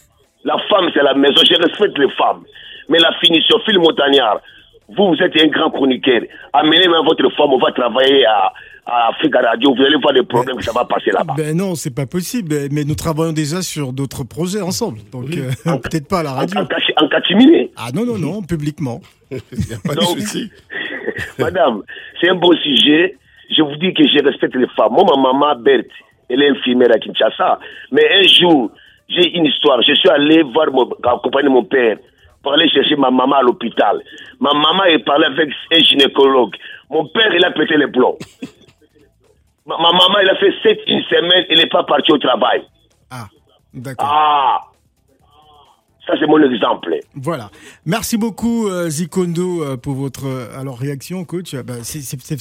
La 0.44 0.56
femme, 0.68 0.88
c'est 0.92 1.00
à 1.00 1.04
la 1.04 1.14
maison. 1.14 1.40
Je 1.44 1.54
respecte 1.62 1.98
les 1.98 2.10
femmes. 2.10 2.42
Mais 2.88 2.98
la 2.98 3.12
finition, 3.20 3.56
Phil 3.64 3.78
Montagnard, 3.78 4.40
vous, 4.88 5.08
vous 5.08 5.22
êtes 5.22 5.40
un 5.40 5.46
grand 5.46 5.70
chroniqueur. 5.70 6.20
Amenez 6.52 6.88
même 6.88 7.04
votre 7.06 7.28
femme, 7.34 7.52
on 7.52 7.58
va 7.58 7.72
travailler 7.72 8.26
à, 8.26 8.52
à 8.86 9.08
Africa 9.08 9.40
Radio. 9.40 9.74
Vous 9.74 9.82
allez 9.82 9.96
voir 9.96 10.12
les 10.12 10.22
problèmes 10.22 10.56
que 10.56 10.64
ça 10.64 10.72
va 10.72 10.84
passer 10.84 11.10
là-bas. 11.10 11.34
Ben 11.38 11.56
non, 11.56 11.74
c'est 11.74 11.94
pas 11.94 12.04
possible. 12.04 12.54
Mais 12.70 12.84
nous 12.84 12.94
travaillons 12.94 13.32
déjà 13.32 13.62
sur 13.62 13.92
d'autres 13.94 14.24
projets 14.24 14.60
ensemble. 14.60 14.98
Donc 15.10 15.26
euh, 15.36 15.76
peut-être 15.78 16.06
pas 16.08 16.18
à 16.18 16.22
la 16.24 16.32
radio. 16.32 16.60
en, 16.60 17.04
en 17.04 17.08
catimini. 17.08 17.70
Ah 17.76 17.88
non, 17.94 18.04
non, 18.04 18.18
non, 18.18 18.42
publiquement. 18.42 19.00
Il 19.30 19.38
n'y 19.66 19.72
a 19.74 19.78
pas 19.82 19.94
de 19.94 20.02
souci. 20.02 20.50
Madame, 21.38 21.82
c'est 22.20 22.28
un 22.28 22.34
beau 22.34 22.54
sujet. 22.56 23.16
Je 23.56 23.62
vous 23.62 23.76
dis 23.76 23.92
que 23.92 24.02
je 24.06 24.24
respecte 24.24 24.54
les 24.56 24.66
femmes. 24.68 24.92
Moi, 24.92 25.04
ma 25.04 25.32
maman, 25.32 25.60
Berthe, 25.60 25.86
elle 26.28 26.42
est 26.42 26.50
infirmière 26.50 26.90
à 26.94 26.98
Kinshasa. 26.98 27.58
Mais 27.92 28.08
un 28.12 28.22
jour, 28.22 28.70
j'ai 29.08 29.36
une 29.36 29.46
histoire. 29.46 29.82
Je 29.82 29.94
suis 29.94 30.08
allé 30.08 30.42
voir 30.42 30.70
mon, 30.72 30.90
accompagner 31.04 31.48
mon 31.48 31.64
père 31.64 31.98
pour 32.42 32.52
aller 32.52 32.68
chercher 32.68 32.96
ma 32.96 33.10
maman 33.10 33.36
à 33.36 33.42
l'hôpital. 33.42 34.00
Ma 34.40 34.52
maman 34.52 34.84
est 34.84 35.04
parlé 35.04 35.26
avec 35.26 35.50
un 35.72 35.78
gynécologue. 35.78 36.56
Mon 36.90 37.06
père, 37.06 37.34
il 37.34 37.44
a 37.44 37.50
pété 37.50 37.76
les 37.76 37.88
plombs. 37.88 38.18
ma, 39.66 39.76
ma 39.76 39.92
maman, 39.92 40.18
elle 40.20 40.30
a 40.30 40.36
fait 40.36 40.54
sept, 40.62 40.80
une 40.86 41.02
semaine, 41.04 41.44
elle 41.48 41.58
n'est 41.58 41.66
pas 41.66 41.84
partie 41.84 42.12
au 42.12 42.18
travail. 42.18 42.62
Ah, 43.10 43.26
d'accord. 43.72 44.08
Ah! 44.10 44.60
Ça, 46.06 46.12
c'est 46.20 46.26
mon 46.26 46.38
exemple. 46.52 46.94
Voilà. 47.14 47.50
Merci 47.86 48.18
beaucoup, 48.18 48.68
euh, 48.68 48.90
Zikondo, 48.90 49.62
euh, 49.64 49.76
pour 49.78 49.94
votre 49.94 50.26
euh, 50.26 50.60
alors 50.60 50.78
réaction, 50.78 51.24
coach. 51.24 51.54
Bah, 51.54 51.74
c'est- 51.82 52.00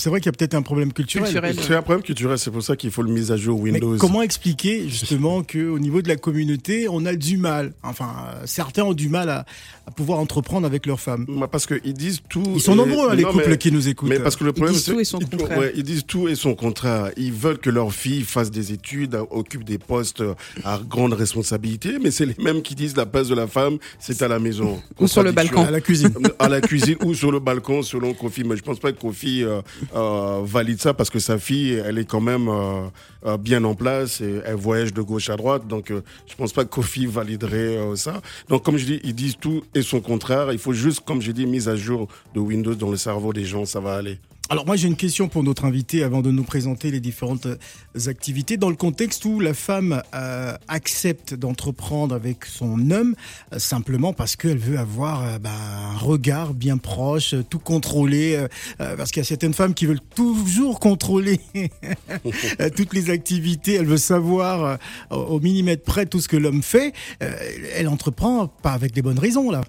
vrai 0.10 0.20
qu'il 0.20 0.26
y 0.26 0.30
a 0.30 0.34
peut-être 0.34 0.54
un 0.54 0.62
problème 0.62 0.92
culturel. 0.92 1.30
Culturel. 1.30 1.56
C'est 1.62 1.74
un 1.76 1.82
problème 1.82 2.04
culturel, 2.04 2.38
c'est 2.38 2.52
pour 2.52 2.62
ça 2.62 2.76
qu'il 2.76 2.92
faut 2.92 3.04
le 3.04 3.12
mise 3.12 3.32
à 3.32 3.38
jour 3.38 3.62
Mais 3.64 3.72
Windows. 3.72 3.96
comment 4.00 4.22
expliquer 4.22 4.90
justement 4.90 5.44
qu'au 5.44 5.80
niveau 5.80 6.02
de 6.02 6.10
la 6.10 6.18
communauté, 6.18 6.88
on 6.90 7.06
a 7.06 7.16
du 7.16 7.38
mal, 7.38 7.72
enfin 7.84 8.10
euh, 8.36 8.42
certains 8.46 8.84
ont 8.84 8.94
du 8.94 9.08
mal 9.08 9.30
à, 9.30 9.46
à 9.88 9.92
pouvoir 9.92 10.20
entreprendre 10.20 10.68
avec 10.68 10.86
leurs 10.86 11.00
femmes 11.00 11.26
Bah, 11.30 11.48
Parce 11.50 11.66
qu'ils 11.66 11.94
disent 11.94 12.20
tout. 12.28 12.44
Ils 12.56 12.60
sont 12.62 12.74
et- 12.74 12.76
nombreux, 12.76 13.12
hein, 13.12 13.16
les 13.16 13.24
Non, 13.24 13.32
couples 13.32 13.46
mais- 13.50 13.58
qui 13.58 13.72
nous 13.72 13.88
écoutent. 13.88 14.10
Mais 14.10 14.20
parce 14.20 14.36
que 14.36 14.44
le 14.44 14.52
problème, 14.52 14.74
disent 14.74 14.84
c'est- 14.86 14.92
tout 14.92 15.00
et 15.00 15.06
son 15.06 15.20
ils- 15.20 15.30
contraire. 15.30 15.58
ouais, 15.58 15.72
ils 15.78 15.84
disent 15.84 16.06
tout 16.06 16.28
et 16.28 16.36
son 16.36 16.54
contraire. 16.54 17.12
Ils 17.16 17.32
veulent 17.32 17.60
que 17.60 17.70
leurs 17.70 17.94
filles 17.94 18.24
fassent 18.24 18.52
des 18.52 18.74
études, 18.74 19.18
occupent 19.32 19.64
des 19.64 19.78
postes 19.78 20.22
à 20.66 20.80
grande 20.86 21.14
responsabilité, 21.14 21.98
mais 22.02 22.12
c'est 22.12 22.26
les 22.26 22.36
mêmes 22.40 22.62
qui 22.62 22.76
disent 22.76 22.98
la 22.98 23.06
place 23.06 23.30
de 23.30 23.36
la 23.36 23.48
femme, 23.54 23.78
c'est 24.00 24.22
à 24.22 24.28
la 24.28 24.40
maison. 24.40 24.82
Ou 25.00 25.08
sur 25.08 25.24
le 25.24 25.32
balcon. 25.32 25.64
à 25.64 25.72
la 25.72 25.80
cuisine. 25.82 26.14
à 26.40 26.50
la 26.50 26.60
cuisine 26.60 26.98
ou 27.06 27.14
sur 27.14 27.32
le 27.32 27.40
balcon 27.40 27.82
selon 27.84 28.14
Kofi. 28.14 28.44
Mais 28.44 28.58
je 28.58 28.64
pense 28.64 28.80
pas 28.80 28.92
que 28.92 29.00
Kofi 29.00 29.44
euh, 29.44 29.62
euh, 29.96 30.42
valide 30.44 30.82
ça 30.82 30.94
parce 30.94 31.10
que 31.10 31.20
sa 31.20 31.38
fille, 31.38 31.74
elle 31.86 31.98
est 32.00 32.06
quand 32.06 32.22
même 32.22 32.50
euh, 32.50 33.38
bien 33.38 33.64
en 33.64 33.76
place 33.76 34.22
et 34.22 34.42
elle 34.46 34.56
voyage 34.56 34.94
de 34.94 35.02
gauche 35.02 35.30
à 35.30 35.38
droite. 35.38 35.68
Donc 35.68 35.90
je 35.92 36.36
pense 36.36 36.52
pas 36.52 36.66
que 36.66 36.70
Kofi 36.70 37.06
validerait 37.06 37.78
ça. 37.96 38.22
Donc 38.50 38.64
comme 38.64 38.78
je 38.78 38.86
dis, 38.86 39.00
ils 39.04 39.16
disent 39.16 39.38
tout 39.40 39.64
et 39.76 39.82
son 39.82 40.02
contraire. 40.02 40.52
Il 40.52 40.60
faut 40.60 40.74
juste, 40.74 41.02
comme 41.06 41.22
j'ai 41.22 41.34
dit, 41.34 41.46
mise 41.46 41.70
à 41.70 41.76
jour 41.76 42.08
de 42.34 42.40
Windows 42.40 42.76
dans 42.76 42.90
le 42.92 42.98
cerveau 42.98 43.32
des 43.32 43.46
gens, 43.46 43.66
ça 43.66 43.80
va 43.80 43.94
aller. 43.96 44.18
Alors 44.54 44.68
moi 44.68 44.76
j'ai 44.76 44.88
une 44.88 44.96
question 44.96 45.30
pour 45.30 45.42
notre 45.42 45.66
invité 45.66 46.04
avant 46.04 46.22
de 46.22 46.30
nous 46.30 46.44
présenter 46.44 46.92
les 46.92 47.00
différentes 47.00 47.48
euh, 47.48 47.58
activités. 48.06 48.56
Dans 48.56 48.70
le 48.70 48.76
contexte 48.76 49.26
où 49.26 49.40
la 49.40 49.56
femme 49.56 50.04
euh, 50.14 50.54
accepte 50.68 51.34
d'entreprendre 51.34 52.14
avec 52.14 52.46
son 52.46 52.92
homme 52.92 53.16
euh, 53.52 53.58
simplement 53.58 54.14
parce 54.14 54.36
qu'elle 54.36 54.60
veut 54.60 54.78
avoir 54.78 55.24
euh, 55.24 55.40
bah, 55.40 55.50
un 55.50 55.98
regard 55.98 56.54
bien 56.54 56.78
proche, 56.78 57.34
tout 57.50 57.58
contrôler, 57.58 58.46
euh, 58.80 58.96
parce 58.96 59.10
qu'il 59.10 59.22
y 59.22 59.26
a 59.26 59.28
certaines 59.28 59.56
femmes 59.56 59.74
qui 59.74 59.88
veulent 59.88 60.00
toujours 60.14 60.80
contrôler 60.80 61.40
toutes 62.76 62.94
les 62.94 63.10
activités, 63.10 63.74
elle 63.74 63.88
veut 63.88 63.98
savoir 63.98 64.78
au 65.10 65.40
millimètre 65.40 65.82
près 65.82 66.06
tout 66.06 66.20
ce 66.20 66.28
que 66.28 66.38
l'homme 66.38 66.62
fait. 66.62 66.94
Elle 67.20 67.88
entreprend 67.88 68.46
pas 68.62 68.74
avec 68.74 68.92
des 68.92 69.02
bonnes 69.02 69.18
raisons 69.18 69.50
là. 69.50 69.62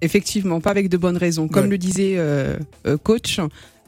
Effectivement, 0.00 0.60
pas 0.60 0.70
avec 0.70 0.88
de 0.88 0.96
bonnes 0.96 1.16
raisons. 1.16 1.48
Comme 1.48 1.64
Ouais. 1.64 1.70
le 1.70 1.78
disait 1.78 2.16
coach, 3.02 3.40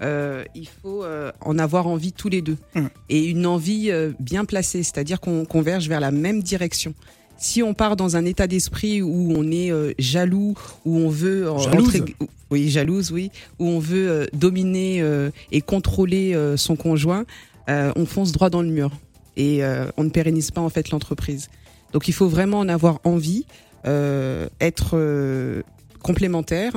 euh, 0.02 0.44
il 0.54 0.66
faut 0.66 1.04
euh, 1.04 1.30
en 1.40 1.58
avoir 1.58 1.86
envie 1.86 2.12
tous 2.12 2.28
les 2.28 2.42
deux. 2.42 2.56
Hum. 2.74 2.88
Et 3.08 3.24
une 3.24 3.46
envie 3.46 3.90
euh, 3.90 4.12
bien 4.18 4.44
placée, 4.44 4.82
c'est-à-dire 4.82 5.20
qu'on 5.20 5.44
converge 5.44 5.88
vers 5.88 6.00
la 6.00 6.10
même 6.10 6.42
direction. 6.42 6.94
Si 7.36 7.62
on 7.62 7.74
part 7.74 7.96
dans 7.96 8.16
un 8.16 8.24
état 8.24 8.46
d'esprit 8.46 9.00
où 9.00 9.32
on 9.34 9.50
est 9.50 9.72
jaloux, 9.98 10.54
où 10.84 10.98
on 10.98 11.08
veut 11.08 11.48
Jalouse. 11.58 12.04
oui 12.50 12.68
jalouse, 12.68 13.12
oui, 13.12 13.30
où 13.58 13.66
on 13.66 13.78
veut 13.78 14.28
dominer 14.34 15.02
et 15.50 15.62
contrôler 15.62 16.36
son 16.58 16.76
conjoint, 16.76 17.24
on 17.66 18.04
fonce 18.04 18.32
droit 18.32 18.50
dans 18.50 18.60
le 18.60 18.68
mur 18.68 18.90
et 19.38 19.62
on 19.96 20.04
ne 20.04 20.10
pérennise 20.10 20.50
pas 20.50 20.60
en 20.60 20.68
fait 20.68 20.90
l'entreprise. 20.90 21.48
Donc 21.94 22.08
il 22.08 22.12
faut 22.12 22.28
vraiment 22.28 22.58
en 22.58 22.68
avoir 22.68 23.00
envie, 23.04 23.46
être 23.86 25.62
complémentaire, 26.02 26.74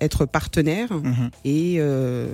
être 0.00 0.26
partenaire 0.26 0.92
Mhm. 0.92 1.30
et 1.44 1.76
euh, 1.78 2.26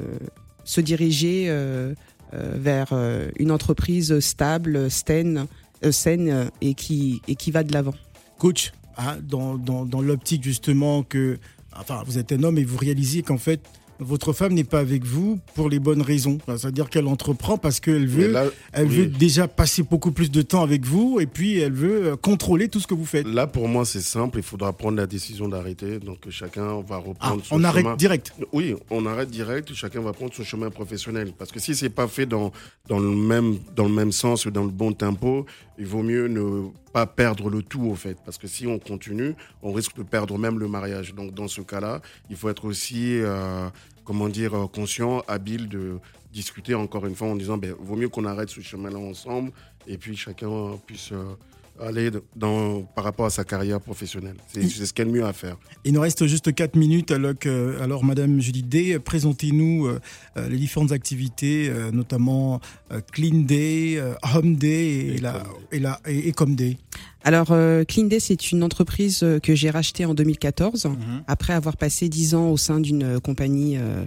se 0.64 0.80
diriger 0.80 1.46
euh, 1.48 1.94
euh, 2.34 2.54
vers 2.56 2.88
euh, 2.92 3.28
une 3.38 3.50
entreprise 3.50 4.20
stable, 4.20 4.90
saine, 4.90 5.46
euh, 5.84 5.90
saine 5.92 6.28
euh, 6.30 6.44
et 6.60 6.74
qui 6.74 7.20
et 7.28 7.34
qui 7.34 7.50
va 7.50 7.62
de 7.64 7.72
l'avant. 7.72 7.94
Coach, 8.38 8.72
hein, 8.96 9.18
dans, 9.22 9.56
dans, 9.56 9.84
dans 9.84 10.00
l'optique 10.00 10.44
justement 10.44 11.02
que, 11.02 11.38
enfin, 11.76 12.02
vous 12.06 12.18
êtes 12.18 12.32
un 12.32 12.42
homme 12.42 12.58
et 12.58 12.64
vous 12.64 12.78
réalisez 12.78 13.22
qu'en 13.22 13.38
fait, 13.38 13.60
votre 14.00 14.32
femme 14.32 14.54
n'est 14.54 14.64
pas 14.64 14.80
avec 14.80 15.04
vous 15.04 15.38
pour 15.54 15.68
les 15.68 15.78
bonnes 15.78 16.02
raisons. 16.02 16.38
Enfin, 16.42 16.56
C'est-à-dire 16.58 16.88
qu'elle 16.90 17.06
entreprend 17.06 17.56
parce 17.58 17.80
qu'elle 17.80 18.06
veut, 18.06 18.32
là, 18.32 18.44
elle 18.72 18.86
oui. 18.88 18.96
veut 18.96 19.06
déjà 19.06 19.46
passer 19.48 19.82
beaucoup 19.82 20.10
plus 20.12 20.30
de 20.30 20.42
temps 20.42 20.62
avec 20.62 20.84
vous 20.84 21.18
et 21.20 21.26
puis 21.26 21.58
elle 21.58 21.72
veut 21.72 22.06
euh, 22.12 22.16
contrôler 22.16 22.68
tout 22.68 22.80
ce 22.80 22.86
que 22.86 22.94
vous 22.94 23.04
faites. 23.04 23.26
Là, 23.26 23.46
pour 23.46 23.68
moi, 23.68 23.84
c'est 23.84 24.00
simple. 24.00 24.38
Il 24.38 24.42
faudra 24.44 24.72
prendre 24.72 24.96
la 24.96 25.06
décision 25.06 25.48
d'arrêter. 25.48 25.98
Donc, 25.98 26.18
chacun 26.30 26.80
va 26.80 26.96
Ah, 26.96 26.96
reprendre 26.98 27.44
son 27.44 27.60
on 27.60 27.64
arrête 27.64 27.84
chemin. 27.84 27.96
direct. 27.96 28.32
Oui, 28.52 28.74
on 28.90 29.06
arrête 29.06 29.30
direct. 29.30 29.72
Chacun 29.74 30.00
va 30.00 30.12
prendre 30.12 30.32
son 30.34 30.44
chemin 30.44 30.70
professionnel. 30.70 31.32
Parce 31.38 31.52
que 31.52 31.60
si 31.60 31.74
c'est 31.74 31.90
pas 31.90 32.08
fait 32.08 32.26
dans, 32.26 32.52
dans, 32.88 32.98
le 32.98 33.10
même, 33.14 33.58
dans 33.76 33.84
le 33.84 33.92
même 33.94 34.12
sens, 34.12 34.46
dans 34.46 34.64
le 34.64 34.70
bon 34.70 34.92
tempo, 34.92 35.46
il 35.78 35.86
vaut 35.86 36.02
mieux 36.02 36.28
ne 36.28 36.68
pas 36.92 37.06
perdre 37.06 37.48
le 37.50 37.62
tout, 37.62 37.84
au 37.84 37.94
fait. 37.94 38.16
Parce 38.24 38.36
que 38.36 38.46
si 38.48 38.66
on 38.66 38.78
continue, 38.78 39.34
on 39.62 39.72
risque 39.72 39.96
de 39.96 40.02
perdre 40.02 40.36
même 40.38 40.58
le 40.58 40.68
mariage. 40.68 41.14
Donc, 41.14 41.32
dans 41.34 41.48
ce 41.48 41.60
cas-là, 41.60 42.00
il 42.28 42.36
faut 42.36 42.48
être 42.48 42.64
aussi, 42.64 43.20
euh, 43.20 43.68
comment 44.04 44.28
dire, 44.28 44.54
euh, 44.54 44.66
conscient, 44.66 45.22
habile 45.28 45.68
de 45.68 45.98
discuter 46.32 46.74
encore 46.74 47.06
une 47.06 47.14
fois 47.14 47.28
en 47.28 47.36
disant, 47.36 47.58
ben, 47.58 47.74
vaut 47.78 47.96
mieux 47.96 48.08
qu'on 48.08 48.24
arrête 48.24 48.48
ce 48.48 48.60
chemin-là 48.60 48.98
ensemble 48.98 49.52
et 49.86 49.98
puis 49.98 50.16
chacun 50.16 50.76
puisse 50.86 51.12
euh, 51.12 51.34
aller 51.80 52.10
dans, 52.36 52.82
par 52.82 53.04
rapport 53.04 53.26
à 53.26 53.30
sa 53.30 53.44
carrière 53.44 53.80
professionnelle. 53.80 54.36
C'est 54.52 54.68
ce 54.68 54.92
qu'il 54.92 55.06
y 55.06 55.08
a 55.08 55.12
mieux 55.12 55.24
à 55.24 55.32
faire. 55.32 55.56
Il 55.84 55.92
nous 55.94 56.00
reste 56.00 56.26
juste 56.26 56.54
4 56.54 56.76
minutes. 56.76 57.10
Alors, 57.10 57.32
que- 57.38 57.78
alors 57.80 58.04
Madame 58.04 58.40
Judith 58.40 58.68
Day, 58.68 58.98
présentez-nous 58.98 59.86
euh, 59.86 60.00
euh, 60.36 60.48
les 60.48 60.56
différentes 60.58 60.92
activités, 60.92 61.68
euh, 61.70 61.90
notamment 61.90 62.60
euh, 62.92 63.00
Clean 63.12 63.40
Day, 63.40 63.94
euh, 63.96 64.14
Home 64.34 64.56
Day 64.56 64.68
et, 64.88 65.14
Et 65.14 65.18
la, 65.18 65.32
Day. 65.32 65.38
et, 65.72 65.78
la, 65.78 66.00
et, 66.06 66.28
et 66.28 66.32
Comme 66.32 66.54
Day. 66.54 66.76
Alors 67.22 67.48
euh, 67.50 67.84
Clean 67.84 68.04
Day, 68.06 68.20
c'est 68.20 68.50
une 68.52 68.62
entreprise 68.62 69.20
euh, 69.22 69.38
que 69.38 69.54
j'ai 69.54 69.70
rachetée 69.70 70.04
en 70.06 70.14
2014 70.14 70.88
après 71.26 71.52
avoir 71.52 71.76
passé 71.76 72.08
10 72.08 72.34
ans 72.34 72.50
au 72.50 72.56
sein 72.56 72.80
d'une 72.80 73.02
euh, 73.02 73.20
compagnie 73.20 73.76
euh, 73.76 74.04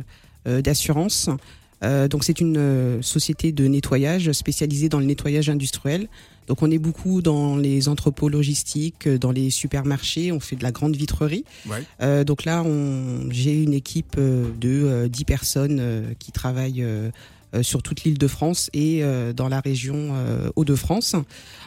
euh, 0.48 0.62
d'assurance. 0.62 1.30
Euh, 1.84 2.08
donc 2.08 2.24
c'est 2.24 2.40
une 2.40 2.58
euh, 2.58 3.02
société 3.02 3.52
de 3.52 3.68
nettoyage 3.68 4.32
spécialisée 4.32 4.90
dans 4.90 5.00
le 5.00 5.06
nettoyage 5.06 5.50
industriel. 5.50 6.08
Donc 6.48 6.62
on 6.62 6.72
est 6.72 6.78
beaucoup 6.78 7.22
dans 7.22 7.56
les 7.56 7.88
entrepôts 7.88 8.30
logistiques, 8.30 9.08
euh, 9.08 9.18
dans 9.18 9.32
les 9.32 9.50
supermarchés, 9.50 10.32
on 10.32 10.40
fait 10.40 10.56
de 10.56 10.64
la 10.64 10.72
grande 10.72 10.96
vitrerie. 10.96 11.46
Ouais. 11.68 11.84
Euh, 12.02 12.24
donc 12.24 12.46
là, 12.46 12.64
j'ai 13.30 13.62
une 13.64 13.74
équipe 13.74 14.18
de 14.18 14.54
euh, 14.64 15.08
10 15.08 15.26
personnes 15.26 16.16
qui 16.20 16.32
travaillent 16.32 16.86
sur 17.62 17.84
toute 17.84 18.04
l'île 18.04 18.18
de 18.18 18.28
France 18.28 18.70
et 18.74 19.04
euh, 19.04 19.34
dans 19.34 19.50
la 19.50 19.60
région 19.60 20.10
euh, 20.14 20.50
Hauts-de-France. 20.56 21.16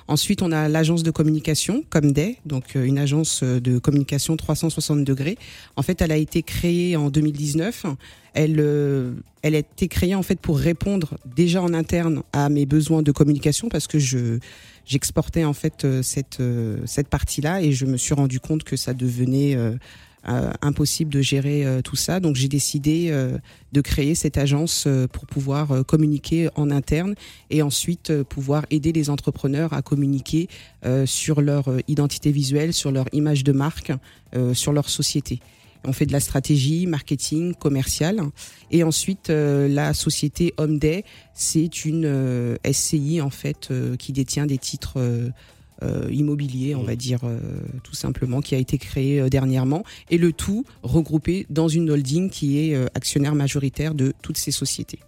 Ensuite, 0.08 0.42
on 0.42 0.52
a 0.52 0.68
l'agence 0.68 1.02
de 1.02 1.10
communication 1.10 1.82
Comday, 1.90 2.36
donc 2.46 2.76
euh, 2.76 2.84
une 2.84 2.98
agence 2.98 3.40
euh, 3.42 3.60
de 3.60 3.78
communication 3.78 4.36
360 4.36 5.04
degrés. 5.04 5.36
En 5.76 5.82
fait, 5.82 6.00
elle 6.00 6.12
a 6.12 6.16
été 6.16 6.42
créée 6.42 6.96
en 6.96 7.10
2019. 7.10 7.86
Elle, 8.34 8.56
euh, 8.58 9.12
elle 9.42 9.54
a 9.54 9.58
été 9.58 9.88
créée 9.88 10.14
en 10.14 10.22
fait 10.22 10.38
pour 10.38 10.58
répondre 10.58 11.16
déjà 11.24 11.62
en 11.62 11.74
interne 11.74 12.22
à 12.32 12.48
mes 12.48 12.66
besoins 12.66 13.02
de 13.02 13.10
communication 13.12 13.68
parce 13.68 13.86
que 13.86 13.98
je 13.98 14.38
j'exportais 14.84 15.44
en 15.44 15.52
fait 15.52 15.84
euh, 15.84 16.02
cette 16.02 16.38
euh, 16.40 16.78
cette 16.86 17.08
partie-là 17.08 17.62
et 17.62 17.72
je 17.72 17.86
me 17.86 17.96
suis 17.96 18.14
rendu 18.14 18.38
compte 18.38 18.62
que 18.62 18.76
ça 18.76 18.94
devenait 18.94 19.56
euh, 19.56 19.72
euh, 19.72 19.76
impossible 20.26 21.12
de 21.12 21.20
gérer 21.20 21.64
euh, 21.64 21.82
tout 21.82 21.96
ça. 21.96 22.20
Donc 22.20 22.36
j'ai 22.36 22.48
décidé 22.48 23.08
euh, 23.10 23.38
de 23.72 23.80
créer 23.80 24.14
cette 24.14 24.38
agence 24.38 24.84
euh, 24.86 25.06
pour 25.06 25.26
pouvoir 25.26 25.70
euh, 25.70 25.82
communiquer 25.82 26.48
en 26.56 26.70
interne 26.70 27.14
et 27.50 27.62
ensuite 27.62 28.10
euh, 28.10 28.24
pouvoir 28.24 28.66
aider 28.70 28.92
les 28.92 29.10
entrepreneurs 29.10 29.72
à 29.72 29.82
communiquer 29.82 30.48
euh, 30.84 31.06
sur 31.06 31.40
leur 31.40 31.68
euh, 31.68 31.80
identité 31.88 32.32
visuelle, 32.32 32.72
sur 32.72 32.90
leur 32.90 33.06
image 33.12 33.44
de 33.44 33.52
marque, 33.52 33.92
euh, 34.34 34.54
sur 34.54 34.72
leur 34.72 34.88
société. 34.88 35.40
On 35.84 35.92
fait 35.92 36.06
de 36.06 36.12
la 36.12 36.20
stratégie, 36.20 36.86
marketing, 36.86 37.54
commercial. 37.54 38.20
Et 38.72 38.82
ensuite, 38.82 39.30
euh, 39.30 39.68
la 39.68 39.94
société 39.94 40.52
Homday, 40.56 41.04
c'est 41.32 41.84
une 41.84 42.04
euh, 42.06 42.56
SCI 42.68 43.20
en 43.20 43.30
fait 43.30 43.68
euh, 43.70 43.96
qui 43.96 44.12
détient 44.12 44.46
des 44.46 44.58
titres 44.58 44.94
euh, 45.82 46.08
immobiliers, 46.10 46.74
on 46.74 46.82
va 46.82 46.96
dire 46.96 47.20
euh, 47.24 47.38
tout 47.82 47.94
simplement, 47.94 48.40
qui 48.40 48.54
a 48.54 48.58
été 48.58 48.78
créée 48.78 49.20
euh, 49.20 49.28
dernièrement. 49.28 49.84
Et 50.10 50.18
le 50.18 50.32
tout 50.32 50.64
regroupé 50.82 51.46
dans 51.50 51.68
une 51.68 51.90
holding 51.90 52.30
qui 52.30 52.58
est 52.58 52.76
actionnaire 52.94 53.34
majoritaire 53.34 53.94
de 53.94 54.14
toutes 54.22 54.38
ces 54.38 54.50
sociétés. 54.50 55.00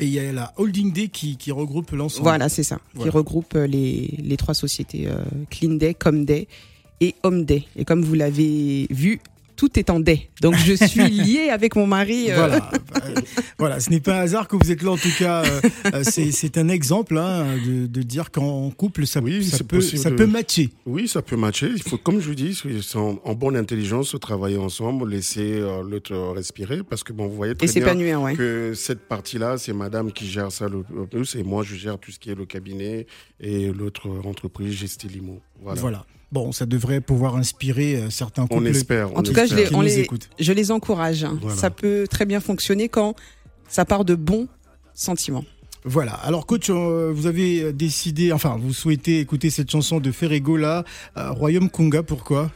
Et 0.00 0.06
il 0.06 0.12
y 0.12 0.18
a 0.18 0.32
la 0.32 0.52
Holding 0.56 0.92
Day 0.92 1.06
qui, 1.08 1.36
qui 1.36 1.52
regroupe 1.52 1.92
l'ensemble. 1.92 2.24
Voilà, 2.24 2.48
c'est 2.48 2.64
ça. 2.64 2.80
Voilà. 2.94 3.10
Qui 3.10 3.16
regroupe 3.16 3.54
les, 3.54 4.18
les 4.18 4.36
trois 4.36 4.54
sociétés 4.54 5.08
Clean 5.50 5.74
Day, 5.74 5.94
Comday 5.94 6.48
et 7.00 7.14
Homday. 7.22 7.64
Et 7.76 7.84
comme 7.84 8.02
vous 8.02 8.14
l'avez 8.14 8.86
vu, 8.90 9.20
tout 9.56 9.78
est 9.78 9.90
en 9.90 10.00
day. 10.00 10.30
Donc 10.40 10.54
je 10.56 10.74
suis 10.86 11.08
liée 11.08 11.48
avec 11.50 11.76
mon 11.76 11.86
mari. 11.86 12.30
euh, 12.30 12.34
Voilà, 12.36 12.70
Euh, 12.96 13.14
voilà, 13.58 13.80
ce 13.80 13.90
n'est 13.90 14.00
pas 14.00 14.18
un 14.18 14.22
hasard 14.22 14.48
que 14.48 14.56
vous 14.56 14.70
êtes 14.70 14.82
là 14.82 14.90
en 14.92 14.96
tout 14.96 15.12
cas. 15.18 15.44
euh, 15.94 16.02
c'est 16.04 16.58
un 16.58 16.68
exemple 16.68 17.16
hein, 17.18 17.56
de, 17.66 17.86
de 17.86 18.02
dire 18.02 18.30
qu'en 18.30 18.70
couple, 18.70 19.06
ça, 19.06 19.20
Oui, 19.20 19.44
ça 19.44 19.58
c'est 19.58 19.64
peut, 19.66 19.76
possible 19.78 19.98
ça 20.02 20.10
de- 20.10 20.16
peut 20.16 20.26
matcher. 20.26 20.70
Oui, 20.86 21.08
ça 21.08 21.22
peut 21.22 21.36
matcher. 21.36 21.70
Il 21.74 21.82
faut, 21.82 21.96
comme 21.98 22.20
je 22.20 22.28
vous 22.28 22.34
dis, 22.34 22.58
en, 22.94 23.18
en 23.24 23.34
bonne 23.34 23.56
intelligence, 23.56 24.14
travailler 24.20 24.56
ensemble, 24.58 25.08
laisser 25.10 25.60
euh, 25.60 25.82
l'autre 25.82 26.14
respirer, 26.34 26.82
parce 26.82 27.02
que 27.04 27.12
bon, 27.12 27.26
vous 27.26 27.34
voyez 27.36 27.54
très 27.54 27.68
et 27.70 27.72
bien 27.80 27.84
pas 27.84 27.94
nuire, 27.94 28.20
ouais. 28.22 28.34
que 28.34 28.72
cette 28.74 29.06
partie-là, 29.08 29.58
c'est 29.58 29.72
Madame 29.72 30.12
qui 30.12 30.26
gère 30.28 30.50
ça 30.52 30.68
le, 30.68 30.84
le 30.94 31.06
plus, 31.06 31.34
et 31.36 31.42
moi, 31.42 31.62
je 31.62 31.74
gère 31.74 31.98
tout 31.98 32.10
ce 32.10 32.18
qui 32.18 32.30
est 32.30 32.34
le 32.34 32.46
cabinet 32.46 33.06
et 33.40 33.72
l'autre 33.72 34.08
entreprise 34.24 34.72
Gestilimo. 34.72 35.40
Voilà. 35.62 35.80
Voilà. 35.80 36.06
Bon, 36.32 36.52
ça 36.52 36.66
devrait 36.66 37.00
pouvoir 37.00 37.36
inspirer 37.36 37.96
euh, 37.96 38.10
certains 38.10 38.42
On 38.44 38.46
couples 38.48 38.66
espère. 38.68 39.12
En 39.12 39.20
on 39.20 39.22
tout 39.22 39.32
cas, 39.32 39.46
je 39.46 39.54
les, 39.54 39.74
on 39.74 39.80
les, 39.82 40.06
je 40.38 40.52
les 40.52 40.70
encourage. 40.70 41.24
Voilà. 41.40 41.56
Ça 41.56 41.70
peut 41.70 42.06
très 42.10 42.26
bien 42.26 42.40
fonctionner 42.40 42.88
quand 42.88 43.14
ça 43.68 43.84
part 43.84 44.04
de 44.04 44.14
bons 44.14 44.48
sentiments. 44.94 45.44
Voilà. 45.84 46.12
Alors, 46.14 46.46
coach, 46.46 46.70
euh, 46.70 47.12
vous 47.14 47.26
avez 47.26 47.72
décidé, 47.72 48.32
enfin, 48.32 48.56
vous 48.58 48.72
souhaitez 48.72 49.20
écouter 49.20 49.50
cette 49.50 49.70
chanson 49.70 50.00
de 50.00 50.10
Ferregola, 50.12 50.84
euh, 51.16 51.30
Royaume 51.30 51.68
Conga. 51.68 52.02
Pourquoi? 52.02 52.50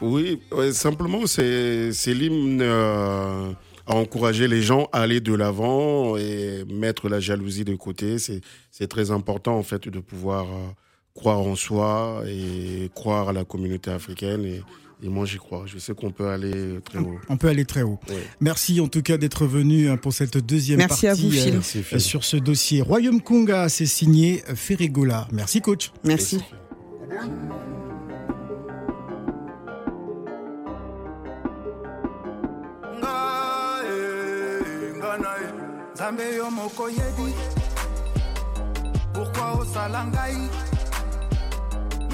Oui, 0.00 0.38
ouais, 0.52 0.72
simplement, 0.72 1.26
c'est 1.26 1.90
l'hymne 2.06 2.60
euh, 2.60 3.50
à 3.86 3.94
encourager 3.94 4.46
les 4.46 4.62
gens 4.62 4.88
à 4.92 5.00
aller 5.00 5.20
de 5.20 5.34
l'avant 5.34 6.16
et 6.16 6.64
mettre 6.70 7.08
la 7.08 7.20
jalousie 7.20 7.64
de 7.64 7.74
côté. 7.74 8.18
C'est 8.18 8.42
c'est 8.70 8.86
très 8.86 9.10
important, 9.10 9.56
en 9.56 9.62
fait, 9.62 9.88
de 9.88 9.98
pouvoir 9.98 10.44
euh, 10.44 10.68
croire 11.14 11.38
en 11.40 11.56
soi 11.56 12.22
et 12.26 12.90
croire 12.94 13.30
à 13.30 13.32
la 13.32 13.44
communauté 13.44 13.90
africaine. 13.90 14.44
Et, 14.44 14.62
et 15.02 15.08
moi, 15.08 15.26
j'y 15.26 15.36
crois. 15.38 15.64
Je 15.66 15.78
sais 15.78 15.94
qu'on 15.94 16.10
peut 16.10 16.28
aller 16.28 16.80
très 16.84 16.98
haut. 16.98 17.18
On 17.28 17.36
peut 17.36 17.48
aller 17.48 17.64
très 17.64 17.82
haut. 17.82 17.98
Ouais. 18.08 18.16
Merci 18.40 18.80
en 18.80 18.88
tout 18.88 19.02
cas 19.02 19.16
d'être 19.16 19.46
venu 19.46 19.88
hein, 19.88 19.96
pour 19.96 20.12
cette 20.12 20.38
deuxième 20.38 20.78
Merci 20.78 21.06
partie 21.06 21.06
à 21.08 21.14
vous, 21.14 21.30
Phil. 21.30 21.48
euh, 21.48 21.52
Merci, 21.54 21.82
Phil. 21.82 22.00
sur 22.00 22.24
ce 22.24 22.36
dossier. 22.36 22.82
Royaume 22.82 23.20
Conga, 23.20 23.68
c'est 23.68 23.86
signé 23.86 24.42
Ferregola. 24.54 25.28
Merci, 25.32 25.60
coach. 25.60 25.92
Merci. 26.04 26.40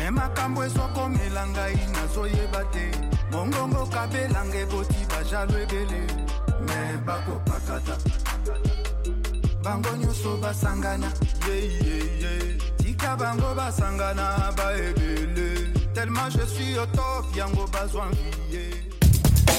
Me 0.05 0.11
makambo 0.11 0.65
ezokomela 0.65 1.47
ngai 1.49 1.79
nazoyeba 1.95 2.63
te. 2.73 2.91
Mongongo 3.33 3.87
kabelanga 3.87 4.59
eboti 4.59 5.01
bajalo 5.09 5.57
ebele. 5.63 6.01
Me 6.67 6.99
bakopakata. 7.07 7.97
Bango 9.63 9.97
nyonso 9.97 10.37
basangana 10.43 11.09
yeyeye 11.49 12.59
tika 12.77 13.17
bango 13.17 13.55
basangana 13.55 14.53
baebele. 14.57 15.73
Tellement 15.95 16.29
je 16.31 16.45
suis 16.53 16.79
au 16.79 16.87
top 16.87 17.25
yango 17.35 17.67
bazwa 17.73 18.09
vie 18.11 18.75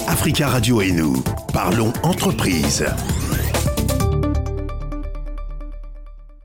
Africa 0.08 0.50
Radio 0.50 0.82
et 0.82 0.92
nous, 0.92 1.24
parlons 1.54 1.92
entreprise. 2.04 2.86